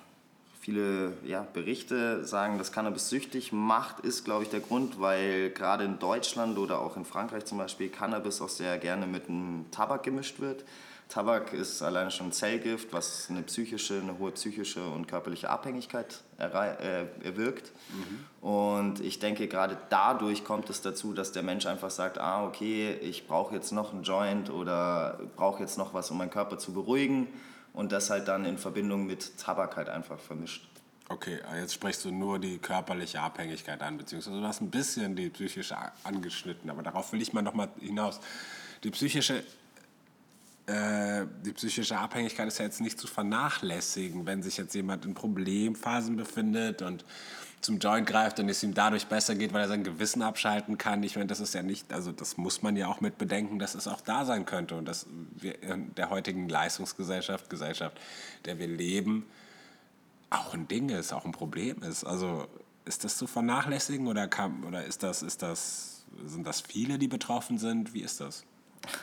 viele 0.59 1.13
ja, 1.25 1.45
Berichte 1.53 2.25
sagen, 2.25 2.57
dass 2.57 2.71
Cannabis 2.71 3.09
süchtig 3.09 3.51
macht, 3.51 4.01
ist, 4.01 4.23
glaube 4.23 4.43
ich, 4.43 4.49
der 4.49 4.59
Grund, 4.59 4.99
weil 4.99 5.49
gerade 5.49 5.83
in 5.83 5.97
Deutschland 5.99 6.57
oder 6.57 6.79
auch 6.79 6.95
in 6.95 7.05
Frankreich 7.05 7.45
zum 7.45 7.57
Beispiel 7.57 7.89
Cannabis 7.89 8.41
auch 8.41 8.49
sehr 8.49 8.77
gerne 8.77 9.07
mit 9.07 9.29
einem 9.29 9.65
Tabak 9.71 10.03
gemischt 10.03 10.39
wird. 10.39 10.63
Tabak 11.11 11.51
ist 11.51 11.81
alleine 11.81 12.09
schon 12.09 12.31
Zellgift, 12.31 12.93
was 12.93 13.29
eine 13.29 13.41
psychische, 13.41 13.99
eine 13.99 14.17
hohe 14.17 14.31
psychische 14.31 14.81
und 14.81 15.09
körperliche 15.09 15.49
Abhängigkeit 15.49 16.21
äh, 16.37 17.05
erwirkt. 17.23 17.73
Mhm. 17.91 18.47
Und 18.47 19.01
ich 19.01 19.19
denke, 19.19 19.49
gerade 19.49 19.77
dadurch 19.89 20.45
kommt 20.45 20.69
es 20.69 20.81
dazu, 20.81 21.11
dass 21.13 21.33
der 21.33 21.43
Mensch 21.43 21.65
einfach 21.65 21.91
sagt, 21.91 22.17
ah, 22.17 22.45
okay, 22.45 22.93
ich 22.93 23.27
brauche 23.27 23.53
jetzt 23.53 23.73
noch 23.73 23.91
einen 23.91 24.03
Joint 24.03 24.49
oder 24.49 25.19
brauche 25.35 25.61
jetzt 25.61 25.77
noch 25.77 25.93
was, 25.93 26.09
um 26.11 26.17
meinen 26.17 26.31
Körper 26.31 26.57
zu 26.57 26.71
beruhigen. 26.73 27.27
Und 27.73 27.91
das 27.91 28.09
halt 28.09 28.29
dann 28.29 28.45
in 28.45 28.57
Verbindung 28.57 29.05
mit 29.05 29.37
Tabak 29.37 29.75
halt 29.75 29.89
einfach 29.89 30.19
vermischt. 30.19 30.65
Okay, 31.09 31.39
jetzt 31.57 31.73
sprichst 31.73 32.05
du 32.05 32.11
nur 32.11 32.39
die 32.39 32.57
körperliche 32.57 33.19
Abhängigkeit 33.19 33.81
an, 33.81 33.97
beziehungsweise 33.97 34.39
du 34.39 34.47
hast 34.47 34.61
ein 34.61 34.69
bisschen 34.69 35.17
die 35.17 35.29
psychische 35.29 35.75
angeschnitten, 36.05 36.69
aber 36.69 36.83
darauf 36.83 37.11
will 37.11 37.21
ich 37.21 37.33
mal 37.33 37.41
nochmal 37.41 37.67
hinaus. 37.81 38.21
Die 38.85 38.91
psychische 38.91 39.43
die 41.45 41.53
psychische 41.53 41.97
Abhängigkeit 41.97 42.47
ist 42.47 42.59
ja 42.59 42.65
jetzt 42.65 42.81
nicht 42.81 42.99
zu 42.99 43.07
vernachlässigen, 43.07 44.25
wenn 44.25 44.43
sich 44.43 44.57
jetzt 44.57 44.73
jemand 44.73 45.05
in 45.05 45.13
Problemphasen 45.13 46.15
befindet 46.15 46.81
und 46.81 47.05
zum 47.61 47.77
Joint 47.77 48.07
greift 48.07 48.39
und 48.39 48.49
es 48.49 48.63
ihm 48.63 48.73
dadurch 48.73 49.07
besser 49.07 49.35
geht, 49.35 49.53
weil 49.53 49.61
er 49.61 49.67
sein 49.67 49.83
Gewissen 49.83 50.21
abschalten 50.21 50.77
kann. 50.77 51.03
Ich 51.03 51.15
meine, 51.15 51.27
das 51.27 51.39
ist 51.39 51.53
ja 51.53 51.61
nicht, 51.61 51.93
also 51.93 52.11
das 52.11 52.37
muss 52.37 52.61
man 52.61 52.75
ja 52.75 52.87
auch 52.87 53.01
mit 53.01 53.17
bedenken, 53.17 53.59
dass 53.59 53.75
es 53.75 53.87
auch 53.87 54.01
da 54.01 54.25
sein 54.25 54.45
könnte 54.45 54.75
und 54.75 54.85
dass 54.85 55.05
wir 55.35 55.61
in 55.61 55.93
der 55.95 56.09
heutigen 56.09 56.49
Leistungsgesellschaft, 56.49 57.49
Gesellschaft, 57.49 57.99
der 58.45 58.57
wir 58.57 58.67
leben, 58.67 59.25
auch 60.29 60.53
ein 60.53 60.67
Ding 60.67 60.89
ist, 60.89 61.13
auch 61.13 61.25
ein 61.25 61.31
Problem 61.31 61.83
ist. 61.83 62.03
Also 62.03 62.47
ist 62.85 63.03
das 63.03 63.17
zu 63.17 63.27
vernachlässigen 63.27 64.07
oder, 64.07 64.27
kann, 64.27 64.63
oder 64.63 64.85
ist 64.85 65.03
das, 65.03 65.21
ist 65.21 65.41
das, 65.43 66.05
sind 66.25 66.47
das 66.47 66.61
viele, 66.61 66.97
die 66.97 67.07
betroffen 67.07 67.57
sind? 67.57 67.93
Wie 67.93 68.01
ist 68.01 68.21
das? 68.21 68.43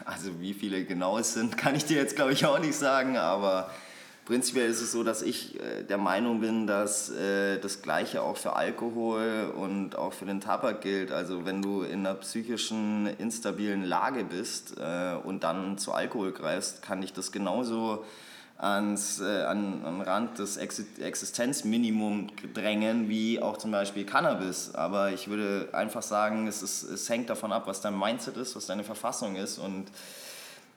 Also 0.05 0.41
wie 0.41 0.55
viele 0.55 0.85
genau 0.85 1.19
es 1.19 1.35
sind, 1.35 1.57
kann 1.59 1.75
ich 1.75 1.85
dir 1.85 1.97
jetzt 1.97 2.17
glaube 2.17 2.33
ich 2.33 2.45
auch 2.45 2.59
nicht 2.59 2.75
sagen, 2.75 3.17
aber 3.17 3.71
prinzipiell 4.25 4.69
ist 4.69 4.83
es 4.83 4.93
so, 4.93 5.03
dass 5.03 5.23
ich 5.23 5.59
äh, 5.61 5.85
der 5.85 5.99
Meinung 5.99 6.41
bin, 6.41 6.67
dass 6.67 7.11
äh, 7.11 7.59
das 7.59 7.81
Gleiche 7.81 8.23
auch 8.23 8.37
für 8.37 8.57
Alkohol 8.57 9.53
und 9.57 9.97
auch 9.97 10.13
für 10.13 10.27
den 10.27 10.41
Tabak 10.41 10.83
gilt. 10.83 11.13
Also 11.13 11.47
wenn 11.47 11.63
du 11.63 11.83
in 11.83 12.07
einer 12.07 12.15
psychischen 12.15 13.07
instabilen 13.19 13.85
Lage 13.85 14.25
bist 14.25 14.77
äh, 14.79 15.15
und 15.25 15.45
dann 15.45 15.79
zu 15.79 15.93
Alkohol 15.93 16.33
greifst, 16.33 16.83
kann 16.83 17.03
ich 17.03 17.13
das 17.13 17.33
genauso 17.33 18.05
ans, 18.59 19.21
äh, 19.21 19.45
an, 19.45 19.85
an 19.85 20.01
Rand 20.01 20.39
des 20.41 20.57
Existenzminimums 20.57 22.33
drängen, 22.55 23.09
wie 23.09 23.41
auch 23.41 23.57
zum 23.57 23.71
Beispiel 23.71 24.05
Cannabis. 24.05 24.75
Aber 24.75 25.13
ich 25.13 25.29
würde 25.29 25.69
einfach 25.73 26.03
sagen, 26.03 26.49
es, 26.49 26.63
ist, 26.63 26.83
es 26.83 27.09
hängt 27.09 27.31
davon 27.31 27.53
ab, 27.53 27.67
was 27.67 27.81
dein 27.81 27.97
Mindset 27.97 28.37
ist, 28.37 28.57
was 28.57 28.67
deine 28.67 28.83
Verfassung 28.83 29.37
ist. 29.37 29.59
Und 29.59 29.87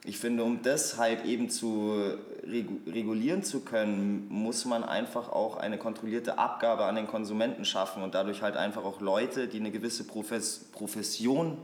ich 0.04 0.20
finde, 0.20 0.44
um 0.44 0.62
das 0.62 0.98
halt 0.98 1.26
eben 1.26 1.50
zu 1.50 2.18
regulieren 2.44 3.44
zu 3.44 3.62
können, 3.62 4.28
muss 4.30 4.66
man 4.66 4.84
einfach 4.84 5.30
auch 5.30 5.58
eine 5.58 5.78
kontrollierte 5.80 6.38
Abgabe 6.38 6.86
an 6.86 6.96
den 6.96 7.08
Konsumenten 7.08 7.66
schaffen 7.66 8.04
und 8.04 8.14
dadurch 8.14 8.44
halt 8.44 8.58
einfach 8.58 8.84
auch 8.84 9.02
Leute, 9.02 9.48
die 9.48 9.60
eine 9.60 9.72
gewisse 9.72 10.04
Profes 10.04 10.66
Profession 10.72 11.58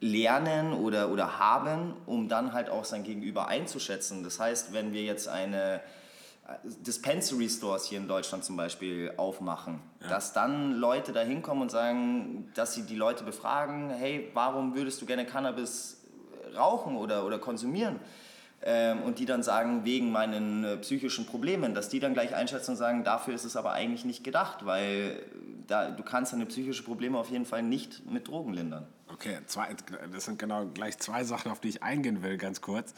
lernen 0.00 0.72
oder, 0.72 1.10
oder 1.10 1.38
haben, 1.38 1.94
um 2.06 2.28
dann 2.28 2.52
halt 2.52 2.68
auch 2.70 2.84
sein 2.84 3.02
Gegenüber 3.02 3.48
einzuschätzen. 3.48 4.22
Das 4.22 4.38
heißt, 4.38 4.72
wenn 4.72 4.92
wir 4.92 5.02
jetzt 5.02 5.28
eine 5.28 5.80
Dispensary 6.64 7.48
Stores 7.48 7.86
hier 7.86 7.98
in 7.98 8.06
Deutschland 8.06 8.44
zum 8.44 8.56
Beispiel 8.56 9.12
aufmachen, 9.16 9.80
ja. 10.00 10.08
dass 10.08 10.32
dann 10.32 10.74
Leute 10.74 11.12
da 11.12 11.20
hinkommen 11.20 11.62
und 11.62 11.70
sagen, 11.70 12.50
dass 12.54 12.74
sie 12.74 12.82
die 12.82 12.94
Leute 12.94 13.24
befragen, 13.24 13.90
hey, 13.90 14.30
warum 14.32 14.74
würdest 14.74 15.02
du 15.02 15.06
gerne 15.06 15.26
Cannabis 15.26 16.04
rauchen 16.56 16.96
oder, 16.96 17.26
oder 17.26 17.38
konsumieren? 17.38 17.98
Ähm, 18.62 19.02
und 19.02 19.18
die 19.18 19.26
dann 19.26 19.42
sagen, 19.42 19.84
wegen 19.84 20.10
meinen 20.12 20.64
äh, 20.64 20.76
psychischen 20.78 21.26
Problemen, 21.26 21.74
dass 21.74 21.88
die 21.88 22.00
dann 22.00 22.14
gleich 22.14 22.34
einschätzen 22.34 22.72
und 22.72 22.76
sagen, 22.76 23.04
dafür 23.04 23.34
ist 23.34 23.44
es 23.44 23.56
aber 23.56 23.72
eigentlich 23.72 24.04
nicht 24.04 24.24
gedacht, 24.24 24.64
weil 24.64 25.22
da, 25.66 25.90
du 25.90 26.02
kannst 26.02 26.32
deine 26.32 26.46
psychischen 26.46 26.84
Probleme 26.84 27.18
auf 27.18 27.28
jeden 27.28 27.44
Fall 27.44 27.62
nicht 27.62 28.10
mit 28.10 28.28
Drogen 28.28 28.54
lindern. 28.54 28.86
Okay, 29.12 29.38
zwei, 29.46 29.68
das 30.12 30.24
sind 30.24 30.38
genau 30.38 30.66
gleich 30.66 30.98
zwei 30.98 31.24
Sachen, 31.24 31.50
auf 31.52 31.60
die 31.60 31.68
ich 31.68 31.82
eingehen 31.82 32.22
will, 32.22 32.36
ganz 32.36 32.60
kurz. 32.60 32.92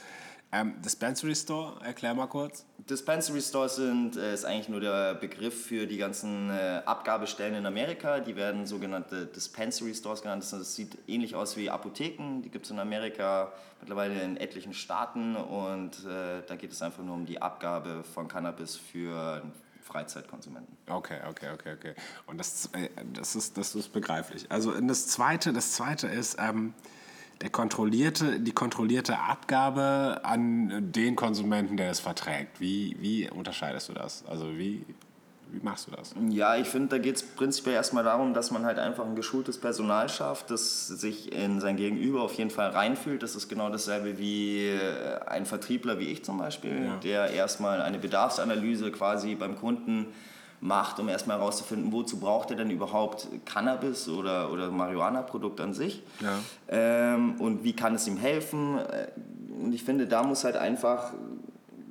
Ähm, 0.51 0.81
Dispensary 0.81 1.35
Store, 1.35 1.79
erklär 1.85 2.15
mal 2.15 2.27
kurz. 2.27 2.65
Dispensary 2.89 3.43
Stores 3.43 3.77
sind, 3.77 4.17
äh, 4.17 4.33
ist 4.33 4.47
eigentlich 4.47 4.71
nur 4.71 4.81
der 4.81 5.15
Begriff 5.15 5.67
für 5.67 5.87
die 5.87 5.99
ganzen 5.99 6.49
äh, 6.49 6.81
Abgabestellen 6.87 7.55
in 7.55 7.67
Amerika. 7.67 8.21
Die 8.21 8.35
werden 8.35 8.67
sogenannte 8.67 9.27
Dispensary 9.27 9.95
Stores 9.95 10.23
genannt. 10.23 10.47
Das 10.51 10.75
sieht 10.75 10.97
ähnlich 11.07 11.35
aus 11.35 11.59
wie 11.59 11.69
Apotheken. 11.69 12.41
Die 12.43 12.49
gibt 12.49 12.65
es 12.65 12.71
in 12.71 12.79
Amerika 12.79 13.53
mittlerweile 13.81 14.23
in 14.23 14.39
etlichen 14.39 14.73
Staaten. 14.73 15.37
Und 15.37 16.07
äh, 16.07 16.41
da 16.47 16.57
geht 16.57 16.73
es 16.73 16.81
einfach 16.81 17.03
nur 17.05 17.17
um 17.17 17.27
die 17.27 17.43
Abgabe 17.43 18.03
von 18.03 18.27
Cannabis 18.27 18.77
für 18.77 19.43
Freizeitkonsumenten. 19.89 20.77
Okay, 20.89 21.19
okay, 21.29 21.51
okay, 21.55 21.73
okay. 21.73 21.95
Und 22.27 22.39
das, 22.39 22.67
äh, 22.75 22.89
das, 23.13 23.35
ist, 23.35 23.57
das 23.57 23.75
ist 23.75 23.93
begreiflich. 23.93 24.47
Also 24.51 24.79
das 24.81 25.09
Zweite, 25.09 25.53
das 25.53 25.73
Zweite 25.73 26.07
ist... 26.07 26.37
Ähm, 26.39 26.75
der 27.41 27.51
kontrollierte, 27.51 28.41
die 28.41 28.51
kontrollierte 28.51 29.21
Abgabe 29.21 30.23
an 30.25 30.91
den 30.91 31.15
Konsumenten, 31.15 31.77
der 31.77 31.91
es 31.93 32.01
verträgt. 32.01 32.61
Wie, 32.61 32.97
wie 32.99 33.31
unterscheidest 33.31 33.89
du 33.89 33.93
das? 33.93 34.25
Also 34.27 34.59
wie, 34.59 34.85
wie 35.51 35.61
machst 35.61 35.87
du 35.87 35.93
das? 35.93 36.15
Ja, 36.29 36.57
ich 36.57 36.69
finde, 36.69 36.89
da 36.89 36.99
geht 36.99 37.17
es 37.17 37.23
prinzipiell 37.23 37.75
erstmal 37.75 38.05
darum, 38.05 38.35
dass 38.35 38.51
man 38.51 38.65
halt 38.65 38.79
einfach 38.79 39.05
ein 39.05 39.17
geschultes 39.17 39.59
Personal 39.59 40.09
schafft, 40.09 40.51
das 40.51 40.89
sich 40.89 41.33
in 41.33 41.61
sein 41.61 41.77
Gegenüber 41.77 42.23
auf 42.23 42.35
jeden 42.35 42.51
Fall 42.51 42.71
reinfühlt. 42.71 43.23
Das 43.23 43.35
ist 43.35 43.49
genau 43.49 43.71
dasselbe 43.71 44.19
wie 44.19 44.69
äh, 44.69 45.21
ein 45.27 45.47
Vertriebler 45.47 45.99
wie 45.99 46.09
ich 46.09 46.25
zum 46.25 46.39
Beispiel, 46.39 46.85
ja. 46.85 46.97
der 46.97 47.31
erstmal 47.31 47.81
eine 47.83 47.99
Bedarfsanalyse 47.99 48.91
quasi 48.93 49.35
beim 49.35 49.57
Kunden 49.57 50.07
macht, 50.61 50.99
um 50.99 51.09
erstmal 51.09 51.39
herauszufinden, 51.39 51.93
wozu 51.93 52.19
braucht 52.19 52.51
er 52.51 52.57
denn 52.57 52.71
überhaupt 52.71 53.29
Cannabis 53.45 54.09
oder, 54.09 54.51
oder 54.53 54.71
Marihuana-Produkt 54.71 55.61
an 55.61 55.73
sich 55.73 56.03
ja. 56.21 56.39
ähm, 56.69 57.41
und 57.41 57.65
wie 57.65 57.75
kann 57.75 57.95
es 57.95 58.07
ihm 58.09 58.17
helfen. 58.17 58.79
Äh, 58.79 59.09
und 59.63 59.73
ich 59.73 59.83
finde, 59.83 60.07
da 60.07 60.23
muss 60.23 60.45
halt 60.45 60.57
einfach, 60.57 61.13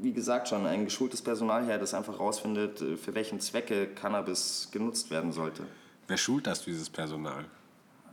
wie 0.02 0.14
gesagt 0.14 0.48
schon, 0.48 0.66
ein 0.66 0.86
geschultes 0.86 1.22
Personal 1.22 1.66
her, 1.66 1.78
das 1.78 1.94
einfach 1.94 2.14
herausfindet, 2.14 2.82
äh, 2.82 2.98
für 2.98 3.16
welchen 3.16 3.40
Zwecke 3.40 3.88
Cannabis 3.88 4.70
genutzt 4.72 5.10
werden 5.12 5.32
sollte. 5.32 5.64
Wer 6.08 6.18
schult 6.18 6.48
das, 6.48 6.64
dieses 6.64 6.90
Personal? 6.90 7.46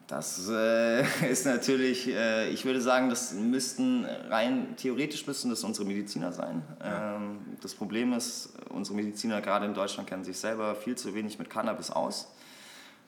Das 0.06 0.48
äh, 0.50 1.02
ist 1.30 1.46
natürlich, 1.46 2.08
äh, 2.08 2.50
ich 2.50 2.64
würde 2.64 2.80
sagen, 2.80 3.08
das 3.08 3.32
müssten 3.32 4.04
rein 4.28 4.76
theoretisch 4.76 5.26
müssten 5.26 5.50
das 5.50 5.64
unsere 5.64 5.86
Mediziner 5.86 6.32
sein. 6.32 6.62
Ja. 6.80 7.16
Ähm, 7.16 7.38
das 7.60 7.74
Problem 7.74 8.12
ist, 8.12 8.50
unsere 8.70 8.96
Mediziner 8.96 9.40
gerade 9.40 9.66
in 9.66 9.74
Deutschland 9.74 10.08
kennen 10.08 10.24
sich 10.24 10.38
selber 10.38 10.74
viel 10.74 10.96
zu 10.96 11.14
wenig 11.14 11.38
mit 11.38 11.48
Cannabis 11.48 11.90
aus. 11.90 12.28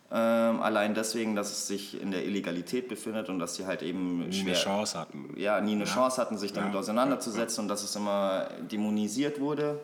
Ähm, 0.09 0.61
allein 0.63 0.95
deswegen, 0.95 1.35
dass 1.35 1.51
es 1.51 1.67
sich 1.67 2.01
in 2.01 2.13
der 2.13 2.25
Illegalität 2.25 2.89
befindet 2.89 3.29
und 3.29 3.41
dass 3.41 3.57
sie 3.57 3.67
halt 3.67 3.83
eben 3.83 4.29
nie 4.29 4.33
schwer, 4.33 4.55
eine 4.55 4.63
Chance 4.63 4.99
hatten. 4.99 5.35
Ja, 5.37 5.61
nie 5.61 5.73
eine 5.73 5.85
ja. 5.85 5.93
Chance 5.93 6.21
hatten, 6.21 6.39
sich 6.39 6.53
damit 6.53 6.75
ja. 6.75 6.79
auseinanderzusetzen 6.79 7.63
und 7.63 7.69
dass 7.69 7.83
es 7.83 7.97
immer 7.97 8.49
dämonisiert 8.71 9.41
wurde. 9.41 9.81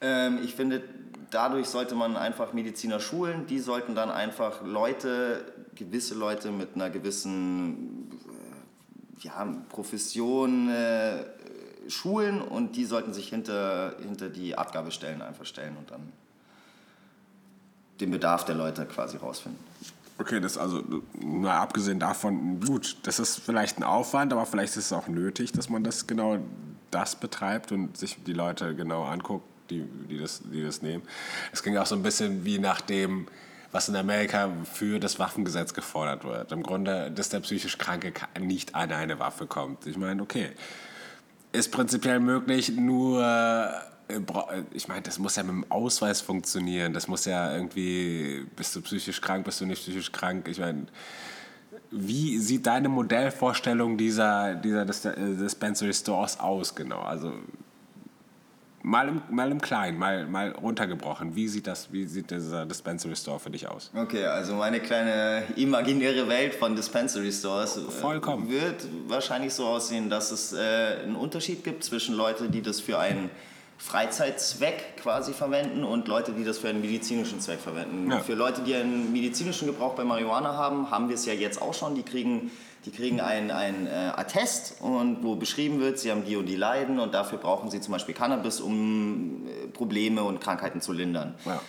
Ähm, 0.00 0.38
ich 0.44 0.54
finde, 0.54 0.82
dadurch 1.30 1.66
sollte 1.66 1.96
man 1.96 2.16
einfach 2.16 2.52
Mediziner 2.52 3.00
schulen. 3.00 3.46
Die 3.46 3.58
sollten 3.58 3.96
dann 3.96 4.10
einfach 4.10 4.62
Leute, 4.62 5.44
gewisse 5.74 6.14
Leute 6.14 6.52
mit 6.52 6.76
einer 6.76 6.88
gewissen 6.88 8.10
äh, 9.22 9.26
ja, 9.26 9.44
Profession 9.70 10.70
äh, 10.70 11.24
schulen 11.88 12.40
und 12.40 12.76
die 12.76 12.84
sollten 12.84 13.12
sich 13.12 13.28
hinter, 13.28 13.96
hinter 14.00 14.28
die 14.28 14.56
Abgabestellen 14.56 15.20
einfach 15.20 15.46
stellen 15.46 15.76
und 15.76 15.90
dann 15.90 16.12
den 18.00 18.10
Bedarf 18.10 18.44
der 18.44 18.54
Leute 18.54 18.86
quasi 18.86 19.16
rausfinden. 19.16 19.58
Okay, 20.18 20.40
das 20.40 20.56
also, 20.56 20.82
mal 21.20 21.56
abgesehen 21.56 21.98
davon, 21.98 22.60
gut, 22.60 22.98
das 23.02 23.18
ist 23.18 23.40
vielleicht 23.40 23.78
ein 23.78 23.82
Aufwand, 23.82 24.32
aber 24.32 24.46
vielleicht 24.46 24.76
ist 24.76 24.86
es 24.86 24.92
auch 24.92 25.08
nötig, 25.08 25.50
dass 25.52 25.68
man 25.68 25.82
das 25.82 26.06
genau 26.06 26.38
das 26.92 27.16
betreibt 27.16 27.72
und 27.72 27.96
sich 27.96 28.22
die 28.24 28.32
Leute 28.32 28.76
genau 28.76 29.04
anguckt, 29.04 29.44
die, 29.70 29.82
die, 30.08 30.18
das, 30.18 30.40
die 30.44 30.62
das 30.62 30.82
nehmen. 30.82 31.02
Es 31.52 31.62
ging 31.64 31.76
auch 31.76 31.86
so 31.86 31.96
ein 31.96 32.02
bisschen 32.04 32.44
wie 32.44 32.60
nach 32.60 32.80
dem, 32.80 33.26
was 33.72 33.88
in 33.88 33.96
Amerika 33.96 34.50
für 34.72 35.00
das 35.00 35.18
Waffengesetz 35.18 35.74
gefordert 35.74 36.22
wird. 36.22 36.52
Im 36.52 36.62
Grunde, 36.62 37.10
dass 37.10 37.30
der 37.30 37.40
psychisch 37.40 37.76
Kranke 37.78 38.12
nicht 38.38 38.76
an 38.76 38.92
eine 38.92 39.18
Waffe 39.18 39.48
kommt. 39.48 39.84
Ich 39.86 39.96
meine, 39.96 40.22
okay, 40.22 40.52
ist 41.50 41.72
prinzipiell 41.72 42.20
möglich, 42.20 42.76
nur 42.76 43.24
ich 44.72 44.88
meine, 44.88 45.02
das 45.02 45.18
muss 45.18 45.36
ja 45.36 45.42
mit 45.42 45.52
dem 45.52 45.70
Ausweis 45.70 46.20
funktionieren. 46.20 46.92
Das 46.92 47.08
muss 47.08 47.24
ja 47.24 47.54
irgendwie, 47.54 48.46
bist 48.56 48.76
du 48.76 48.82
psychisch 48.82 49.20
krank, 49.20 49.44
bist 49.44 49.60
du 49.60 49.66
nicht 49.66 49.82
psychisch 49.82 50.12
krank. 50.12 50.48
Ich 50.48 50.58
meine, 50.58 50.86
wie 51.90 52.38
sieht 52.38 52.66
deine 52.66 52.88
Modellvorstellung 52.88 53.96
dieser, 53.96 54.54
dieser 54.54 54.84
Dispensary 54.84 55.94
Stores 55.94 56.38
aus 56.38 56.74
genau? 56.74 57.00
Also 57.00 57.32
Mal 58.86 59.08
im, 59.08 59.22
mal 59.30 59.50
im 59.50 59.62
Kleinen, 59.62 59.98
mal, 59.98 60.26
mal 60.26 60.50
runtergebrochen. 60.50 61.34
Wie 61.34 61.48
sieht, 61.48 61.66
das, 61.66 61.90
wie 61.90 62.04
sieht 62.04 62.30
dieser 62.30 62.66
Dispensary 62.66 63.16
Store 63.16 63.40
für 63.40 63.48
dich 63.48 63.66
aus? 63.66 63.90
Okay, 63.96 64.26
also 64.26 64.56
meine 64.56 64.78
kleine 64.78 65.42
imaginäre 65.56 66.28
Welt 66.28 66.54
von 66.54 66.76
Dispensary 66.76 67.32
Stores 67.32 67.78
äh, 67.78 67.90
Vollkommen. 67.90 68.50
wird 68.50 68.86
wahrscheinlich 69.08 69.54
so 69.54 69.64
aussehen, 69.64 70.10
dass 70.10 70.30
es 70.32 70.52
äh, 70.52 70.98
einen 71.02 71.16
Unterschied 71.16 71.64
gibt 71.64 71.82
zwischen 71.82 72.14
Leuten, 72.14 72.50
die 72.50 72.60
das 72.60 72.78
für 72.78 72.98
einen 72.98 73.30
Freizeitzweck 73.78 74.96
quasi 74.96 75.32
verwenden 75.32 75.84
und 75.84 76.08
Leute, 76.08 76.32
die 76.32 76.44
das 76.44 76.58
für 76.58 76.68
einen 76.68 76.80
medizinischen 76.80 77.40
Zweck 77.40 77.60
verwenden. 77.60 78.10
Ja. 78.10 78.20
Für 78.20 78.34
Leute, 78.34 78.62
die 78.62 78.74
einen 78.74 79.12
medizinischen 79.12 79.66
Gebrauch 79.66 79.94
bei 79.94 80.04
Marihuana 80.04 80.56
haben, 80.56 80.90
haben 80.90 81.08
wir 81.08 81.16
es 81.16 81.26
ja 81.26 81.32
jetzt 81.32 81.60
auch 81.60 81.74
schon. 81.74 81.94
Die 81.94 82.02
kriegen 82.02 82.50
die 82.84 82.90
kriegen 82.90 83.20
ein, 83.20 83.50
ein 83.50 83.86
äh, 83.86 84.12
Attest, 84.14 84.76
und 84.80 85.22
wo 85.22 85.36
beschrieben 85.36 85.80
wird, 85.80 85.98
sie 85.98 86.10
haben 86.10 86.24
die 86.24 86.36
und 86.36 86.46
die 86.46 86.56
Leiden 86.56 87.00
und 87.00 87.14
dafür 87.14 87.38
brauchen 87.38 87.70
sie 87.70 87.80
zum 87.80 87.92
Beispiel 87.92 88.14
Cannabis, 88.14 88.60
um 88.60 89.46
äh, 89.46 89.68
Probleme 89.68 90.22
und 90.22 90.40
Krankheiten 90.40 90.80
zu 90.80 90.92
lindern. 90.92 91.34
Ja. 91.46 91.60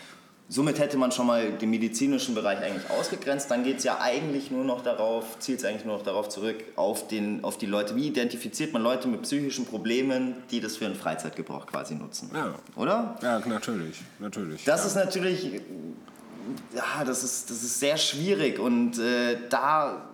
Somit 0.47 0.77
hätte 0.77 0.97
man 0.97 1.11
schon 1.11 1.25
mal 1.25 1.53
den 1.53 1.71
medizinischen 1.71 2.35
Bereich 2.35 2.59
eigentlich 2.59 2.89
ausgegrenzt. 2.91 3.49
Dann 3.49 3.63
geht 3.63 3.79
es 3.79 3.83
ja 3.83 3.99
eigentlich 3.99 4.51
nur 4.51 4.63
noch 4.63 4.83
darauf, 4.83 5.39
zielt 5.39 5.59
es 5.59 5.65
eigentlich 5.65 5.85
nur 5.85 5.97
noch 5.97 6.03
darauf 6.03 6.29
zurück, 6.29 6.63
auf, 6.75 7.07
den, 7.07 7.43
auf 7.43 7.57
die 7.57 7.65
Leute. 7.65 7.95
Wie 7.95 8.07
identifiziert 8.07 8.71
man 8.71 8.83
Leute 8.83 9.07
mit 9.07 9.23
psychischen 9.23 9.65
Problemen, 9.65 10.35
die 10.51 10.61
das 10.61 10.77
für 10.77 10.85
einen 10.85 10.95
Freizeitgebrauch 10.95 11.65
quasi 11.65 11.95
nutzen? 11.95 12.29
Ja. 12.31 12.53
Oder? 12.75 13.17
Ja, 13.23 13.39
natürlich. 13.39 14.01
natürlich 14.19 14.63
das 14.65 14.81
ja. 14.81 14.87
ist 14.87 14.95
natürlich, 14.95 15.61
ja, 16.75 17.03
das 17.03 17.23
ist, 17.23 17.49
das 17.49 17.63
ist 17.63 17.79
sehr 17.79 17.97
schwierig 17.97 18.59
und 18.59 18.99
äh, 18.99 19.37
da 19.49 20.09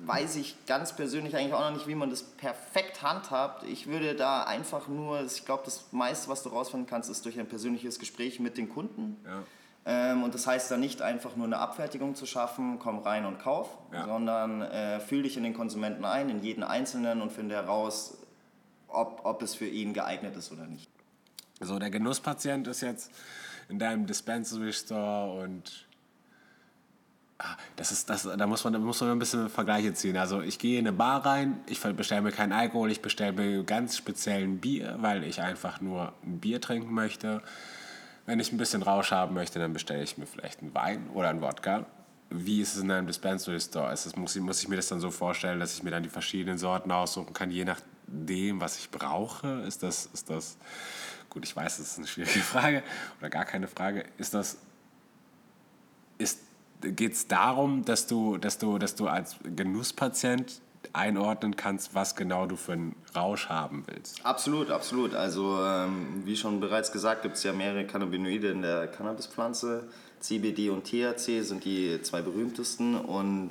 weiß 0.00 0.36
ich 0.36 0.56
ganz 0.66 0.94
persönlich 0.94 1.36
eigentlich 1.36 1.54
auch 1.54 1.60
noch 1.60 1.72
nicht, 1.72 1.86
wie 1.86 1.94
man 1.94 2.10
das 2.10 2.22
perfekt 2.22 3.02
handhabt. 3.02 3.64
Ich 3.64 3.86
würde 3.86 4.14
da 4.14 4.44
einfach 4.44 4.88
nur, 4.88 5.24
ich 5.24 5.44
glaube, 5.44 5.62
das 5.64 5.86
meiste, 5.92 6.28
was 6.28 6.42
du 6.42 6.50
rausfinden 6.50 6.88
kannst, 6.88 7.10
ist 7.10 7.24
durch 7.24 7.38
ein 7.38 7.46
persönliches 7.46 7.98
Gespräch 7.98 8.40
mit 8.40 8.56
den 8.56 8.68
Kunden. 8.68 9.16
Ja. 9.24 9.42
Ähm, 9.86 10.22
und 10.22 10.34
das 10.34 10.46
heißt 10.46 10.70
dann 10.70 10.80
nicht 10.80 11.02
einfach 11.02 11.36
nur 11.36 11.46
eine 11.46 11.58
Abfertigung 11.58 12.14
zu 12.14 12.26
schaffen, 12.26 12.78
komm 12.78 12.98
rein 12.98 13.24
und 13.24 13.38
kauf, 13.38 13.70
ja. 13.92 14.04
sondern 14.04 14.62
äh, 14.62 15.00
fühl 15.00 15.22
dich 15.22 15.36
in 15.36 15.42
den 15.42 15.54
Konsumenten 15.54 16.04
ein, 16.04 16.28
in 16.28 16.42
jeden 16.42 16.62
Einzelnen 16.62 17.22
und 17.22 17.32
finde 17.32 17.54
heraus, 17.54 18.18
ob, 18.88 19.22
ob 19.24 19.42
es 19.42 19.54
für 19.54 19.66
ihn 19.66 19.94
geeignet 19.94 20.36
ist 20.36 20.52
oder 20.52 20.66
nicht. 20.66 20.90
So, 21.60 21.78
der 21.78 21.90
Genusspatient 21.90 22.68
ist 22.68 22.82
jetzt 22.82 23.10
in 23.68 23.78
deinem 23.78 24.06
Dispensary 24.06 24.72
Store 24.72 25.42
und 25.42 25.87
das 27.76 27.92
ist, 27.92 28.10
das, 28.10 28.24
da 28.24 28.46
muss 28.46 28.64
man, 28.64 28.72
da 28.72 28.78
muss 28.80 29.00
man 29.00 29.10
ein 29.10 29.18
bisschen 29.18 29.48
Vergleiche 29.48 29.94
ziehen. 29.94 30.16
Also 30.16 30.40
ich 30.40 30.58
gehe 30.58 30.78
in 30.78 30.88
eine 30.88 30.96
Bar 30.96 31.24
rein, 31.24 31.60
ich 31.66 31.80
bestelle 31.80 32.22
mir 32.22 32.32
keinen 32.32 32.52
Alkohol, 32.52 32.90
ich 32.90 33.00
bestelle 33.00 33.32
mir 33.32 33.62
ganz 33.62 33.96
speziellen 33.96 34.58
Bier, 34.58 34.96
weil 35.00 35.22
ich 35.22 35.40
einfach 35.40 35.80
nur 35.80 36.12
ein 36.24 36.40
Bier 36.40 36.60
trinken 36.60 36.92
möchte. 36.92 37.42
Wenn 38.26 38.40
ich 38.40 38.52
ein 38.52 38.58
bisschen 38.58 38.82
Rausch 38.82 39.12
haben 39.12 39.34
möchte, 39.34 39.60
dann 39.60 39.72
bestelle 39.72 40.02
ich 40.02 40.18
mir 40.18 40.26
vielleicht 40.26 40.60
einen 40.62 40.74
Wein 40.74 41.08
oder 41.14 41.28
einen 41.28 41.40
Wodka. 41.40 41.86
wie 42.30 42.60
ist 42.60 42.74
es 42.74 42.82
in 42.82 42.90
einem 42.90 43.06
Dispensary 43.06 43.60
Store? 43.60 43.92
Ist 43.92 44.04
das, 44.04 44.16
muss, 44.16 44.34
ich, 44.34 44.42
muss 44.42 44.60
ich 44.60 44.68
mir 44.68 44.76
das 44.76 44.88
dann 44.88 45.00
so 45.00 45.10
vorstellen, 45.10 45.60
dass 45.60 45.74
ich 45.74 45.82
mir 45.82 45.90
dann 45.90 46.02
die 46.02 46.08
verschiedenen 46.08 46.58
Sorten 46.58 46.90
aussuchen 46.90 47.32
kann, 47.32 47.50
je 47.50 47.64
nachdem, 47.64 48.60
was 48.60 48.78
ich 48.78 48.90
brauche? 48.90 49.62
Ist 49.62 49.84
das, 49.84 50.06
ist 50.12 50.28
das, 50.28 50.58
gut, 51.30 51.44
ich 51.44 51.54
weiß, 51.54 51.78
das 51.78 51.92
ist 51.92 51.98
eine 51.98 52.06
schwierige 52.08 52.40
Frage 52.40 52.82
oder 53.20 53.30
gar 53.30 53.44
keine 53.44 53.68
Frage. 53.68 54.04
Ist 54.18 54.34
das, 54.34 54.58
ist, 56.18 56.40
geht 56.80 57.12
es 57.12 57.26
darum, 57.26 57.84
dass 57.84 58.06
du, 58.06 58.36
dass, 58.38 58.58
du, 58.58 58.78
dass 58.78 58.94
du 58.94 59.08
als 59.08 59.36
Genusspatient 59.44 60.60
einordnen 60.92 61.56
kannst, 61.56 61.94
was 61.94 62.16
genau 62.16 62.46
du 62.46 62.56
für 62.56 62.72
einen 62.72 62.96
Rausch 63.14 63.48
haben 63.48 63.84
willst. 63.86 64.24
Absolut, 64.24 64.70
absolut. 64.70 65.14
Also 65.14 65.58
ähm, 65.62 66.22
wie 66.24 66.36
schon 66.36 66.60
bereits 66.60 66.92
gesagt, 66.92 67.22
gibt 67.22 67.36
es 67.36 67.42
ja 67.42 67.52
mehrere 67.52 67.86
Cannabinoide 67.86 68.50
in 68.50 68.62
der 68.62 68.86
Cannabispflanze. 68.86 69.88
CBD 70.20 70.70
und 70.70 70.84
THC 70.84 71.42
sind 71.42 71.64
die 71.64 72.00
zwei 72.02 72.22
berühmtesten 72.22 72.96
und 72.96 73.50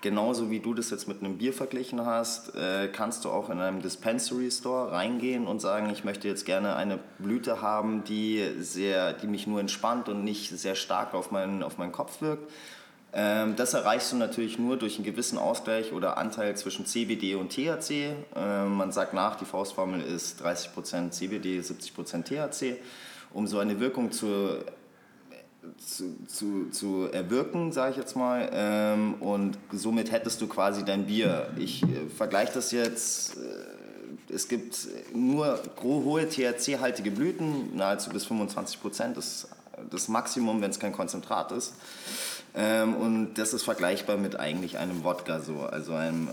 genauso 0.00 0.50
wie 0.50 0.60
du 0.60 0.74
das 0.74 0.90
jetzt 0.90 1.08
mit 1.08 1.20
einem 1.20 1.38
Bier 1.38 1.52
verglichen 1.52 2.04
hast, 2.06 2.54
äh, 2.54 2.88
kannst 2.88 3.24
du 3.24 3.30
auch 3.30 3.50
in 3.50 3.60
einem 3.60 3.82
Dispensary 3.82 4.50
Store 4.50 4.92
reingehen 4.92 5.46
und 5.46 5.60
sagen, 5.60 5.90
ich 5.90 6.04
möchte 6.04 6.28
jetzt 6.28 6.46
gerne 6.46 6.76
eine 6.76 6.98
Blüte 7.18 7.62
haben, 7.62 8.04
die, 8.04 8.44
sehr, 8.58 9.12
die 9.12 9.26
mich 9.26 9.46
nur 9.46 9.60
entspannt 9.60 10.08
und 10.08 10.24
nicht 10.24 10.50
sehr 10.50 10.74
stark 10.74 11.14
auf 11.14 11.30
meinen, 11.30 11.62
auf 11.62 11.78
meinen 11.78 11.92
Kopf 11.92 12.20
wirkt. 12.20 12.50
Ähm, 13.12 13.56
das 13.56 13.74
erreichst 13.74 14.12
du 14.12 14.16
natürlich 14.16 14.58
nur 14.58 14.76
durch 14.76 14.96
einen 14.96 15.04
gewissen 15.04 15.38
Ausgleich 15.38 15.92
oder 15.92 16.16
Anteil 16.16 16.56
zwischen 16.56 16.86
CBD 16.86 17.34
und 17.34 17.50
THC. 17.50 18.14
Ähm, 18.36 18.76
man 18.76 18.92
sagt 18.92 19.14
nach, 19.14 19.36
die 19.36 19.44
Faustformel 19.44 20.00
ist 20.00 20.42
30% 20.44 21.10
CBD, 21.10 21.60
70% 21.60 22.24
THC. 22.24 22.76
Um 23.32 23.46
so 23.46 23.58
eine 23.58 23.78
Wirkung 23.80 24.10
zu 24.12 24.58
zu, 25.78 26.16
zu, 26.26 26.70
zu 26.70 27.08
erwirken, 27.12 27.72
sage 27.72 27.92
ich 27.92 27.96
jetzt 27.96 28.16
mal. 28.16 28.50
Ähm, 28.52 29.14
und 29.20 29.58
somit 29.72 30.12
hättest 30.12 30.40
du 30.40 30.46
quasi 30.46 30.84
dein 30.84 31.06
Bier. 31.06 31.50
Ich 31.56 31.82
äh, 31.82 32.08
vergleiche 32.16 32.52
das 32.54 32.72
jetzt. 32.72 33.36
Äh, 33.36 34.32
es 34.32 34.48
gibt 34.48 34.88
nur 35.12 35.60
hohe 35.82 36.28
THC-haltige 36.28 37.10
Blüten, 37.10 37.76
nahezu 37.76 38.10
bis 38.10 38.26
25 38.26 38.80
Prozent. 38.80 39.16
Das, 39.16 39.48
das 39.90 40.08
Maximum, 40.08 40.60
wenn 40.60 40.70
es 40.70 40.78
kein 40.78 40.92
Konzentrat 40.92 41.52
ist. 41.52 41.74
Ähm, 42.54 42.96
und 42.96 43.34
das 43.34 43.52
ist 43.52 43.62
vergleichbar 43.62 44.16
mit 44.16 44.36
eigentlich 44.38 44.78
einem 44.78 45.04
Wodka 45.04 45.40
so, 45.40 45.60
also 45.60 45.94
einem, 45.94 46.28
äh, 46.28 46.30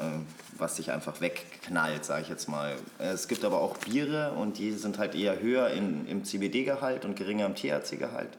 was 0.58 0.76
sich 0.76 0.92
einfach 0.92 1.22
wegknallt, 1.22 2.06
sage 2.06 2.24
ich 2.24 2.30
jetzt 2.30 2.50
mal. 2.50 2.76
Es 2.98 3.28
gibt 3.28 3.46
aber 3.46 3.62
auch 3.62 3.78
Biere 3.78 4.32
und 4.32 4.58
die 4.58 4.72
sind 4.72 4.98
halt 4.98 5.14
eher 5.14 5.40
höher 5.40 5.70
in, 5.70 6.08
im 6.08 6.24
CBD-Gehalt 6.24 7.06
und 7.06 7.16
geringer 7.16 7.46
im 7.46 7.56
THC-Gehalt 7.56 8.30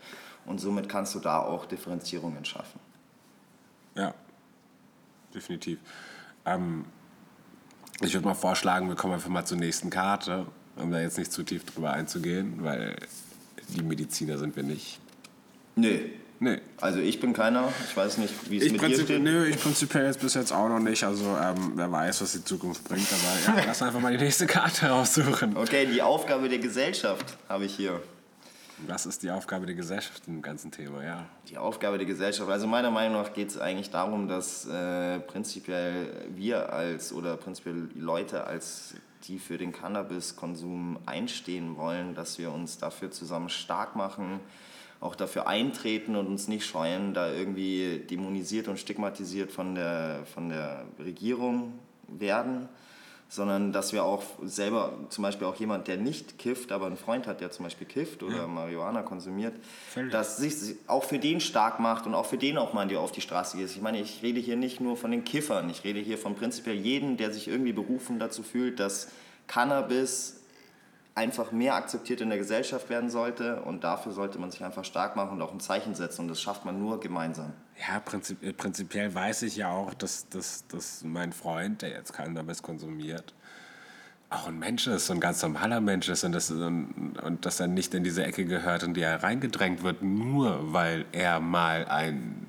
und 0.49 0.59
somit 0.59 0.89
kannst 0.89 1.15
du 1.15 1.21
da 1.21 1.41
auch 1.41 1.67
Differenzierungen 1.67 2.45
schaffen. 2.45 2.81
Ja, 3.95 4.15
definitiv. 5.35 5.79
Ähm, 6.45 6.85
ich 8.01 8.15
würde 8.15 8.27
mal 8.27 8.35
vorschlagen, 8.35 8.89
wir 8.89 8.97
kommen 8.97 9.15
einfach 9.15 9.29
mal 9.29 9.45
zur 9.45 9.59
nächsten 9.59 9.91
Karte, 9.91 10.47
um 10.77 10.91
da 10.91 11.01
jetzt 11.01 11.19
nicht 11.19 11.33
zu 11.33 11.43
tief 11.43 11.65
drüber 11.65 11.93
einzugehen, 11.93 12.63
weil 12.63 12.97
die 13.69 13.83
Mediziner 13.83 14.39
sind 14.39 14.57
wir 14.57 14.63
nicht. 14.63 15.01
Nee. 15.77 16.13
Nee. 16.41 16.61
Also 16.81 17.01
ich 17.01 17.19
bin 17.19 17.33
keiner, 17.33 17.73
ich 17.89 17.97
weiß 17.97 18.19
nicht, 18.19 18.33
wie 18.49 18.59
es 18.59 18.71
mit 18.71 18.81
dir 18.81 19.01
steht. 19.01 19.23
Nö, 19.23 19.47
ich 19.47 19.61
prinzipiell 19.61 20.07
jetzt 20.07 20.21
bis 20.21 20.35
jetzt 20.35 20.53
auch 20.53 20.69
noch 20.69 20.79
nicht, 20.79 21.03
also 21.03 21.37
ähm, 21.37 21.73
wer 21.75 21.91
weiß, 21.91 22.23
was 22.23 22.33
die 22.33 22.45
Zukunft 22.45 22.85
bringt, 22.85 23.09
aber 23.13 23.59
ja, 23.59 23.65
lass 23.67 23.83
einfach 23.83 23.99
mal 23.99 24.17
die 24.17 24.23
nächste 24.23 24.47
Karte 24.47 24.87
raussuchen. 24.87 25.57
Okay, 25.57 25.87
die 25.87 26.01
Aufgabe 26.01 26.49
der 26.49 26.61
Gesellschaft 26.61 27.37
habe 27.49 27.65
ich 27.65 27.75
hier. 27.75 28.01
Was 28.87 29.07
ist 29.07 29.23
die 29.23 29.31
Aufgabe 29.31 29.67
der 29.67 29.75
Gesellschaft 29.75 30.23
im 30.29 30.41
ganzen 30.41 30.71
Thema, 30.71 31.03
ja? 31.03 31.27
Die 31.49 31.59
Aufgabe 31.59 31.99
der 31.99 32.07
Gesellschaft, 32.07 32.49
also 32.49 32.67
meiner 32.67 32.91
Meinung 32.91 33.21
nach 33.21 33.33
geht 33.33 33.49
es 33.49 33.59
eigentlich 33.59 33.91
darum, 33.91 34.29
dass 34.29 34.67
äh, 34.67 35.19
prinzipiell 35.21 36.27
wir 36.35 36.73
als 36.73 37.13
oder 37.13 37.37
prinzipiell 37.37 37.89
Leute 37.95 38.45
als 38.45 38.95
die 39.25 39.41
für 39.41 39.59
den 39.59 39.73
Cannabiskonsum 39.73 40.99
einstehen 41.07 41.77
wollen, 41.77 42.15
dass 42.15 42.39
wir 42.39 42.53
uns 42.53 42.79
dafür 42.79 43.11
zusammen 43.11 43.49
stark 43.49 43.97
machen, 43.97 44.39
auch 45.01 45.17
dafür 45.17 45.49
eintreten 45.49 46.15
und 46.15 46.29
uns 46.29 46.47
nicht 46.47 46.65
scheuen, 46.65 47.15
da 47.15 47.33
irgendwie 47.33 48.05
dämonisiert 48.09 48.69
und 48.69 48.79
stigmatisiert 48.79 49.51
von 49.51 49.75
der, 49.75 50.25
von 50.33 50.51
der 50.51 50.85
Regierung 51.01 51.73
werden 52.07 52.69
sondern 53.29 53.73
dass 53.73 53.93
wir 53.93 54.05
auch 54.05 54.23
selber, 54.43 54.95
zum 55.11 55.23
Beispiel 55.23 55.47
auch 55.47 55.57
jemand, 55.57 55.87
der 55.87 55.99
nicht 55.99 56.39
kifft, 56.39 56.73
aber 56.73 56.87
einen 56.87 56.97
Freund 56.97 57.27
hat, 57.27 57.41
der 57.41 57.51
zum 57.51 57.65
Beispiel 57.65 57.87
kifft 57.87 58.23
oder 58.23 58.37
ja. 58.37 58.47
Marihuana 58.47 59.03
konsumiert, 59.03 59.55
Völlig. 59.91 60.13
dass 60.13 60.39
sich 60.39 60.77
auch 60.87 61.05
für 61.05 61.19
den 61.19 61.41
stark 61.41 61.79
macht 61.79 62.07
und 62.07 62.15
auch 62.15 62.27
für 62.27 62.39
den 62.39 62.57
auch 62.57 62.73
mal 62.73 62.89
auf 62.97 63.13
die 63.13 63.21
Straße 63.21 63.59
geht. 63.59 63.69
Ich 63.71 63.83
meine, 63.83 64.01
ich 64.01 64.23
rede 64.23 64.41
hier 64.41 64.57
nicht 64.57 64.81
nur 64.81 64.97
von 64.97 65.11
den 65.11 65.25
Kiffern, 65.25 65.69
ich 65.69 65.85
rede 65.85 66.01
hier 66.01 66.17
von 66.17 66.37
prinzipiell 66.37 66.77
jedem, 66.77 67.19
der 67.19 67.31
sich 67.31 67.49
irgendwie 67.49 67.75
berufen 67.75 68.19
dazu 68.19 68.43
fühlt, 68.43 68.81
dass 68.81 69.09
Cannabis 69.47 70.38
einfach 71.19 71.51
mehr 71.51 71.75
akzeptiert 71.75 72.21
in 72.21 72.29
der 72.29 72.39
Gesellschaft 72.39 72.89
werden 72.89 73.11
sollte. 73.11 73.61
Und 73.63 73.83
dafür 73.83 74.13
sollte 74.13 74.39
man 74.39 74.51
sich 74.51 74.65
einfach 74.65 74.85
stark 74.85 75.17
machen 75.17 75.33
und 75.33 75.43
auch 75.43 75.53
ein 75.53 75.61
Zeichen 75.61 75.95
setzen. 75.95 76.23
Und 76.23 76.29
das 76.29 76.41
schafft 76.41 76.65
man 76.65 76.79
nur 76.79 77.01
gemeinsam. 77.01 77.53
Ja, 77.89 77.99
prinzip, 77.99 78.43
äh, 78.43 78.53
prinzipiell 78.53 79.13
weiß 79.13 79.43
ich 79.43 79.57
ja 79.57 79.71
auch, 79.71 79.95
dass, 79.95 80.29
dass, 80.29 80.67
dass 80.69 81.03
mein 81.03 81.33
Freund, 81.33 81.83
der 81.83 81.91
jetzt 81.91 82.13
Cannabis 82.13 82.63
konsumiert, 82.63 83.35
auch 84.31 84.47
ein 84.47 84.59
Mensch 84.59 84.87
ist, 84.87 85.11
ein 85.11 85.21
ganz 85.21 85.43
normaler 85.43 85.81
Mensch 85.81 86.09
ist. 86.09 86.23
Und, 86.23 86.33
das, 86.33 86.51
und, 86.51 87.19
und 87.21 87.45
dass 87.45 87.59
er 87.59 87.67
nicht 87.67 87.95
in 87.95 88.05
diese 88.05 88.25
Ecke 88.25 88.45
gehört, 88.45 88.85
in 88.85 88.95
die 88.95 89.01
er 89.01 89.23
reingedrängt 89.23 89.83
wird, 89.83 90.03
nur 90.03 90.73
weil 90.73 91.05
er 91.13 91.41
mal 91.41 91.87
ein 91.87 92.48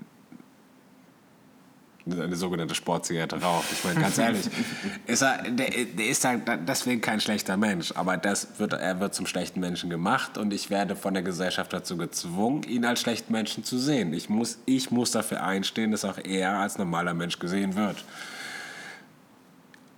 eine 2.12 2.36
sogenannte 2.36 2.76
Sportzigarette 2.76 3.41
raucht. 3.41 3.66
Ich 3.72 3.84
meine, 3.84 3.99
ganz 3.99 4.18
ehrlich, 4.18 4.49
ist 5.07 5.22
er, 5.22 5.43
der, 5.43 5.70
der 5.70 6.07
ist 6.07 6.24
halt 6.26 6.43
deswegen 6.68 7.01
kein 7.01 7.20
schlechter 7.22 7.57
Mensch, 7.57 7.91
aber 7.95 8.18
das 8.18 8.47
wird, 8.57 8.74
er 8.74 8.99
wird 8.99 9.14
zum 9.14 9.26
schlechten 9.26 9.60
Menschen 9.60 9.89
gemacht 9.89 10.38
und 10.38 10.53
ich 10.53 10.70
werde 10.70 10.95
von 10.95 11.14
der 11.14 11.24
Gesellschaft 11.24 11.74
dazu 11.74 11.97
gezwungen, 11.97 12.64
ihn 12.64 12.86
als 12.86 13.01
schlechten 13.01 13.34
Menschen 13.34 13.64
zu 13.64 13.78
sehen. 13.78 14.14
Ich 14.14 14.30
muss, 14.30 14.60
ich 14.66 14.91
muss 14.91 15.12
dafür 15.12 15.43
einstehen, 15.43 15.91
dass 15.91 16.05
auch 16.05 16.18
er 16.24 16.60
als 16.60 16.78
normaler 16.78 17.14
Mensch 17.14 17.39
gesehen 17.39 17.76
wird 17.76 18.03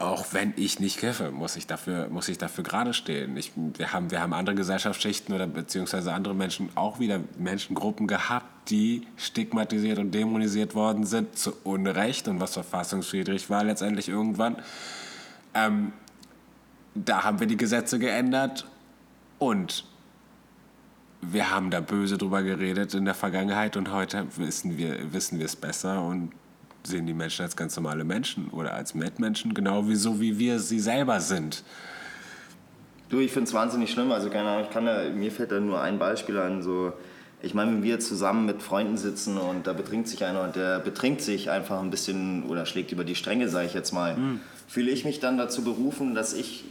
auch 0.01 0.33
wenn 0.33 0.53
ich 0.57 0.79
nicht 0.79 0.97
kiffe, 0.97 1.31
muss 1.31 1.55
ich 1.55 1.67
dafür, 1.67 2.09
muss 2.09 2.27
ich 2.27 2.37
dafür 2.37 2.63
gerade 2.63 2.93
stehen. 2.93 3.37
Ich, 3.37 3.51
wir, 3.55 3.93
haben, 3.93 4.11
wir 4.11 4.21
haben 4.21 4.33
andere 4.33 4.55
Gesellschaftsschichten 4.55 5.33
oder 5.33 5.47
beziehungsweise 5.47 6.13
andere 6.13 6.33
Menschen, 6.33 6.69
auch 6.75 6.99
wieder 6.99 7.19
Menschengruppen 7.37 8.07
gehabt, 8.07 8.69
die 8.69 9.07
stigmatisiert 9.17 9.99
und 9.99 10.11
dämonisiert 10.11 10.75
worden 10.75 11.05
sind, 11.05 11.37
zu 11.37 11.53
Unrecht 11.63 12.27
und 12.27 12.39
was 12.39 12.53
verfassungswidrig 12.53 13.49
war 13.49 13.63
letztendlich 13.63 14.09
irgendwann. 14.09 14.57
Ähm, 15.53 15.93
da 16.95 17.23
haben 17.23 17.39
wir 17.39 17.47
die 17.47 17.57
Gesetze 17.57 17.99
geändert 17.99 18.67
und 19.39 19.85
wir 21.21 21.51
haben 21.51 21.69
da 21.69 21.79
böse 21.79 22.17
drüber 22.17 22.41
geredet 22.41 22.93
in 22.93 23.05
der 23.05 23.13
Vergangenheit 23.13 23.77
und 23.77 23.91
heute 23.91 24.25
wissen 24.37 24.77
wir, 24.77 25.13
wissen 25.13 25.37
wir 25.37 25.45
es 25.45 25.55
besser 25.55 26.01
und 26.01 26.31
sehen 26.83 27.05
die 27.05 27.13
Menschen 27.13 27.43
als 27.43 27.55
ganz 27.55 27.75
normale 27.75 28.03
Menschen 28.03 28.49
oder 28.49 28.73
als 28.73 28.93
Mitmenschen, 28.93 29.53
genau 29.53 29.87
wie 29.87 29.95
so 29.95 30.19
wie 30.19 30.39
wir 30.39 30.59
sie 30.59 30.79
selber 30.79 31.19
sind. 31.19 31.63
Du, 33.09 33.19
ich 33.19 33.31
finde 33.31 33.47
es 33.47 33.53
wahnsinnig 33.53 33.91
schlimm. 33.91 34.11
Also 34.11 34.29
keine 34.29 34.49
Ahnung, 34.49 34.65
ich 34.65 34.73
kann 34.73 34.85
da, 34.85 35.03
mir 35.09 35.31
fällt 35.31 35.51
da 35.51 35.59
nur 35.59 35.81
ein 35.81 35.99
Beispiel 35.99 36.37
an, 36.37 36.63
so 36.63 36.93
ich 37.43 37.53
meine, 37.53 37.71
wenn 37.71 37.83
wir 37.83 37.99
zusammen 37.99 38.45
mit 38.45 38.61
Freunden 38.61 38.97
sitzen 38.97 39.37
und 39.37 39.65
da 39.65 39.73
betrinkt 39.73 40.07
sich 40.07 40.23
einer 40.23 40.43
und 40.43 40.55
der 40.55 40.79
betrinkt 40.79 41.21
sich 41.21 41.49
einfach 41.49 41.81
ein 41.81 41.89
bisschen 41.89 42.43
oder 42.43 42.65
schlägt 42.65 42.91
über 42.91 43.03
die 43.03 43.15
Stränge, 43.15 43.49
sage 43.49 43.65
ich 43.65 43.73
jetzt 43.73 43.91
mal, 43.91 44.15
mhm. 44.15 44.39
fühle 44.67 44.91
ich 44.91 45.05
mich 45.05 45.19
dann 45.19 45.37
dazu 45.37 45.63
berufen, 45.63 46.13
dass 46.13 46.33
ich 46.33 46.65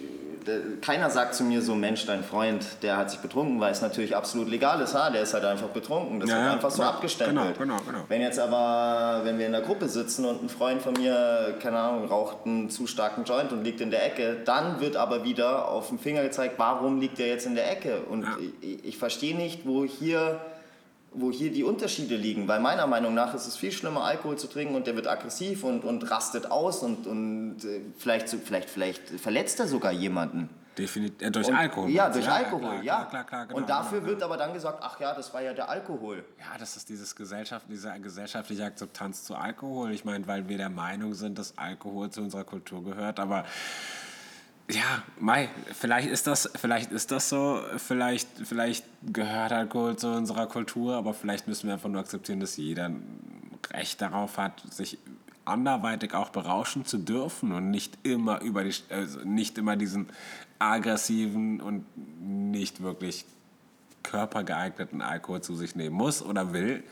keiner 0.81 1.11
sagt 1.11 1.35
zu 1.35 1.45
mir 1.45 1.63
so, 1.63 1.75
Mensch, 1.75 2.07
dein 2.07 2.25
Freund, 2.25 2.65
der 2.83 2.97
hat 2.97 3.11
sich 3.11 3.21
betrunken, 3.21 3.61
weil 3.61 3.73
es 3.73 3.81
natürlich 3.81 4.17
absolut 4.17 4.49
legal 4.49 4.81
ist. 4.81 4.95
Ha? 4.95 5.11
Der 5.11 5.23
ist 5.23 5.35
halt 5.35 5.45
einfach 5.45 5.69
betrunken. 5.69 6.21
Das 6.21 6.31
ja, 6.31 6.43
wird 6.43 6.53
einfach 6.55 6.71
so 6.71 6.83
ja, 6.83 6.91
abgestempelt. 6.91 7.59
Genau, 7.59 7.77
genau, 7.77 7.83
genau. 7.87 8.05
Wenn 8.09 8.23
jetzt 8.23 8.39
aber, 8.39 9.25
wenn 9.25 9.39
wir 9.39 9.47
in 9.47 9.53
der 9.53 9.63
Gruppe 9.63 9.89
sitzen 9.89 10.25
und 10.25 10.43
ein 10.43 10.49
Freund 10.49 10.83
von 10.83 10.95
mir, 10.95 11.57
keine 11.61 11.79
Ahnung, 11.79 12.07
raucht 12.07 12.47
einen 12.47 12.71
zu 12.71 12.87
starken 12.87 13.25
Joint 13.25 13.53
und 13.53 13.65
liegt 13.65 13.81
in 13.81 13.91
der 13.91 14.05
Ecke, 14.05 14.37
dann 14.45 14.81
wird 14.81 14.97
aber 14.97 15.25
wieder 15.25 15.69
auf 15.69 15.89
den 15.89 15.99
Finger 15.99 16.23
gezeigt, 16.23 16.55
warum 16.59 17.01
liegt 17.01 17.19
der 17.19 17.29
jetzt 17.29 17.47
in 17.47 17.55
der 17.55 17.71
Ecke? 17.71 18.01
Und 18.03 18.23
ja. 18.23 18.37
ich, 18.61 18.85
ich 18.85 18.99
verstehe 18.99 19.37
nicht, 19.37 19.67
wo 19.67 19.85
hier 19.85 20.41
wo 21.13 21.31
hier 21.31 21.51
die 21.51 21.65
Unterschiede 21.65 22.17
liegen. 22.17 22.47
Weil 22.49 22.61
meiner 22.61 22.87
Meinung 22.87 23.15
nach 23.15 23.35
ist 23.35 23.47
es 23.47 23.57
viel 23.57 23.73
schlimmer, 23.73 24.05
Alkohol 24.05 24.39
zu 24.39 24.47
trinken 24.47 24.75
und 24.75 24.87
der 24.87 24.95
wird 24.97 25.07
aggressiv 25.07 25.65
und, 25.65 25.85
und 25.85 26.11
rastet 26.11 26.51
aus 26.51 26.83
und, 26.83 27.07
und 27.07 27.65
äh, 27.65 27.81
vielleicht, 27.97 28.29
vielleicht, 28.29 28.71
vielleicht 28.71 29.09
verletzt 29.21 29.59
er 29.61 29.67
sogar 29.67 29.93
jemanden. 29.93 30.49
Definitiv, 30.79 31.27
äh, 31.27 31.31
durch 31.31 31.49
und, 31.49 31.55
Alkohol. 31.55 31.91
Ja, 31.91 32.09
durch 32.09 32.25
ja, 32.25 32.35
Alkohol, 32.35 32.61
klar, 32.61 32.83
ja. 32.83 33.05
Klar, 33.05 33.25
klar, 33.25 33.47
genau, 33.47 33.59
und 33.59 33.69
dafür 33.69 33.99
genau, 33.99 34.11
wird 34.13 34.23
aber 34.23 34.37
dann 34.37 34.53
gesagt, 34.53 34.79
ach 34.83 35.01
ja, 35.01 35.15
das 35.15 35.35
war 35.35 35.43
ja 35.43 35.53
der 35.53 35.69
Alkohol. 35.69 36.25
Ja, 36.39 36.57
das 36.59 36.77
ist 36.77 36.89
dieses 36.89 37.15
Gesellschaft, 37.17 37.67
diese 37.69 37.93
gesellschaftliche 38.01 38.65
Akzeptanz 38.65 39.25
zu 39.25 39.35
Alkohol. 39.35 39.91
Ich 39.91 40.05
meine, 40.05 40.27
weil 40.27 40.49
wir 40.49 40.59
der 40.59 40.71
Meinung 40.71 41.15
sind, 41.15 41.39
dass 41.39 41.59
Alkohol 41.59 42.11
zu 42.11 42.23
unserer 42.23 42.45
Kultur 42.45 42.85
gehört, 42.85 43.19
aber 43.19 43.45
ja, 44.71 45.03
Mai, 45.19 45.49
vielleicht 45.73 46.09
ist 46.09 46.27
das, 46.27 46.51
vielleicht 46.57 46.93
ist 46.93 47.11
das 47.11 47.29
so, 47.29 47.61
vielleicht, 47.77 48.29
vielleicht 48.45 48.85
gehört 49.03 49.53
Alkohol 49.53 49.97
zu 49.97 50.09
unserer 50.09 50.47
Kultur, 50.47 50.97
aber 50.97 51.15
vielleicht 51.15 51.49
müssen 51.49 51.67
wir 51.67 51.75
einfach 51.75 51.89
nur 51.89 52.01
akzeptieren, 52.01 52.41
dass 52.41 52.57
jeder 52.57 52.91
Recht 53.73 54.01
darauf 54.01 54.39
hat, 54.39 54.63
sich 54.73 54.99
anderweitig 55.45 56.15
auch 56.15 56.31
berauschen 56.31 56.85
zu 56.85 56.99
dürfen 56.99 57.53
und 57.53 57.71
nicht 57.71 57.99
immer 58.03 58.41
über 58.43 58.65
die, 58.65 58.75
also 58.91 59.21
nicht 59.21 59.59
immer 59.59 59.77
diesen 59.77 60.09
aggressiven 60.59 61.61
und 61.61 61.85
nicht 62.21 62.83
wirklich 62.83 63.25
körpergeeigneten 64.03 65.03
Alkohol 65.03 65.43
zu 65.43 65.55
sich 65.57 65.75
nehmen 65.75 65.97
muss 65.97 66.23
oder 66.23 66.53
will 66.53 66.85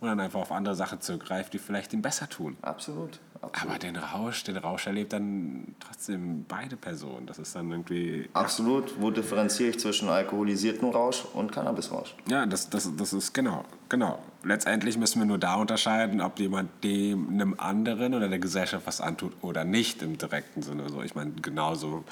und 0.00 0.08
dann 0.08 0.20
einfach 0.20 0.40
auf 0.40 0.52
andere 0.52 0.74
Sachen 0.74 1.00
zurückgreift, 1.00 1.52
die 1.52 1.58
vielleicht 1.58 1.92
ihm 1.92 2.02
besser 2.02 2.28
tun. 2.28 2.56
Absolut. 2.62 3.20
Absolut. 3.42 3.70
Aber 3.70 3.78
den 3.78 3.96
Rausch, 3.96 4.44
den 4.44 4.56
Rausch 4.56 4.86
erlebt 4.86 5.12
dann 5.12 5.74
trotzdem 5.80 6.44
beide 6.46 6.76
Personen. 6.76 7.26
Das 7.26 7.38
ist 7.38 7.54
dann 7.54 7.70
irgendwie. 7.70 8.28
Absolut. 8.32 9.00
Wo 9.00 9.10
differenziere 9.10 9.70
ich 9.70 9.80
zwischen 9.80 10.08
alkoholisiertem 10.08 10.88
Rausch 10.90 11.24
und 11.32 11.52
Cannabisrausch? 11.52 12.14
Ja, 12.28 12.46
das, 12.46 12.70
das, 12.70 12.90
das 12.96 13.12
ist 13.12 13.32
genau, 13.32 13.64
genau. 13.88 14.18
Letztendlich 14.42 14.96
müssen 14.96 15.20
wir 15.20 15.26
nur 15.26 15.38
da 15.38 15.56
unterscheiden, 15.56 16.20
ob 16.20 16.38
jemand 16.38 16.70
dem 16.82 17.28
einem 17.28 17.54
anderen 17.58 18.14
oder 18.14 18.28
der 18.28 18.38
Gesellschaft 18.38 18.86
was 18.86 19.00
antut 19.00 19.32
oder 19.42 19.64
nicht 19.64 20.02
im 20.02 20.18
direkten 20.18 20.62
Sinne. 20.62 20.88
So, 20.88 21.02
ich 21.02 21.14
meine, 21.14 21.32
genauso 21.32 22.04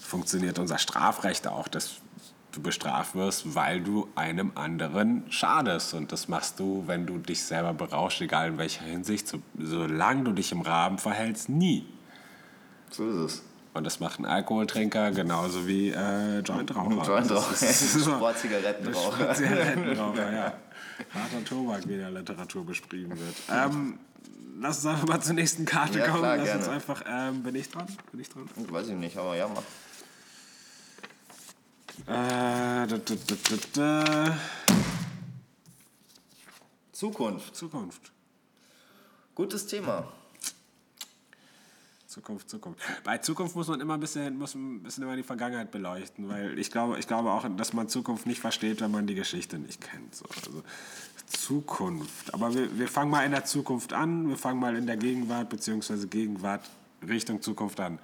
funktioniert 0.00 0.58
unser 0.58 0.78
Strafrecht 0.78 1.46
auch. 1.46 1.68
Das 1.68 2.00
du 2.52 2.62
bestraft 2.62 3.14
wirst, 3.14 3.54
weil 3.54 3.80
du 3.80 4.08
einem 4.14 4.52
anderen 4.54 5.24
schadest. 5.30 5.94
Und 5.94 6.12
das 6.12 6.28
machst 6.28 6.58
du, 6.60 6.84
wenn 6.86 7.06
du 7.06 7.18
dich 7.18 7.42
selber 7.42 7.74
berauschst, 7.74 8.20
egal 8.22 8.48
in 8.48 8.58
welcher 8.58 8.84
Hinsicht, 8.84 9.28
so, 9.28 9.38
solange 9.58 10.24
du 10.24 10.32
dich 10.32 10.52
im 10.52 10.62
Rahmen 10.62 10.98
verhältst, 10.98 11.48
nie. 11.48 11.86
So 12.90 13.08
ist 13.08 13.16
es. 13.16 13.42
Und 13.74 13.84
das 13.84 14.00
macht 14.00 14.18
ein 14.18 14.24
Alkoholtrinker 14.24 15.10
genauso 15.12 15.66
wie 15.68 15.90
äh, 15.90 16.38
Jointraucher. 16.40 17.02
Jointraucher. 17.06 17.56
Sportzigarettenraucher. 17.66 19.16
Sportzigarettenraucher, 19.16 20.32
ja. 20.34 20.52
Harter 21.14 21.44
Tobak, 21.44 21.86
wie 21.86 21.92
in 21.94 22.00
der 22.00 22.10
Literatur 22.10 22.64
beschrieben 22.66 23.10
wird. 23.10 23.36
Ähm, 23.52 23.98
lass 24.58 24.78
uns 24.78 24.86
einfach 24.86 25.06
mal 25.06 25.20
zur 25.20 25.34
nächsten 25.34 25.64
Karte 25.64 25.98
Ja, 26.00 26.06
kommen. 26.06 26.18
klar, 26.22 26.36
lass 26.38 26.46
gerne. 26.46 26.60
uns 26.60 26.68
einfach, 26.68 27.02
ähm, 27.08 27.42
bin 27.44 27.54
ich 27.54 27.70
dran? 27.70 27.86
Bin 28.10 28.20
ich 28.20 28.28
dran? 28.28 28.48
Weiß 28.68 28.88
ich 28.88 28.94
nicht, 28.94 29.16
aber 29.16 29.36
ja, 29.36 29.46
mach. 29.46 29.62
Äh, 32.06 32.86
da, 32.86 32.86
da, 32.86 33.56
da. 33.74 34.38
Zukunft. 36.92 37.54
Zukunft. 37.54 38.12
Gutes 39.34 39.66
Thema. 39.66 40.08
Zukunft, 42.06 42.48
Zukunft. 42.50 42.80
Bei 43.04 43.18
Zukunft 43.18 43.54
muss 43.54 43.68
man 43.68 43.80
immer 43.80 43.94
ein 43.94 44.00
bisschen, 44.00 44.36
muss 44.38 44.54
ein 44.54 44.82
bisschen 44.82 45.04
immer 45.04 45.14
die 45.14 45.22
Vergangenheit 45.22 45.70
beleuchten, 45.70 46.28
weil 46.28 46.58
ich 46.58 46.70
glaube, 46.70 46.98
ich 46.98 47.06
glaube 47.06 47.30
auch, 47.30 47.46
dass 47.56 47.72
man 47.72 47.88
Zukunft 47.88 48.26
nicht 48.26 48.40
versteht, 48.40 48.80
wenn 48.80 48.90
man 48.90 49.06
die 49.06 49.14
Geschichte 49.14 49.58
nicht 49.58 49.80
kennt. 49.80 50.14
So. 50.14 50.24
Also 50.24 50.62
Zukunft. 51.26 52.32
Aber 52.34 52.54
wir, 52.54 52.78
wir 52.78 52.88
fangen 52.88 53.10
mal 53.10 53.24
in 53.24 53.30
der 53.30 53.44
Zukunft 53.44 53.92
an, 53.92 54.28
wir 54.28 54.36
fangen 54.36 54.58
mal 54.58 54.74
in 54.74 54.86
der 54.86 54.96
Gegenwart 54.96 55.50
bzw. 55.50 56.06
Gegenwart 56.06 56.68
Richtung 57.06 57.42
Zukunft 57.42 57.78
an. 57.78 57.98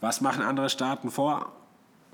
Was 0.00 0.20
machen 0.20 0.42
andere 0.42 0.68
Staaten 0.68 1.10
vor? 1.10 1.52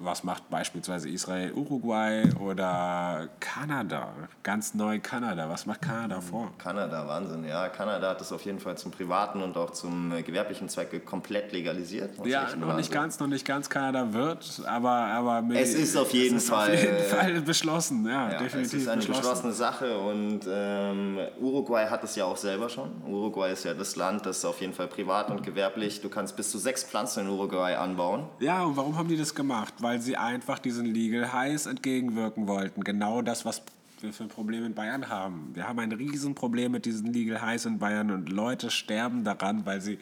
Was 0.03 0.25
macht 0.25 0.49
beispielsweise 0.49 1.11
Israel, 1.11 1.53
Uruguay 1.53 2.31
oder 2.41 3.29
Kanada? 3.39 4.09
Ganz 4.43 4.73
neu 4.73 4.99
Kanada. 4.99 5.47
Was 5.51 5.67
macht 5.67 5.83
Kanada 5.83 6.23
vor? 6.23 6.51
Kanada, 6.57 7.07
Wahnsinn. 7.07 7.45
Ja, 7.45 7.69
Kanada 7.69 8.09
hat 8.09 8.21
es 8.23 8.33
auf 8.33 8.43
jeden 8.47 8.61
Fall 8.61 8.79
zum 8.79 8.93
privaten 8.93 9.43
und 9.43 9.59
auch 9.59 9.73
zum 9.73 10.11
äh, 10.13 10.23
gewerblichen 10.23 10.71
Zwecke 10.71 11.01
komplett 11.01 11.53
legalisiert. 11.53 12.19
Das 12.19 12.27
Ja, 12.27 12.45
noch 12.57 12.69
nicht 12.69 12.77
Wahnsinn. 12.89 12.93
ganz, 12.95 13.21
noch 13.21 13.27
nicht 13.27 13.47
ganz 13.47 13.69
Kanada 13.69 14.11
wird, 14.15 14.63
aber, 14.67 14.91
aber 14.91 15.43
mit- 15.43 15.59
Es 15.59 15.75
ist 15.75 15.95
auf 15.99 16.11
jeden 16.15 16.39
es 16.39 16.45
ist 16.45 16.49
Fall, 16.51 16.73
auf 16.73 16.81
jeden 16.83 16.97
äh, 16.97 17.01
Fall 17.03 17.41
beschlossen, 17.43 18.07
ja, 18.07 18.33
Ja, 18.33 18.39
definitiv 18.39 18.73
es 18.73 18.83
ist 18.83 18.89
eine 18.89 18.97
beschlossen. 19.01 19.21
beschlossene 19.21 19.53
Sache 19.53 19.99
und 19.99 20.41
ähm, 20.49 21.19
Uruguay 21.39 21.87
hat 21.91 22.03
es 22.05 22.17
ja 22.17 22.25
auch 22.25 22.39
selber 22.39 22.71
schon. 22.71 22.91
Uruguay 23.07 23.53
ist 23.53 23.65
ja 23.65 23.75
das 23.75 23.97
Land, 23.97 24.25
das 24.25 24.47
auf 24.47 24.63
jeden 24.63 24.73
Fall 24.73 24.89
privat 24.89 25.31
und 25.31 25.43
gewerblich, 25.43 26.01
du 26.01 26.09
kannst 26.09 26.37
bis 26.37 26.51
zu 26.51 26.57
sechs 26.57 26.85
Pflanzen 26.85 27.27
in 27.27 27.29
Uruguay 27.31 27.75
anbauen. 27.75 28.25
Ja, 28.39 28.63
und 28.65 28.79
warum 28.79 28.97
haben 28.97 29.09
die 29.09 29.19
das 29.19 29.35
gemacht? 29.35 29.75
Weil 29.81 29.90
sie 29.99 30.17
einfach 30.17 30.59
diesen 30.59 30.87
Legal 30.87 31.33
Highs 31.33 31.67
entgegenwirken 31.67 32.47
wollten. 32.47 32.85
Genau 32.85 33.23
das, 33.23 33.45
was 33.45 33.63
wir 34.01 34.13
für 34.13 34.25
ein 34.25 34.29
Problem 34.29 34.65
in 34.65 34.75
Bayern 34.75 35.09
haben. 35.09 35.51
Wir 35.55 35.67
haben 35.69 35.79
ein 35.79 35.93
Riesenproblem 35.93 36.73
mit 36.73 36.87
diesen 36.87 37.13
Legal 37.13 37.43
Highs 37.43 37.67
in 37.67 37.79
Bayern 37.79 38.11
und 38.11 38.29
Leute 38.29 38.71
sterben 38.71 39.25
daran, 39.25 39.67
weil 39.67 39.81
sie 39.81 39.99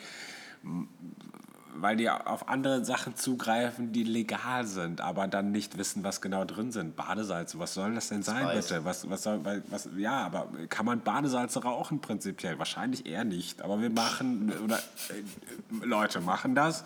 weil 1.80 1.96
die 1.96 2.10
auf 2.10 2.48
andere 2.48 2.84
Sachen 2.84 3.14
zugreifen, 3.14 3.92
die 3.92 4.02
legal 4.02 4.66
sind, 4.66 5.00
aber 5.00 5.28
dann 5.28 5.52
nicht 5.52 5.78
wissen, 5.78 6.02
was 6.02 6.20
genau 6.20 6.44
drin 6.44 6.72
sind. 6.72 6.96
Badesalze, 6.96 7.60
was 7.60 7.74
soll 7.74 7.94
das 7.94 8.08
denn 8.08 8.24
sein, 8.24 8.48
Spice. 8.48 8.68
bitte? 8.68 8.84
Was, 8.84 9.08
was 9.08 9.22
soll, 9.22 9.44
weil- 9.44 9.62
was, 9.70 9.88
ja, 9.96 10.24
aber 10.26 10.48
kann 10.68 10.86
man 10.86 11.00
Badesalze 11.00 11.62
rauchen 11.62 12.00
prinzipiell? 12.00 12.58
Wahrscheinlich 12.58 13.06
eher 13.06 13.22
nicht. 13.24 13.62
Aber 13.62 13.80
wir 13.80 13.90
machen, 13.90 14.52
oder 14.64 14.78
äh, 14.78 15.84
Leute 15.84 16.20
machen 16.20 16.56
das 16.56 16.82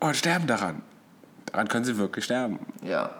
und 0.00 0.16
sterben 0.16 0.46
daran. 0.46 0.82
Daran 1.46 1.68
können 1.68 1.84
sie 1.84 1.96
wirklich 1.96 2.24
sterben. 2.24 2.58
Ja, 2.82 3.10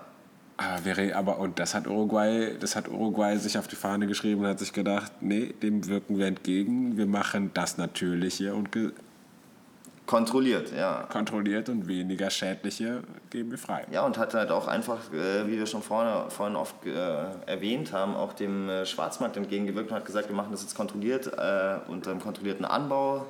Aber, 0.56 0.84
wäre, 0.84 1.16
aber 1.16 1.38
und 1.38 1.58
das 1.58 1.74
hat 1.74 1.86
Uruguay, 1.86 2.56
das 2.58 2.76
hat 2.76 2.88
Uruguay 2.88 3.36
sich 3.38 3.56
auf 3.58 3.66
die 3.66 3.76
Fahne 3.76 4.06
geschrieben 4.06 4.42
und 4.42 4.46
hat 4.46 4.58
sich 4.58 4.72
gedacht, 4.72 5.12
nee, 5.20 5.54
dem 5.62 5.86
wirken 5.88 6.18
wir 6.18 6.26
entgegen. 6.26 6.96
Wir 6.96 7.06
machen 7.06 7.50
das 7.54 7.78
Natürliche 7.78 8.54
und 8.54 8.70
kontrolliert, 10.10 10.72
ja. 10.76 11.06
kontrolliert 11.08 11.68
und 11.68 11.86
weniger 11.86 12.30
Schädliche 12.30 13.02
geben 13.30 13.52
wir 13.52 13.58
frei. 13.58 13.86
Ja, 13.92 14.04
und 14.04 14.18
hat 14.18 14.34
halt 14.34 14.50
auch 14.50 14.66
einfach, 14.66 14.98
äh, 15.12 15.46
wie 15.46 15.56
wir 15.56 15.66
schon 15.66 15.82
vorne, 15.82 16.28
vorhin 16.30 16.56
oft 16.56 16.74
äh, 16.84 16.90
erwähnt 17.46 17.92
haben, 17.92 18.16
auch 18.16 18.32
dem 18.32 18.68
äh, 18.68 18.84
Schwarzmarkt 18.84 19.36
entgegengewirkt 19.36 19.90
und 19.90 19.96
hat 19.96 20.04
gesagt, 20.04 20.28
wir 20.28 20.34
machen 20.34 20.50
das 20.50 20.62
jetzt 20.62 20.74
kontrolliert, 20.74 21.28
unter 21.88 22.10
einem 22.10 22.20
kontrollierten 22.20 22.64
Anbau. 22.64 23.24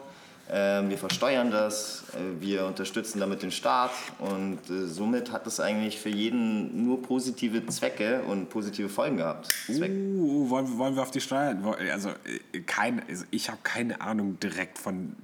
Äh, 0.51 0.89
wir 0.89 0.99
versteuern 0.99 1.51
das, 1.51 2.03
äh, 2.15 2.41
wir 2.43 2.67
unterstützen 2.67 3.21
damit 3.21 3.43
den 3.43 3.53
Staat 3.53 3.93
und 4.19 4.59
äh, 4.69 4.87
somit 4.87 5.31
hat 5.31 5.47
es 5.47 5.61
eigentlich 5.61 5.99
für 6.01 6.09
jeden 6.09 6.85
nur 6.85 7.01
positive 7.03 7.65
Zwecke 7.67 8.23
und 8.23 8.49
positive 8.51 8.89
Folgen 8.89 9.19
gehabt. 9.19 9.47
Zweck. 9.67 9.93
Uh, 9.93 10.51
wollen, 10.51 10.69
wir- 10.69 10.79
wollen 10.79 10.97
wir 10.97 11.03
auf 11.03 11.13
die 11.13 11.21
Steuern? 11.21 11.65
Also, 11.93 12.09
äh, 12.53 12.61
kein, 12.61 13.03
also 13.09 13.25
ich 13.31 13.49
habe 13.49 13.59
keine 13.63 14.01
Ahnung 14.01 14.41
direkt 14.41 14.79
von 14.79 15.15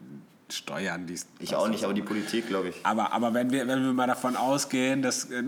Steuern. 0.49 1.07
Die 1.09 1.18
Ich 1.41 1.57
auch 1.57 1.66
nicht, 1.68 1.83
aber 1.83 1.93
die 1.95 2.03
Politik, 2.03 2.47
glaube 2.47 2.68
ich. 2.68 2.77
Aber, 2.85 3.12
aber 3.12 3.35
wenn, 3.35 3.51
wir, 3.51 3.66
wenn 3.66 3.85
wir 3.85 3.93
mal 3.93 4.07
davon 4.07 4.37
ausgehen, 4.37 5.03
dass. 5.03 5.29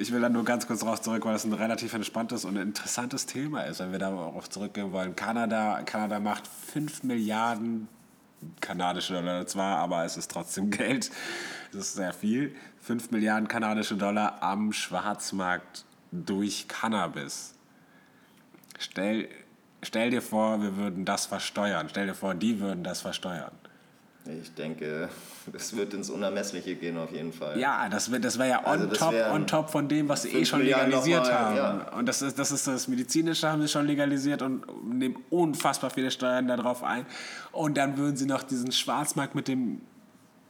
Ich 0.00 0.12
will 0.12 0.20
dann 0.20 0.32
nur 0.32 0.44
ganz 0.44 0.68
kurz 0.68 0.78
darauf 0.78 1.00
zurück, 1.00 1.24
weil 1.24 1.32
das 1.32 1.44
ein 1.44 1.52
relativ 1.52 1.92
entspanntes 1.92 2.44
und 2.44 2.54
interessantes 2.54 3.26
Thema 3.26 3.62
ist, 3.62 3.80
wenn 3.80 3.90
wir 3.90 3.98
darauf 3.98 4.48
zurückgehen 4.48 4.92
wollen. 4.92 5.16
Kanada, 5.16 5.82
Kanada 5.84 6.20
macht 6.20 6.44
5 6.72 7.02
Milliarden 7.02 7.88
kanadische 8.60 9.14
Dollar 9.14 9.46
zwar, 9.46 9.78
aber 9.78 10.04
es 10.04 10.16
ist 10.16 10.30
trotzdem 10.30 10.70
Geld. 10.70 11.10
Das 11.72 11.82
ist 11.82 11.94
sehr 11.94 12.12
viel. 12.12 12.54
5 12.80 13.10
Milliarden 13.10 13.48
kanadische 13.48 13.96
Dollar 13.96 14.42
am 14.42 14.72
Schwarzmarkt 14.72 15.84
durch 16.10 16.68
Cannabis. 16.68 17.54
Stell, 18.78 19.28
stell 19.82 20.10
dir 20.10 20.22
vor, 20.22 20.62
wir 20.62 20.76
würden 20.76 21.04
das 21.04 21.26
versteuern. 21.26 21.88
Stell 21.90 22.06
dir 22.06 22.14
vor, 22.14 22.34
die 22.34 22.60
würden 22.60 22.84
das 22.84 23.00
versteuern. 23.00 23.52
Ich 24.42 24.52
denke, 24.54 25.08
das 25.52 25.74
wird 25.74 25.94
ins 25.94 26.10
Unermessliche 26.10 26.74
gehen 26.74 26.98
auf 26.98 27.10
jeden 27.12 27.32
Fall. 27.32 27.58
Ja, 27.58 27.88
das 27.88 28.10
wäre 28.10 28.20
das 28.20 28.38
wär 28.38 28.46
ja 28.46 28.58
on, 28.60 28.80
Also 28.82 28.86
top, 28.88 29.14
on 29.32 29.46
top 29.46 29.70
von 29.70 29.88
dem, 29.88 30.06
was 30.08 30.22
sie 30.22 30.28
eh 30.30 30.44
schon 30.44 30.62
legalisiert 30.62 31.22
mal, 31.24 31.32
haben. 31.32 31.56
ja. 31.56 31.92
Und 31.96 32.06
das 32.06 32.20
ist, 32.20 32.38
das 32.38 32.52
ist 32.52 32.66
das 32.66 32.88
Medizinische, 32.88 33.48
haben 33.50 33.62
sie 33.62 33.68
schon 33.68 33.86
legalisiert 33.86 34.42
und 34.42 34.64
nehmen 34.86 35.16
unfassbar 35.30 35.88
viele 35.90 36.10
Steuern 36.10 36.46
darauf 36.46 36.82
ein. 36.84 37.06
Und 37.52 37.78
dann 37.78 37.96
würden 37.96 38.16
sie 38.16 38.26
noch 38.26 38.42
diesen 38.42 38.70
Schwarzmarkt 38.70 39.34
mit 39.34 39.48
dem, 39.48 39.80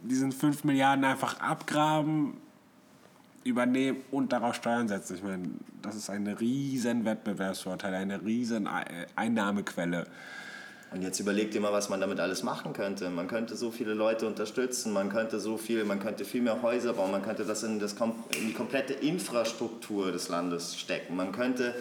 diesen 0.02 0.32
5 0.32 0.64
Milliarden 0.64 1.04
einfach 1.04 1.38
abgraben, 1.38 2.36
übernehmen 3.44 3.98
und 4.10 4.32
darauf 4.32 4.56
Steuern 4.56 4.88
setzen. 4.88 5.16
Ich 5.16 5.22
meine, 5.22 5.48
das 5.82 5.94
ist 5.94 6.10
ein 6.10 6.26
riesen 6.26 7.04
Wettbewerbsvorteil, 7.04 7.94
eine 7.94 8.22
riesen 8.24 8.66
Ei- 8.66 9.06
Einnahmequelle. 9.14 10.06
Und 10.90 11.02
jetzt 11.02 11.20
überleg 11.20 11.50
dir 11.50 11.60
mal, 11.60 11.72
was 11.72 11.90
man 11.90 12.00
damit 12.00 12.18
alles 12.18 12.42
machen 12.42 12.72
könnte. 12.72 13.10
Man 13.10 13.28
könnte 13.28 13.56
so 13.56 13.70
viele 13.70 13.92
Leute 13.92 14.26
unterstützen, 14.26 14.92
man 14.94 15.10
könnte 15.10 15.38
so 15.38 15.58
viel, 15.58 15.84
man 15.84 16.00
könnte 16.00 16.24
viel 16.24 16.40
mehr 16.40 16.62
Häuser 16.62 16.94
bauen, 16.94 17.10
man 17.10 17.22
könnte 17.22 17.44
das 17.44 17.62
in, 17.62 17.78
das, 17.78 17.92
in 17.92 18.46
die 18.48 18.54
komplette 18.54 18.94
Infrastruktur 18.94 20.12
des 20.12 20.30
Landes 20.30 20.78
stecken. 20.78 21.14
Man 21.14 21.32
könnte, 21.32 21.74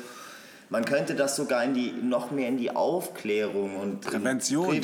man 0.69 0.83
könnte 0.83 1.15
das 1.15 1.37
sogar 1.37 1.63
in 1.63 1.73
die, 1.73 1.91
noch 1.91 2.31
mehr 2.31 2.49
in 2.49 2.57
die 2.57 2.75
Aufklärung 2.75 3.77
und 3.77 4.01
Prävention, 4.01 4.65
Prävention 4.67 4.81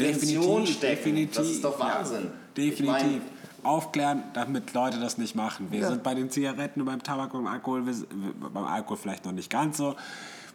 definitiv, 0.63 0.75
stecken. 0.77 0.95
definitiv. 0.95 1.35
Das 1.37 1.47
ist 1.49 1.63
doch 1.63 1.77
Wahnsinn. 1.79 2.31
Ja, 2.57 2.63
Ich 2.63 2.79
mein, 2.83 2.95
definitiv. 2.95 3.21
Aufklären, 3.63 4.23
damit 4.33 4.73
Leute 4.73 4.99
das 4.99 5.17
nicht 5.17 5.35
machen. 5.35 5.67
Wir 5.69 5.79
Ja. 5.81 5.87
sind 5.89 6.03
bei 6.03 6.13
den 6.13 6.29
Zigaretten 6.29 6.81
und 6.81 6.85
beim 6.85 7.01
Tabak 7.03 7.33
und 7.33 7.43
beim 7.43 7.53
Alkohol, 7.53 7.85
wir- 7.85 7.93
beim 8.53 8.65
Alkohol 8.65 8.97
vielleicht 8.97 9.25
noch 9.25 9.31
nicht 9.33 9.49
ganz 9.49 9.77
so. 9.77 9.95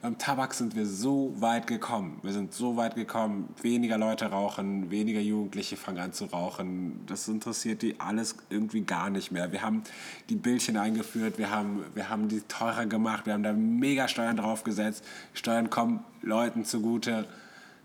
Beim 0.00 0.16
Tabak 0.18 0.54
sind 0.54 0.76
wir 0.76 0.86
so 0.86 1.34
weit 1.38 1.66
gekommen. 1.66 2.20
Wir 2.22 2.32
sind 2.32 2.54
so 2.54 2.76
weit 2.76 2.94
gekommen, 2.94 3.52
weniger 3.62 3.98
Leute 3.98 4.26
rauchen, 4.26 4.90
weniger 4.90 5.20
Jugendliche 5.20 5.76
fangen 5.76 5.98
an 5.98 6.12
zu 6.12 6.26
rauchen. 6.26 7.00
Das 7.06 7.26
interessiert 7.26 7.82
die 7.82 7.98
alles 7.98 8.36
irgendwie 8.48 8.82
gar 8.82 9.10
nicht 9.10 9.32
mehr. 9.32 9.50
Wir 9.50 9.62
haben 9.62 9.82
die 10.28 10.36
Bildchen 10.36 10.76
eingeführt, 10.76 11.38
wir 11.38 11.50
haben, 11.50 11.84
wir 11.94 12.08
haben 12.08 12.28
die 12.28 12.42
teurer 12.42 12.86
gemacht, 12.86 13.26
wir 13.26 13.32
haben 13.32 13.42
da 13.42 13.52
mega 13.52 14.06
Steuern 14.06 14.36
draufgesetzt. 14.36 15.04
Steuern 15.34 15.68
kommen 15.68 16.04
Leuten 16.22 16.64
zugute. 16.64 17.26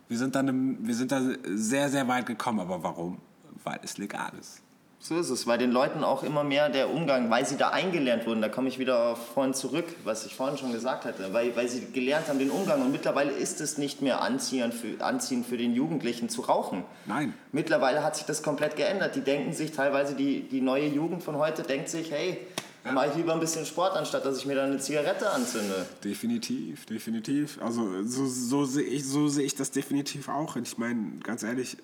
Wir 0.08 0.18
sind, 0.18 0.36
dann, 0.36 0.86
wir 0.86 0.96
sind 0.96 1.12
da 1.12 1.22
sehr, 1.46 1.90
sehr 1.90 2.08
weit 2.08 2.26
gekommen. 2.26 2.60
Aber 2.60 2.84
warum? 2.84 3.18
Weil 3.64 3.80
es 3.84 3.98
legal 3.98 4.32
ist. 4.40 4.62
So 5.06 5.20
ist 5.20 5.30
es, 5.30 5.46
weil 5.48 5.58
den 5.58 5.74
Leuten 5.74 6.02
auch 6.02 6.24
immer 6.24 6.46
mehr 6.46 6.70
der 6.70 6.90
Umgang, 6.90 7.30
weil 7.30 7.46
sie 7.46 7.58
da 7.58 7.72
eingelernt 7.72 8.26
wurden, 8.26 8.42
da 8.42 8.48
komme 8.48 8.70
ich 8.70 8.80
wieder 8.80 9.12
auf 9.12 9.34
vorhin 9.34 9.54
zurück, 9.54 9.84
was 10.06 10.26
ich 10.26 10.34
vorhin 10.34 10.58
schon 10.58 10.72
gesagt 10.72 11.04
hatte, 11.04 11.34
weil, 11.34 11.54
weil 11.58 11.68
sie 11.68 11.88
gelernt 11.92 12.30
haben 12.30 12.40
den 12.40 12.50
Umgang 12.50 12.82
und 12.82 12.94
mittlerweile 12.94 13.34
ist 13.34 13.60
es 13.60 13.78
nicht 13.78 14.02
mehr 14.02 14.22
anziehend 14.22 14.74
für, 14.74 15.04
anziehend 15.04 15.46
für 15.46 15.58
den 15.58 15.76
Jugendlichen 15.76 16.30
zu 16.30 16.44
rauchen. 16.44 16.86
Nein. 17.06 17.34
Mittlerweile 17.52 18.02
hat 18.02 18.16
sich 18.16 18.26
das 18.26 18.44
komplett 18.44 18.78
geändert. 18.78 19.18
Die 19.18 19.22
denken 19.22 19.52
sich 19.52 19.74
teilweise, 19.74 20.16
die, 20.16 20.44
die 20.44 20.62
neue 20.62 20.88
Jugend 20.88 21.22
von 21.22 21.36
heute 21.36 21.64
denkt 21.64 21.90
sich, 21.90 22.10
hey, 22.10 22.38
dann 22.86 22.94
mache 22.94 23.08
ich 23.10 23.16
lieber 23.16 23.34
ein 23.34 23.42
bisschen 23.42 23.66
Sport, 23.66 23.98
anstatt 23.98 24.26
dass 24.26 24.38
ich 24.38 24.46
mir 24.46 24.56
dann 24.56 24.72
eine 24.72 24.80
Zigarette 24.80 25.30
anzünde. 25.30 25.86
Definitiv, 26.02 26.86
definitiv. 26.86 27.62
Also 27.62 28.06
so, 28.06 28.26
so 28.26 28.64
sehe 28.64 28.84
ich, 28.84 29.06
so 29.06 29.28
seh 29.28 29.44
ich 29.44 29.56
das 29.56 29.72
definitiv 29.72 30.30
auch. 30.30 30.56
Und 30.56 30.66
ich 30.66 30.78
meine, 30.78 31.20
ganz 31.24 31.44
ehrlich, 31.44 31.76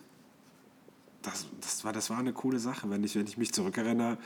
das, 1.21 1.47
das, 1.61 1.83
war, 1.83 1.93
das 1.93 2.09
war 2.09 2.19
eine 2.19 2.33
coole 2.33 2.59
Sache, 2.59 2.89
wenn 2.89 3.03
ich, 3.03 3.15
wenn 3.15 3.27
ich 3.27 3.37
mich 3.37 3.53
zurückerinnere. 3.53 4.17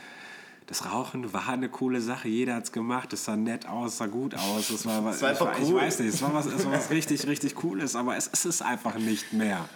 Das 0.66 0.86
Rauchen 0.86 1.32
war 1.32 1.48
eine 1.48 1.68
coole 1.68 2.00
Sache. 2.00 2.28
Jeder 2.28 2.54
hat 2.54 2.64
es 2.64 2.72
gemacht. 2.72 3.12
Es 3.12 3.26
sah 3.26 3.36
nett 3.36 3.68
aus, 3.68 3.98
sah 3.98 4.06
gut 4.06 4.34
aus. 4.34 4.70
Es 4.70 4.86
war, 4.86 5.02
das 5.02 5.20
war 5.20 5.30
einfach 5.30 5.52
ich, 5.58 5.68
cool. 5.68 5.76
ich 5.76 5.82
weiß 5.82 5.98
nicht, 6.00 6.14
es 6.14 6.22
war 6.22 6.32
was, 6.32 6.46
es 6.46 6.64
war 6.64 6.72
was 6.72 6.90
richtig, 6.90 7.26
richtig 7.26 7.54
Cooles, 7.54 7.96
aber 7.96 8.16
es, 8.16 8.30
es 8.32 8.46
ist 8.46 8.62
einfach 8.62 8.96
nicht 8.96 9.32
mehr. 9.34 9.68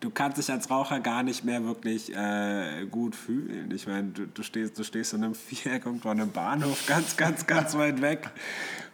Du 0.00 0.10
kannst 0.10 0.36
dich 0.36 0.50
als 0.50 0.68
Raucher 0.68 0.98
gar 0.98 1.22
nicht 1.22 1.44
mehr 1.44 1.64
wirklich 1.64 2.14
äh, 2.14 2.86
gut 2.90 3.14
fühlen. 3.14 3.70
Ich 3.70 3.86
meine, 3.86 4.08
du, 4.08 4.26
du, 4.26 4.42
stehst, 4.42 4.76
du 4.76 4.82
stehst 4.82 5.14
in 5.14 5.22
einem 5.22 5.34
Viereck 5.34 5.86
irgendwo 5.86 6.08
an 6.08 6.20
einem 6.20 6.32
Bahnhof, 6.32 6.86
ganz, 6.86 7.16
ganz, 7.16 7.46
ganz 7.46 7.76
weit 7.76 8.02
weg 8.02 8.28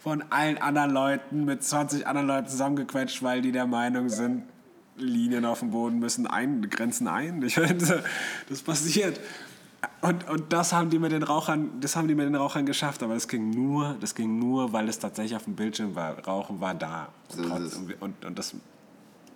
von 0.01 0.23
allen 0.31 0.59
anderen 0.59 0.91
Leuten, 0.91 1.45
mit 1.45 1.65
20 1.65 2.07
anderen 2.07 2.29
Leuten 2.29 2.49
zusammengequetscht, 2.49 3.23
weil 3.23 3.43
die 3.43 3.53
der 3.53 3.67
Meinung 3.67 4.09
sind, 4.09 4.45
Linien 4.99 5.45
auf 5.45 5.61
dem 5.61 5.71
Boden 5.71 5.99
müssen 5.99 6.27
ein, 6.27 6.69
Grenzen 6.69 7.09
ein. 7.09 7.43
Ich 7.43 7.57
meine, 7.57 7.77
das 8.49 8.63
passiert. 8.63 9.21
Und, 10.01 10.29
und 10.29 10.53
das 10.53 10.73
haben 10.73 10.91
die 10.91 10.99
mit 10.99 11.13
den 11.13 11.23
Rauchern, 11.23 11.81
das 11.81 11.95
haben 11.97 12.09
die 12.09 12.15
mit 12.15 12.27
den 12.27 12.35
Rauchern 12.35 12.67
geschafft, 12.67 13.03
aber 13.03 13.15
das 13.15 13.29
ging 13.29 13.51
nur, 13.51 13.97
das 14.01 14.15
ging 14.15 14.39
nur, 14.39 14.73
weil 14.73 14.89
es 14.89 14.99
tatsächlich 14.99 15.37
auf 15.37 15.45
dem 15.45 15.55
Bildschirm 15.55 15.95
war. 15.95 16.19
Rauchen 16.25 16.61
war 16.61 16.75
da. 16.75 17.09
Und, 17.37 17.51
und, 17.51 18.03
und, 18.03 18.25
und 18.25 18.39
das, 18.39 18.55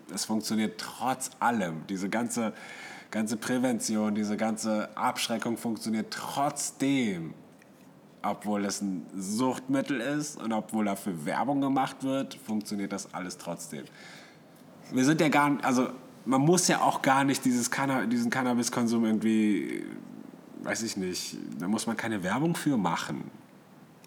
das 0.09 0.25
funktioniert 0.25 0.81
trotz 0.81 1.31
allem. 1.39 1.87
Diese 1.89 2.09
ganze, 2.09 2.53
ganze 3.11 3.37
Prävention, 3.37 4.15
diese 4.15 4.37
ganze 4.37 4.97
Abschreckung 4.97 5.57
funktioniert 5.57 6.13
trotzdem. 6.13 7.35
Obwohl 8.25 8.65
es 8.65 8.81
ein 8.81 9.05
Suchtmittel 9.17 10.01
ist 10.01 10.41
und 10.41 10.53
obwohl 10.53 10.85
dafür 10.85 11.25
Werbung 11.25 11.61
gemacht 11.61 12.05
wird, 12.05 12.35
funktioniert 12.35 12.93
das 12.93 13.13
alles 13.13 13.37
trotzdem. 13.37 13.85
Wir 14.93 15.05
sind 15.05 15.21
ja 15.21 15.29
gar 15.29 15.51
nicht, 15.51 15.65
also 15.65 15.89
man 16.25 16.41
muss 16.41 16.69
ja 16.69 16.81
auch 16.81 17.03
gar 17.03 17.25
nicht 17.25 17.45
dieses 17.45 17.71
Canna 17.71 18.07
diesen 18.07 18.31
Cannabiskonsum 18.31 19.05
irgendwie, 19.05 19.85
weiß 20.63 20.83
ich 20.83 20.97
nicht, 20.97 21.37
da 21.59 21.69
muss 21.69 21.87
man 21.87 21.97
keine 21.97 22.23
Werbung 22.23 22.55
für 22.55 22.77
machen. 22.77 23.31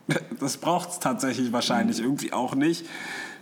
Das 0.39 0.57
braucht 0.57 0.89
es 0.89 0.99
tatsächlich 0.99 1.51
wahrscheinlich 1.51 1.99
irgendwie 1.99 2.31
auch 2.31 2.53
nicht. 2.53 2.85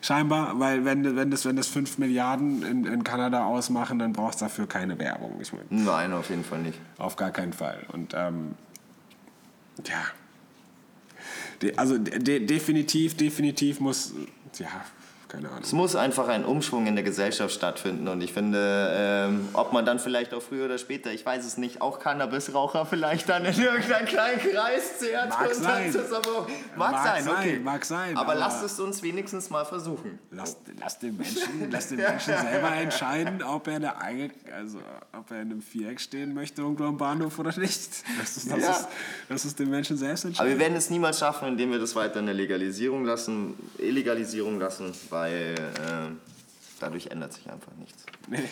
Scheinbar, 0.02 0.60
weil 0.60 0.86
wenn, 0.86 1.16
wenn, 1.16 1.30
das, 1.32 1.44
wenn 1.44 1.56
das 1.58 1.68
5 1.68 1.98
Milliarden 1.98 2.64
in, 2.64 2.86
in 2.86 3.04
Kanada 3.04 3.46
ausmachen, 3.46 4.00
dann 4.00 4.14
braucht 4.14 4.36
es 4.36 4.40
dafür 4.40 4.68
keine 4.68 4.98
Werbung. 5.00 5.40
Ich 5.42 5.52
meine, 5.52 5.66
Nein, 5.70 6.14
auf 6.14 6.30
jeden 6.30 6.44
Fall 6.46 6.62
nicht. 6.62 6.80
auf 6.98 7.16
gar 7.18 7.32
keinen 7.32 7.52
Fall. 7.52 7.86
Und 7.92 8.14
ähm, 8.16 8.56
ja, 9.86 10.04
De, 11.62 11.76
also 11.78 11.98
de, 11.98 12.46
definitiv, 12.46 13.16
definitiv 13.16 13.80
muss, 13.80 14.14
ja, 14.58 14.68
keine 15.34 15.50
Ahnung. 15.50 15.64
Es 15.64 15.72
muss 15.74 15.96
einfach 15.96 16.28
ein 16.28 16.46
Umschwung 16.46 16.86
in 16.86 16.96
der 16.96 17.04
Gesellschaft 17.04 17.54
stattfinden 17.56 18.08
und 18.08 18.22
ich 18.22 18.32
finde, 18.34 18.90
ähm, 18.96 19.50
ob 19.54 19.74
man 19.74 19.84
dann 19.84 19.98
vielleicht 19.98 20.32
auch 20.36 20.44
früher 20.44 20.66
oder 20.66 20.78
später, 20.78 21.12
ich 21.12 21.26
weiß 21.26 21.44
es 21.44 21.58
nicht, 21.58 21.82
auch 21.82 22.00
Cannabisraucher 22.00 22.86
vielleicht 22.86 23.28
dann 23.30 23.44
in 23.44 23.60
irgendeinen 23.60 24.06
kleinen 24.06 24.40
Kreis 24.40 25.00
zehrt. 25.00 25.30
Mag 25.30 25.48
und 25.48 25.56
sein. 25.56 25.96
Aber, 26.14 26.48
mag, 26.78 26.92
Mag 26.92 27.04
sein, 27.04 27.24
sein, 27.24 27.34
okay. 27.34 27.60
mag 27.64 27.84
sein, 27.86 28.16
Aber, 28.18 28.32
aber- 28.34 28.40
lasst 28.40 28.64
es 28.64 28.80
uns 28.80 29.02
wenigstens 29.02 29.50
mal 29.50 29.66
versuchen. 29.66 30.20
Lass, 30.30 30.58
lass 30.80 31.00
den 31.00 31.18
Menschen, 31.18 31.72
lass 31.72 31.88
den 31.88 31.98
Menschen 31.98 32.38
selber 32.38 32.72
entscheiden, 32.72 33.42
ob 33.42 33.68
er, 33.68 33.76
eine 34.00 34.30
also, 34.56 34.78
ob 35.18 35.32
er 35.32 35.42
in 35.42 35.50
einem 35.52 35.62
Viereck 35.64 36.00
stehen 36.00 36.36
möchte, 36.36 36.62
irgendwo 36.62 36.84
am 36.84 36.98
Bahnhof 36.98 37.40
oder 37.40 37.58
nicht. 37.58 38.04
Das 38.20 38.38
ist, 38.38 38.52
das 38.52 38.60
Ja. 38.62 38.72
ist, 38.72 38.88
das 39.30 39.46
ist 39.46 39.58
den 39.60 39.70
Menschen 39.72 39.98
selbst 39.98 40.26
Aber 40.26 40.30
entscheiden. 40.30 40.52
wir 40.54 40.60
werden 40.60 40.76
es 40.76 40.90
niemals 40.92 41.18
schaffen, 41.18 41.48
indem 41.48 41.72
wir 41.72 41.80
das 41.80 41.96
weiter 41.96 42.20
in 42.20 42.28
der 42.28 42.36
Legalisierung 42.36 43.04
lassen, 43.06 43.56
Illegalisierung 43.80 44.60
lassen, 44.60 44.94
weil 45.10 45.23
äh, 45.32 46.12
dadurch 46.80 47.08
ändert 47.08 47.34
sich 47.34 47.50
einfach 47.50 47.72
nichts. 47.78 48.04
Nee. 48.28 48.48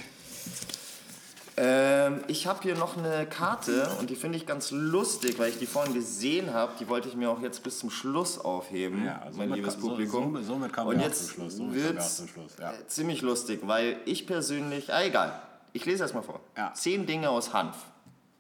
Ähm, 1.58 2.22
ich 2.28 2.48
habe 2.48 2.62
hier 2.64 2.76
noch 2.76 2.98
eine 2.98 3.26
Karte 3.28 3.90
und 4.00 4.10
die 4.10 4.16
finde 4.16 4.38
ich 4.38 4.46
ganz 4.46 4.72
lustig, 4.72 5.38
weil 5.38 5.50
ich 5.50 5.60
die 5.60 5.66
vorhin 5.66 5.94
gesehen 5.94 6.54
habe. 6.54 6.72
Die 6.80 6.88
wollte 6.88 7.10
ich 7.10 7.16
mir 7.16 7.30
auch 7.30 7.42
jetzt 7.42 7.62
bis 7.64 7.78
zum 7.80 7.90
Schluss 7.90 8.40
aufheben, 8.40 9.04
Ja, 9.06 9.22
somit 9.32 9.50
mein 9.50 9.58
liebes 9.58 9.74
kann- 9.74 9.82
so- 9.82 9.90
Publikum. 9.90 10.24
somit- 10.34 10.46
somit 10.46 10.74
kommen 10.74 10.88
und 10.88 10.98
wir 11.00 11.04
jetzt 11.08 11.20
zum 11.28 11.30
Schluss, 11.36 11.58
somit 11.58 11.76
wir 11.76 11.84
wird's 11.84 12.18
zum 12.18 12.28
Schluss, 12.30 12.54
ja. 12.58 12.72
äh, 12.72 12.88
ziemlich 12.88 13.22
lustig, 13.22 13.60
weil 13.64 13.98
ich 14.06 14.26
persönlich, 14.28 14.94
ah 14.94 15.04
egal, 15.04 15.42
ich 15.74 15.86
lese 15.86 16.04
erst 16.04 16.14
mal 16.16 16.22
vor. 16.24 16.40
Ja. 16.58 16.74
Zehn 16.74 17.06
Dinge 17.06 17.30
aus 17.30 17.54
Hanf. 17.54 17.76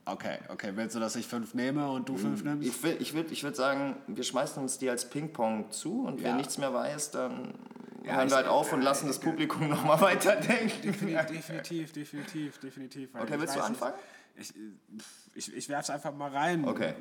Okay, 0.06 0.40
okay. 0.50 0.72
Willst 0.76 0.96
du, 0.96 1.00
dass 1.00 1.16
ich 1.16 1.28
fünf 1.28 1.54
nehme 1.54 1.92
und 1.92 2.10
du 2.10 2.18
fünf 2.18 2.44
nimmst? 2.44 2.68
Ich, 2.68 2.82
will- 2.82 2.98
ich 3.00 3.14
würde 3.14 3.32
ich 3.34 3.44
würd 3.44 3.56
sagen, 3.56 3.98
wir 4.08 4.24
schmeißen 4.24 4.62
uns 4.64 4.78
die 4.80 4.90
als 4.90 5.08
Ping-Pong 5.10 5.70
zu 5.72 6.06
und 6.06 6.24
wer 6.24 6.32
Ja. 6.32 6.36
nichts 6.38 6.58
mehr 6.58 6.74
weiß, 6.74 7.12
dann 7.12 7.54
Ja, 8.04 8.16
hören 8.16 8.30
wir 8.30 8.38
halt 8.38 8.47
auf 8.47 8.74
und 8.74 8.82
lassen 8.82 9.08
das 9.08 9.20
Publikum 9.20 9.70
nochmal 9.70 10.02
weiterdenken. 10.02 10.82
Definitiv, 10.82 11.91
definitiv, 11.91 12.60
definitiv. 12.60 13.10
Okay, 13.14 13.36
willst 13.38 13.56
du 13.56 13.62
anfangen? 13.62 13.93
Ich, 14.36 14.54
ich, 15.36 15.54
ich 15.56 15.70
werfe 15.70 15.84
es 15.84 15.89
einfach 15.89 16.14
mal 16.14 16.32
rein. 16.32 16.66
Okay. 16.66 16.93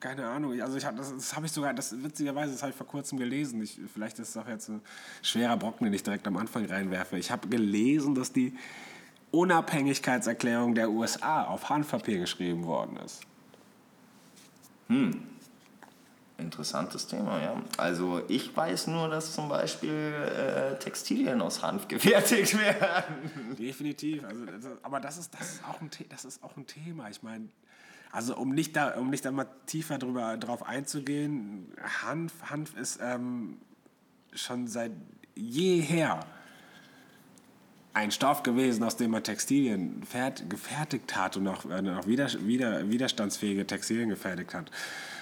Keine 0.00 0.26
Ahnung. 0.26 0.60
Also 0.60 0.76
ich 0.76 0.84
hab, 0.84 0.96
das, 0.96 1.12
das 1.12 1.36
habe 1.36 1.46
ich 1.46 1.52
sogar, 1.52 1.74
das 1.74 2.02
witzigerweise, 2.02 2.52
das 2.52 2.62
habe 2.62 2.70
ich 2.70 2.76
vor 2.76 2.86
kurzem 2.86 3.18
gelesen. 3.18 3.62
Ich, 3.62 3.78
vielleicht 3.92 4.18
ist 4.18 4.30
es 4.30 4.36
auch 4.36 4.48
jetzt 4.48 4.68
ein 4.68 4.80
schwerer 5.22 5.56
Brocken, 5.56 5.84
den 5.84 5.94
ich 5.94 6.02
direkt 6.02 6.26
am 6.26 6.36
Anfang 6.36 6.64
reinwerfe. 6.64 7.18
Ich 7.18 7.30
habe 7.30 7.48
gelesen, 7.48 8.14
dass 8.14 8.32
die 8.32 8.56
Unabhängigkeitserklärung 9.30 10.74
der 10.74 10.90
USA 10.90 11.44
auf 11.44 11.68
Handpapier 11.68 12.18
geschrieben 12.18 12.64
worden 12.64 12.96
ist. 12.96 13.20
Interessantes 16.40 17.06
Thema, 17.06 17.40
ja. 17.42 17.62
Also 17.76 18.22
ich 18.28 18.56
weiß 18.56 18.88
nur, 18.88 19.08
dass 19.08 19.34
zum 19.34 19.48
Beispiel 19.48 19.90
äh, 19.90 20.78
Textilien 20.78 21.40
aus 21.40 21.62
Hanf 21.62 21.88
gefertigt 21.88 22.58
werden. 22.60 23.56
Definitiv. 23.58 24.24
Also, 24.24 24.46
das, 24.46 24.66
aber 24.82 25.00
das 25.00 25.18
ist, 25.18 25.34
das, 25.34 25.54
ist 25.54 25.64
auch 25.68 25.80
ein, 25.80 25.90
das 26.08 26.24
ist 26.24 26.42
auch 26.42 26.56
ein 26.56 26.66
Thema. 26.66 27.08
Ich 27.10 27.22
meine, 27.22 27.48
also 28.12 28.36
um 28.36 28.50
nicht 28.50 28.74
da, 28.76 28.94
um 28.94 29.10
nicht 29.10 29.24
da 29.24 29.30
mal 29.30 29.46
tiefer 29.66 29.98
drüber, 29.98 30.36
drauf 30.36 30.66
einzugehen, 30.66 31.72
Hanf, 32.02 32.32
Hanf 32.50 32.76
ist 32.76 32.98
ähm, 33.02 33.58
schon 34.32 34.66
seit 34.66 34.92
jeher 35.34 36.20
ein 37.92 38.10
Stoff 38.10 38.42
gewesen, 38.42 38.82
aus 38.84 38.96
dem 38.96 39.10
man 39.10 39.24
Textilien 39.24 40.02
fert, 40.04 40.48
gefertigt 40.48 41.16
hat 41.16 41.36
und 41.36 41.48
auch, 41.48 41.64
äh, 41.64 41.90
auch 41.90 42.06
wider, 42.06 42.28
wider, 42.46 42.88
widerstandsfähige 42.88 43.66
Textilien 43.66 44.08
gefertigt 44.08 44.54
hat. 44.54 44.70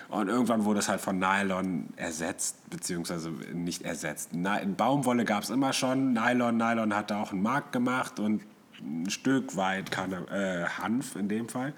Und 0.08 0.28
irgendwann 0.28 0.64
wurde 0.64 0.80
es 0.80 0.88
halt 0.88 1.00
von 1.00 1.18
Nylon 1.18 1.88
ersetzt, 1.96 2.70
beziehungsweise 2.70 3.30
nicht 3.30 3.82
ersetzt. 3.82 4.32
Ny 4.32 4.64
Baumwolle 4.76 5.24
gab 5.24 5.42
es 5.42 5.50
immer 5.50 5.74
schon, 5.74 6.14
Nylon, 6.14 6.56
Nylon 6.56 6.94
hat 6.94 7.10
da 7.10 7.20
auch 7.20 7.32
einen 7.32 7.42
Markt 7.42 7.72
gemacht 7.72 8.18
und 8.18 8.42
ein 8.80 9.10
Stück 9.10 9.56
weit 9.56 9.90
kann, 9.90 10.12
äh, 10.28 10.64
Hanf 10.78 11.14
in 11.16 11.28
dem 11.28 11.48
Fall 11.48 11.74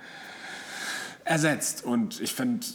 ersetzt. 1.25 1.85
Und 1.85 2.21
ich 2.21 2.33
finde, 2.33 2.67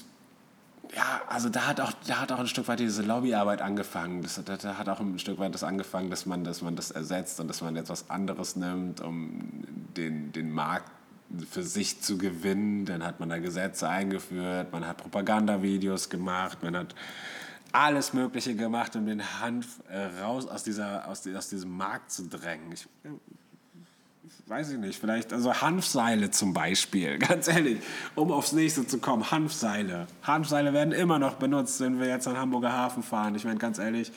ja, 0.94 1.22
also 1.28 1.50
da 1.50 1.68
hat 1.68 1.80
auch, 1.80 1.94
da 2.08 2.22
hat 2.22 2.32
auch 2.32 2.40
ein 2.40 2.48
Stück 2.48 2.68
weit 2.68 2.80
diese 2.80 3.02
Lobbyarbeit 3.02 3.62
angefangen. 3.62 4.24
Das, 4.24 4.42
da, 4.44 4.78
hat 4.78 4.90
auch 4.90 5.00
ein 5.00 5.20
Stück 5.20 5.40
weit 5.40 5.54
das 5.54 5.64
angefangen, 5.64 6.10
dass 6.10 6.26
man, 6.26 6.44
dass 6.44 6.62
man 6.62 6.76
das 6.76 6.92
ersetzt 6.92 7.40
und 7.40 7.48
dass 7.48 7.62
man 7.62 7.76
etwas 7.76 8.10
anderes 8.10 8.56
nimmt, 8.56 9.02
um 9.02 9.40
den, 9.96 10.32
den 10.32 10.52
Markt 10.52 10.92
für 11.50 11.64
sich 11.64 12.02
zu 12.02 12.18
gewinnen. 12.18 12.86
Dann 12.86 13.04
hat 13.04 13.20
man 13.20 13.30
da 13.30 13.38
Gesetze 13.38 13.90
eingeführt, 13.90 14.72
man 14.72 14.88
hat 14.88 14.98
Propagandavideos 14.98 16.10
gemacht, 16.10 16.64
man 16.64 16.78
hat 16.78 16.96
alles 17.72 18.14
Mögliche 18.14 18.56
gemacht, 18.56 18.96
um 18.96 19.06
den 19.06 19.22
Hanf 19.42 19.82
äh, 19.90 20.06
raus 20.22 20.48
aus, 20.48 20.64
dieser, 20.64 21.08
aus, 21.08 21.22
die, 21.22 21.36
aus 21.36 21.50
diesem 21.50 21.76
Markt 21.76 22.12
zu 22.12 22.28
drängen. 22.28 22.72
Ich, 22.72 22.88
weiß 24.48 24.72
ich 24.72 24.78
nicht, 24.78 25.00
vielleicht, 25.00 25.34
also 25.34 25.54
Hanfseile 25.62 26.32
zum 26.32 26.54
Beispiel, 26.54 27.18
ganz 27.20 27.48
ehrlich, 27.48 27.82
um 28.16 28.32
aufs 28.32 28.54
nächste 28.54 28.88
zu 28.88 29.00
kommen, 29.00 29.30
Hanfseile. 29.30 30.08
Hanfseile 30.24 30.74
werden 30.74 30.94
immer 30.94 31.20
noch 31.20 31.36
benutzt, 31.36 31.80
wenn 31.82 32.00
wir 32.00 32.08
jetzt 32.08 32.28
an 32.28 32.38
Hamburger 32.38 32.72
Hafen 32.72 33.04
fahren. 33.04 33.36
Ich 33.36 33.44
meine, 33.44 33.60
ganz 33.60 33.78
ehrlich, 33.78 34.12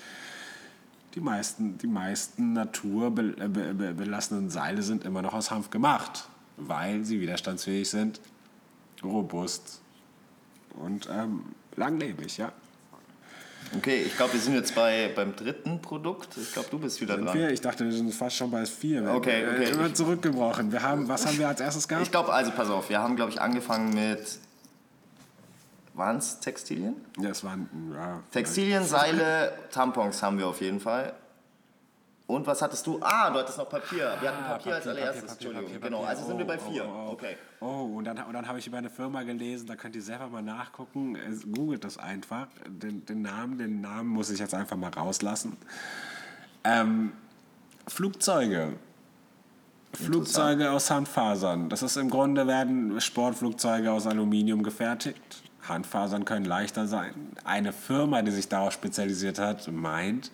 die 1.14 1.20
meisten, 1.20 1.78
die 1.78 1.86
meisten 1.86 2.52
naturbelassenen 2.52 4.50
Seile 4.50 4.82
sind 4.82 5.04
immer 5.04 5.22
noch 5.22 5.34
aus 5.34 5.50
Hanf 5.50 5.70
gemacht, 5.70 6.28
weil 6.58 7.04
sie 7.04 7.20
widerstandsfähig 7.20 7.88
sind, 7.88 8.20
robust 9.02 9.80
und 10.74 11.08
ähm, 11.10 11.44
langlebig, 11.76 12.36
ja. 12.38 12.52
Okay, 13.76 14.02
ich 14.02 14.16
glaube, 14.16 14.32
wir 14.32 14.40
sind 14.40 14.54
jetzt 14.54 14.74
bei, 14.74 15.12
beim 15.14 15.36
dritten 15.36 15.80
Produkt. 15.82 16.36
Ich 16.36 16.52
glaube, 16.52 16.68
du 16.70 16.78
bist 16.78 17.00
wieder 17.00 17.16
sind 17.16 17.26
dran. 17.26 17.36
Wir? 17.36 17.50
Ich 17.50 17.60
dachte, 17.60 17.84
wir 17.84 17.92
sind 17.92 18.14
fast 18.14 18.36
schon 18.36 18.50
bei 18.50 18.64
vier. 18.64 19.02
Okay, 19.02 19.44
okay. 19.46 19.64
Äh, 19.64 19.70
immer 19.70 19.92
zurückgebrochen. 19.92 20.72
Wir 20.72 20.82
haben, 20.82 21.06
was 21.06 21.26
haben 21.26 21.38
wir 21.38 21.48
als 21.48 21.60
erstes 21.60 21.86
gehabt? 21.86 22.04
Ich 22.04 22.10
glaube, 22.10 22.32
also 22.32 22.50
pass 22.50 22.70
auf, 22.70 22.88
wir 22.88 22.98
haben, 22.98 23.16
glaube 23.16 23.30
ich, 23.30 23.40
angefangen 23.40 23.92
mit. 23.92 24.38
Waren 25.92 26.16
es 26.16 26.40
Textilien? 26.40 26.94
Ja, 27.18 27.30
es 27.30 27.44
waren. 27.44 27.68
Ja, 27.92 28.22
Textilien, 28.32 28.84
Seile, 28.84 29.52
Tampons 29.70 30.22
haben 30.22 30.38
wir 30.38 30.46
auf 30.46 30.60
jeden 30.60 30.80
Fall. 30.80 31.12
Und 32.28 32.46
was 32.46 32.60
hattest 32.60 32.86
du? 32.86 32.98
Ah, 33.00 33.30
du 33.30 33.38
hattest 33.38 33.56
noch 33.56 33.70
Papier. 33.70 34.12
Wir 34.20 34.28
hatten 34.28 34.44
Papier, 34.44 34.74
als 34.74 34.86
allererstes. 34.86 35.24
Papier, 35.24 35.32
Entschuldigung. 35.48 35.64
Papier, 35.72 35.80
genau, 35.80 35.96
Papier. 36.02 36.10
also 36.10 36.26
sind 36.26 36.38
wir 36.38 36.46
bei 36.46 36.58
Oh, 36.58 36.70
vier. 36.70 36.84
oh, 36.86 37.06
oh. 37.08 37.12
Okay. 37.12 37.36
Oh, 37.60 37.96
und 37.96 38.04
dann, 38.04 38.18
und 38.18 38.32
dann 38.34 38.46
habe 38.46 38.58
ich 38.58 38.66
über 38.66 38.76
eine 38.76 38.90
Firma 38.90 39.22
gelesen, 39.22 39.66
da 39.66 39.76
könnt 39.76 39.96
ihr 39.96 40.02
selber 40.02 40.28
mal 40.28 40.42
nachgucken. 40.42 41.16
Googelt 41.54 41.84
das 41.84 41.96
einfach. 41.96 42.48
Den, 42.66 43.04
den 43.06 43.22
Namen, 43.22 43.56
den 43.56 43.80
Namen 43.80 44.10
muss 44.10 44.28
ich 44.28 44.38
jetzt 44.40 44.52
einfach 44.52 44.76
mal 44.76 44.90
rauslassen. 44.90 45.56
Ähm, 46.64 47.12
Flugzeuge. 47.86 48.74
Flugzeuge 49.94 50.70
aus 50.70 50.90
Handfasern. 50.90 51.70
Das 51.70 51.82
ist 51.82 51.96
im 51.96 52.10
Grunde 52.10 52.46
werden 52.46 53.00
Sportflugzeuge 53.00 53.90
aus 53.90 54.06
Aluminium 54.06 54.62
gefertigt. 54.62 55.42
Handfasern 55.66 56.26
können 56.26 56.44
leichter 56.44 56.86
sein. 56.86 57.14
Eine 57.44 57.72
Firma, 57.72 58.20
die 58.20 58.30
sich 58.32 58.48
darauf 58.48 58.72
spezialisiert 58.72 59.38
hat, 59.38 59.66
meint, 59.72 60.30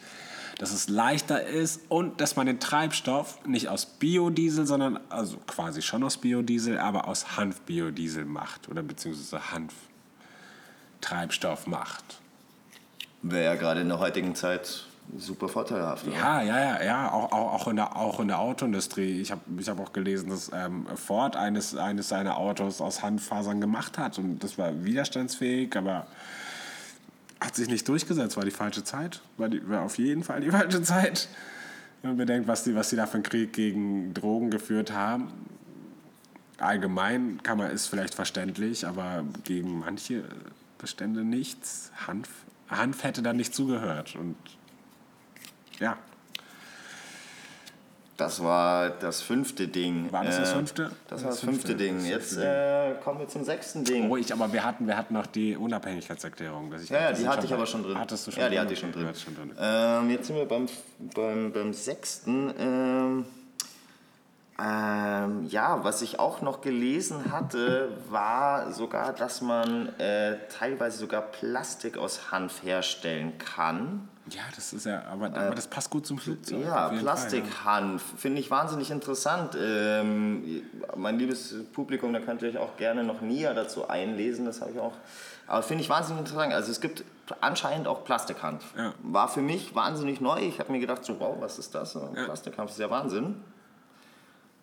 dass 0.58 0.72
es 0.72 0.88
leichter 0.88 1.44
ist 1.44 1.80
und 1.88 2.20
dass 2.20 2.36
man 2.36 2.46
den 2.46 2.60
Treibstoff 2.60 3.44
nicht 3.46 3.68
aus 3.68 3.86
Biodiesel, 3.86 4.66
sondern 4.66 5.00
also 5.08 5.38
quasi 5.46 5.82
schon 5.82 6.04
aus 6.04 6.16
Biodiesel, 6.16 6.78
aber 6.78 7.08
aus 7.08 7.36
Hanfbiodiesel 7.36 8.24
macht 8.24 8.68
oder 8.68 8.82
beziehungsweise 8.82 9.40
Hanftreibstoff 11.00 11.66
macht. 11.66 12.04
Wäre 13.22 13.44
ja 13.44 13.54
gerade 13.56 13.80
in 13.80 13.88
der 13.88 13.98
heutigen 13.98 14.34
Zeit 14.34 14.86
super 15.18 15.48
vorteilhaft. 15.48 16.06
oder? 16.06 16.16
Ja, 16.16 16.42
ja, 16.42 16.58
ja, 16.58 16.82
ja, 16.82 17.12
auch, 17.12 17.32
auch, 17.32 17.52
auch, 17.54 17.68
in, 17.68 17.76
der, 17.76 17.96
auch 17.96 18.20
in 18.20 18.28
der 18.28 18.38
Autoindustrie. 18.38 19.20
Ich 19.20 19.30
habe 19.30 19.40
ich 19.58 19.68
hab 19.68 19.80
auch 19.80 19.92
gelesen, 19.92 20.30
dass 20.30 20.50
ähm, 20.54 20.86
Ford 20.94 21.36
eines, 21.36 21.76
eines 21.76 22.08
seiner 22.08 22.36
Autos 22.36 22.80
aus 22.80 23.02
Handfasern 23.02 23.60
gemacht 23.60 23.98
hat 23.98 24.18
und 24.18 24.42
das 24.42 24.56
war 24.56 24.84
widerstandsfähig, 24.84 25.76
aber 25.76 26.06
hat 27.44 27.54
sich 27.54 27.68
nicht 27.68 27.88
durchgesetzt, 27.88 28.36
war 28.36 28.44
die 28.44 28.50
falsche 28.50 28.84
Zeit, 28.84 29.20
war, 29.36 29.48
die, 29.48 29.66
war 29.68 29.82
auf 29.82 29.98
jeden 29.98 30.22
Fall 30.22 30.40
die 30.40 30.50
falsche 30.52 30.82
Zeit. 30.82 31.28
Wenn 32.02 32.12
man 32.12 32.18
bedenkt, 32.18 32.48
was 32.48 32.64
die, 32.64 32.74
was 32.74 32.90
die 32.90 32.96
da 32.96 33.06
für 33.06 33.14
einen 33.14 33.22
Krieg 33.22 33.52
gegen 33.52 34.12
Drogen 34.12 34.50
geführt 34.50 34.92
haben. 34.92 35.28
Allgemein 36.58 37.42
kann 37.42 37.58
man, 37.58 37.70
ist 37.70 37.86
vielleicht 37.86 38.14
verständlich, 38.14 38.86
aber 38.86 39.24
gegen 39.44 39.80
manche 39.80 40.24
Bestände 40.78 41.24
nichts. 41.24 41.90
Hanf, 42.06 42.28
Hanf 42.68 43.02
hätte 43.02 43.22
da 43.22 43.32
nicht 43.32 43.54
zugehört 43.54 44.16
und 44.16 44.36
ja, 45.80 45.96
Das 48.16 48.42
war 48.44 48.90
das 48.90 49.22
fünfte 49.22 49.66
Ding. 49.66 50.12
War 50.12 50.22
das 50.24 50.36
das 50.38 50.50
Äh, 50.52 50.54
fünfte? 50.54 50.90
Das 51.08 51.22
war 51.24 51.30
das 51.30 51.40
fünfte 51.40 51.74
Ding. 51.74 52.04
Jetzt 52.04 52.36
äh, 52.36 52.94
kommen 53.02 53.18
wir 53.18 53.26
zum 53.28 53.42
sechsten 53.44 53.82
Ding. 53.84 54.06
ruhig, 54.06 54.32
aber 54.32 54.52
wir 54.52 54.62
hatten, 54.64 54.86
wir 54.86 54.96
hatten 54.96 55.14
noch 55.14 55.26
die 55.26 55.56
Unabhängigkeitserklärung. 55.56 56.70
dass 56.70 56.84
ich- 56.84 56.90
Ja, 56.90 57.10
das 57.10 57.18
die 57.18 57.26
hatte 57.28 57.44
ich 57.46 57.52
aber 57.52 57.66
schon 57.66 57.82
drin. 57.82 57.98
Hattest 57.98 58.26
du 58.26 58.30
schon 58.30 58.40
Ja, 58.40 58.48
die 58.48 58.54
drin? 58.54 58.64
hatte 58.64 58.72
ich 58.74 58.78
schon 58.80 58.92
drin. 58.92 59.08
schon 59.16 59.34
drin. 59.34 59.50
Ähm, 59.58 60.10
jetzt 60.10 60.28
sind 60.28 60.36
wir 60.36 60.46
beim, 60.46 60.66
beim, 61.14 61.52
beim 61.52 61.72
sechsten. 61.72 62.54
Ähm, 62.56 63.24
ähm, 64.60 65.46
ja, 65.48 65.82
was 65.82 66.00
ich 66.02 66.20
auch 66.20 66.40
noch 66.40 66.60
gelesen 66.60 67.32
hatte, 67.32 67.88
war 68.10 68.70
sogar, 68.72 69.12
dass 69.12 69.40
man 69.40 69.88
äh, 69.98 70.36
teilweise 70.56 70.98
sogar 70.98 71.22
Plastik 71.22 71.98
aus 71.98 72.30
Hanf 72.30 72.62
herstellen 72.62 73.32
kann. 73.38 74.08
Ja, 74.30 74.40
das 74.54 74.72
ist 74.72 74.86
ja, 74.86 75.02
aber, 75.10 75.26
aber 75.26 75.54
das 75.54 75.66
passt 75.66 75.90
gut 75.90 76.06
zum 76.06 76.18
Flugzeug. 76.18 76.60
Äh, 76.60 76.64
Ja, 76.64 76.88
Plastikhanf 76.88 78.02
finde 78.16 78.40
ich 78.40 78.50
wahnsinnig 78.50 78.90
interessant. 78.90 79.56
Ähm, 79.60 80.62
mein 80.96 81.18
liebes 81.18 81.54
Publikum, 81.72 82.12
da 82.12 82.20
könnt 82.20 82.40
ihr 82.42 82.48
euch 82.48 82.58
auch 82.58 82.76
gerne 82.78 83.04
noch 83.04 83.20
näher 83.20 83.52
dazu 83.52 83.88
einlesen. 83.88 84.46
Das 84.46 84.60
habe 84.62 84.70
ich 84.72 84.78
auch. 84.78 84.94
Aber 85.46 85.62
finde 85.62 85.82
ich 85.84 85.90
wahnsinnig 85.90 86.20
interessant. 86.20 86.54
Also 86.54 86.70
es 86.70 86.80
gibt 86.80 87.04
anscheinend 87.42 87.86
auch 87.86 88.02
Plastikhanf. 88.04 88.64
Ja. 88.76 88.94
War 89.02 89.28
für 89.28 89.42
mich 89.42 89.74
wahnsinnig 89.74 90.22
neu. 90.22 90.38
Ich 90.40 90.58
habe 90.58 90.72
mir 90.72 90.80
gedacht, 90.80 91.04
so 91.04 91.20
wow, 91.20 91.36
was 91.40 91.58
ist 91.58 91.74
das? 91.74 91.92
Ja. 91.94 92.00
Plastikhanf 92.24 92.70
ist 92.70 92.78
ja 92.78 92.88
Wahnsinn. 92.88 93.42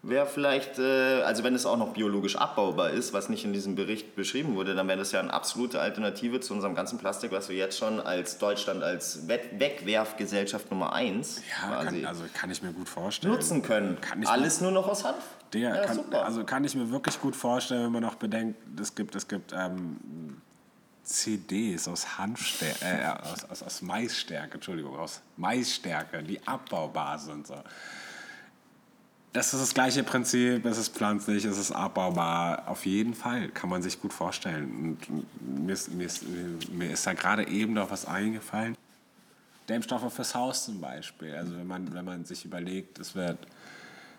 Wäre 0.04 0.26
vielleicht, 0.26 0.80
äh, 0.80 1.22
also 1.22 1.44
wenn 1.44 1.54
es 1.54 1.68
auch 1.68 1.78
noch 1.78 1.94
biologisch 1.94 2.36
abbaubar 2.36 2.90
ist, 2.90 3.14
was 3.14 3.30
nicht 3.30 3.46
in 3.46 3.54
diesem 3.54 3.76
Bericht 3.76 4.16
beschrieben 4.16 4.56
wurde, 4.56 4.74
dann 4.74 4.88
wäre 4.88 4.98
das 4.98 5.12
ja 5.12 5.20
eine 5.20 5.32
absolute 5.32 5.80
Alternative 5.80 6.40
zu 6.40 6.56
unserem 6.56 6.74
ganzen 6.74 6.98
Plastik, 6.98 7.32
was 7.32 7.50
wir 7.50 7.56
jetzt 7.56 7.78
schon 7.78 8.00
als 8.00 8.40
Deutschland 8.40 8.82
als 8.82 9.28
Wegwerfgesellschaft 9.28 10.72
Nummer 10.72 10.94
1 10.94 11.44
Ja, 11.62 11.84
kann, 11.84 12.06
also 12.06 12.24
kann 12.34 12.50
ich 12.50 12.64
mir 12.64 12.74
gut 12.74 12.90
vorstellen. 12.90 13.32
nutzen 13.32 13.62
können. 13.62 13.98
Alles 14.26 14.60
nur 14.60 14.72
noch 14.72 14.88
aus 14.88 15.04
Hanf. 15.04 15.24
Der 15.54 15.62
ja, 15.62 15.86
kann, 15.86 15.96
super. 15.96 16.26
Also 16.26 16.46
kann 16.46 16.64
ich 16.64 16.74
mir 16.74 16.90
wirklich 16.90 17.20
gut 17.20 17.36
vorstellen, 17.36 17.84
wenn 17.86 17.92
man 17.92 18.04
noch 18.04 18.16
bedenkt, 18.16 18.58
es 18.80 18.96
gibt, 18.96 19.14
es 19.14 19.28
gibt 19.28 19.54
ähm, 19.54 20.42
CDs 21.04 21.88
aus 21.88 22.18
Hanfstärke, 22.18 22.86
äh, 22.86 23.06
aus, 23.06 23.46
aus, 23.46 23.62
aus 23.62 23.82
Maisstärke, 23.84 24.56
Entschuldigung, 24.56 24.98
aus 24.98 25.22
Maisstärke, 25.38 26.24
die 26.24 26.42
abbaubar 26.48 27.20
sind. 27.20 27.46
So. 27.46 27.56
Das 29.34 29.54
ist 29.54 29.62
das 29.62 29.74
gleiche 29.74 30.04
Prinzip, 30.04 30.66
es 30.66 30.78
ist 30.78 30.94
pflanzlich, 30.94 31.46
es 31.46 31.58
ist 31.58 31.72
abbaubar. 31.72 32.68
Auf 32.68 32.86
jeden 32.86 33.14
Fall 33.14 33.48
kann 33.50 33.70
man 33.70 33.82
sich 33.82 34.02
gut 34.02 34.12
vorstellen. 34.12 34.98
Und 35.10 35.66
mir 35.66 35.74
ist, 35.74 35.94
mir 35.94 36.06
ist, 36.06 36.24
mir 36.70 36.92
ist 36.92 37.08
da 37.08 37.14
gerade 37.14 37.48
eben 37.48 37.74
noch 37.74 37.92
was 37.92 38.06
eingefallen. 38.06 38.76
Dämmstoffe 39.70 40.14
fürs 40.14 40.36
Haus 40.36 40.66
zum 40.66 40.82
Beispiel. 40.82 41.34
Also 41.34 41.56
wenn 41.56 41.68
man, 41.68 41.94
wenn 41.94 42.04
man 42.04 42.26
sich 42.26 42.44
überlegt, 42.44 43.00
es 43.00 43.16
wird, 43.16 43.38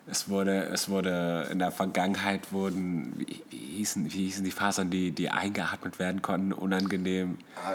es 0.06 0.30
wurde, 0.30 0.64
es 0.64 0.88
wurde 0.88 1.46
in 1.52 1.58
der 1.58 1.72
Vergangenheit 1.72 2.50
wurden, 2.50 3.12
wie, 3.18 3.42
wie, 3.50 3.56
hießen, 3.56 4.06
wie 4.12 4.24
hießen 4.24 4.44
die 4.44 4.50
Fasern, 4.50 4.88
die, 4.88 5.10
die 5.10 5.28
eingeatmet 5.28 5.98
werden 5.98 6.22
konnten, 6.22 6.54
unangenehm. 6.54 7.36
Ah, 7.62 7.74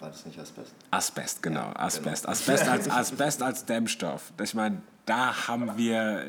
war 0.00 0.08
das 0.08 0.24
nicht 0.24 0.38
Asbest? 0.38 0.72
Asbest, 0.90 1.42
genau, 1.42 1.60
Ja, 1.60 1.76
Asbest. 1.76 2.26
Asbest, 2.26 2.66
als, 2.66 2.90
Asbest 2.90 3.42
als 3.42 3.66
Dämmstoff. 3.66 4.32
Ich 4.42 4.54
meine, 4.54 4.80
da 5.08 5.48
haben 5.48 5.78
wir, 5.78 6.26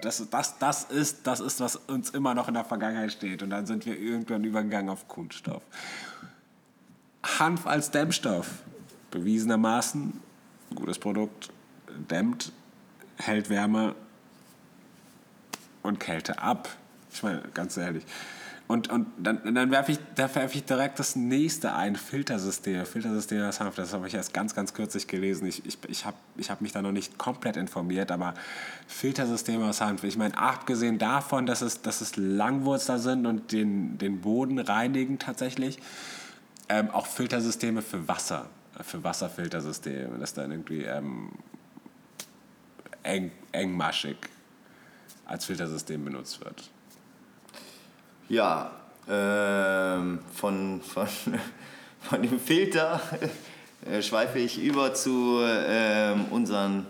das, 0.00 0.28
das, 0.30 0.58
das, 0.58 0.84
ist, 0.84 1.26
das 1.26 1.40
ist, 1.40 1.60
was 1.60 1.76
uns 1.76 2.10
immer 2.10 2.34
noch 2.34 2.48
in 2.48 2.54
der 2.54 2.64
Vergangenheit 2.64 3.12
steht. 3.12 3.42
Und 3.42 3.50
dann 3.50 3.66
sind 3.66 3.84
wir 3.84 3.98
irgendwann 3.98 4.44
übergegangen 4.44 4.88
auf 4.88 5.06
Kunststoff. 5.08 5.62
Hanf 7.38 7.66
als 7.66 7.90
Dämmstoff, 7.90 8.62
bewiesenermaßen, 9.10 10.20
gutes 10.74 10.98
Produkt, 10.98 11.50
dämmt, 12.10 12.50
hält 13.18 13.50
Wärme 13.50 13.94
und 15.82 16.00
Kälte 16.00 16.38
ab. 16.38 16.68
Ich 17.12 17.22
meine, 17.22 17.42
ganz 17.52 17.76
ehrlich. 17.76 18.04
Und, 18.66 18.88
und 18.88 19.06
dann, 19.18 19.54
dann 19.54 19.70
werfe 19.70 19.92
ich, 19.92 19.98
da 20.14 20.34
werf 20.34 20.54
ich 20.54 20.64
direkt 20.64 20.98
das 20.98 21.16
nächste 21.16 21.74
ein, 21.74 21.96
Filtersystem. 21.96 22.86
Filtersystem 22.86 23.42
aus 23.42 23.60
Hanf, 23.60 23.74
das 23.74 23.92
habe 23.92 24.08
ich 24.08 24.14
erst 24.14 24.32
ganz, 24.32 24.54
ganz 24.54 24.72
kürzlich 24.72 25.06
gelesen. 25.06 25.46
Ich, 25.46 25.66
ich, 25.66 25.76
ich 25.86 26.06
habe 26.06 26.16
ich 26.38 26.50
hab 26.50 26.62
mich 26.62 26.72
da 26.72 26.80
noch 26.80 26.92
nicht 26.92 27.18
komplett 27.18 27.58
informiert, 27.58 28.10
aber 28.10 28.32
Filtersysteme 28.86 29.66
aus 29.66 29.82
Hanf. 29.82 30.02
Ich 30.04 30.16
meine, 30.16 30.38
abgesehen 30.38 30.98
davon, 30.98 31.44
dass 31.44 31.60
es, 31.60 31.82
dass 31.82 32.00
es 32.00 32.16
Langwurzler 32.16 32.98
sind 32.98 33.26
und 33.26 33.52
den, 33.52 33.98
den 33.98 34.22
Boden 34.22 34.58
reinigen 34.58 35.18
tatsächlich, 35.18 35.78
ähm, 36.70 36.90
auch 36.90 37.06
Filtersysteme 37.06 37.82
für 37.82 38.08
Wasser, 38.08 38.46
für 38.80 39.04
Wasserfiltersysteme, 39.04 40.18
das 40.18 40.32
dann 40.32 40.50
irgendwie 40.50 40.84
ähm, 40.84 41.32
eng, 43.02 43.30
engmaschig 43.52 44.16
als 45.26 45.44
Filtersystem 45.44 46.02
benutzt 46.02 46.42
wird. 46.42 46.70
Ja, 48.34 48.72
ähm, 49.08 50.18
von, 50.34 50.80
von, 50.82 51.06
von 52.00 52.20
dem 52.20 52.40
Filter 52.40 53.00
äh, 53.88 54.02
schweife 54.02 54.40
ich 54.40 54.60
über 54.60 54.92
zu 54.92 55.38
ähm, 55.40 56.24
unseren 56.32 56.84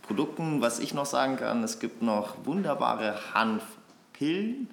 Produkten. 0.00 0.62
Was 0.62 0.78
ich 0.78 0.94
noch 0.94 1.04
sagen 1.04 1.36
kann, 1.36 1.62
es 1.62 1.78
gibt 1.78 2.00
noch 2.00 2.36
wunderbare 2.46 3.34
Hanfpillen, 3.34 4.70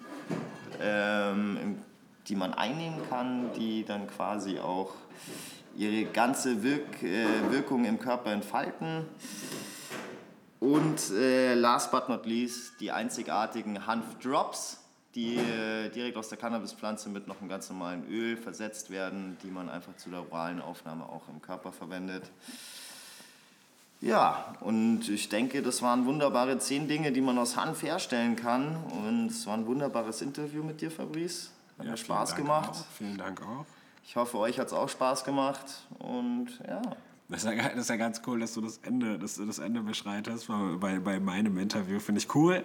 ähm, 0.82 1.80
die 2.30 2.38
man 2.38 2.54
einnehmen 2.54 3.02
kann, 3.10 3.52
die 3.58 3.84
dann 3.84 4.08
quasi 4.08 4.60
auch 4.60 4.94
ihre 5.76 6.06
ganze 6.06 6.64
Wirk, 6.64 7.04
äh, 7.04 7.26
Wirkung 7.52 7.84
im 7.84 8.00
Körper 8.00 8.32
entfalten. 8.32 9.06
Und 10.62 11.12
äh, 11.12 11.56
last 11.56 11.92
but 11.92 12.08
not 12.08 12.26
least 12.26 12.80
die 12.80 12.94
einzigartigen 12.94 13.86
Hanfdrops, 13.86 14.85
die 15.16 15.38
äh, 15.38 15.90
direkt 15.90 16.18
aus 16.18 16.28
der 16.30 16.38
Cannabispflanze 16.38 17.10
mit 17.10 17.28
noch 17.28 17.40
einem 17.40 17.50
ganz 17.50 17.70
normalen 17.70 18.06
Öl 18.10 18.36
versetzt 18.36 18.90
werden, 18.90 19.38
die 19.44 19.48
man 19.48 19.70
einfach 19.70 19.96
zu 19.96 20.10
der 20.10 20.20
oralen 20.20 20.62
Aufnahme 20.62 21.06
auch 21.06 21.24
im 21.30 21.42
Körper 21.42 21.72
verwendet. 21.72 22.30
Ja, 24.02 24.54
und 24.60 25.08
ich 25.08 25.30
denke, 25.30 25.62
das 25.62 25.82
waren 25.82 26.06
wunderbare 26.06 26.60
zehn 26.60 26.88
Dinge, 26.88 27.12
die 27.14 27.22
man 27.22 27.38
aus 27.38 27.56
Hanf 27.56 27.82
herstellen 27.82 28.36
kann. 28.36 28.76
Und 28.92 29.28
es 29.28 29.48
war 29.48 29.56
ein 29.56 29.66
wunderbares 29.66 30.22
Interview 30.22 30.64
mit 30.64 30.82
dir, 30.82 30.92
Fabrice. 30.92 31.50
Hat 31.78 31.86
Ja, 31.86 31.92
mir 31.92 31.98
Spaß 31.98 32.36
gemacht. 32.36 32.72
Auch. 32.72 32.86
Vielen 32.98 33.18
Dank 33.18 33.42
auch. 33.42 33.66
Ich 34.06 34.16
hoffe, 34.18 34.38
euch 34.38 34.60
hat 34.60 34.68
es 34.68 34.74
auch 34.74 34.90
Spaß 34.90 35.24
gemacht. 35.24 35.66
Und 35.98 36.60
ja, 36.68 36.82
Das 37.30 37.46
ist, 37.46 37.52
ja, 37.52 37.70
das 37.70 37.80
ist 37.80 37.90
ja 37.90 37.96
ganz 37.96 38.22
cool, 38.28 38.42
dass 38.42 38.54
du 38.54 38.62
das 38.62 38.80
Ende, 38.84 39.18
dass 39.18 39.36
du 39.36 39.46
das 39.46 39.60
Ende 39.60 39.82
beschreitest 39.82 40.48
bei, 40.80 41.00
bei 41.00 41.20
meinem 41.20 41.58
Interview. 41.58 42.00
Finde 42.00 42.20
ich 42.20 42.36
cool. 42.36 42.64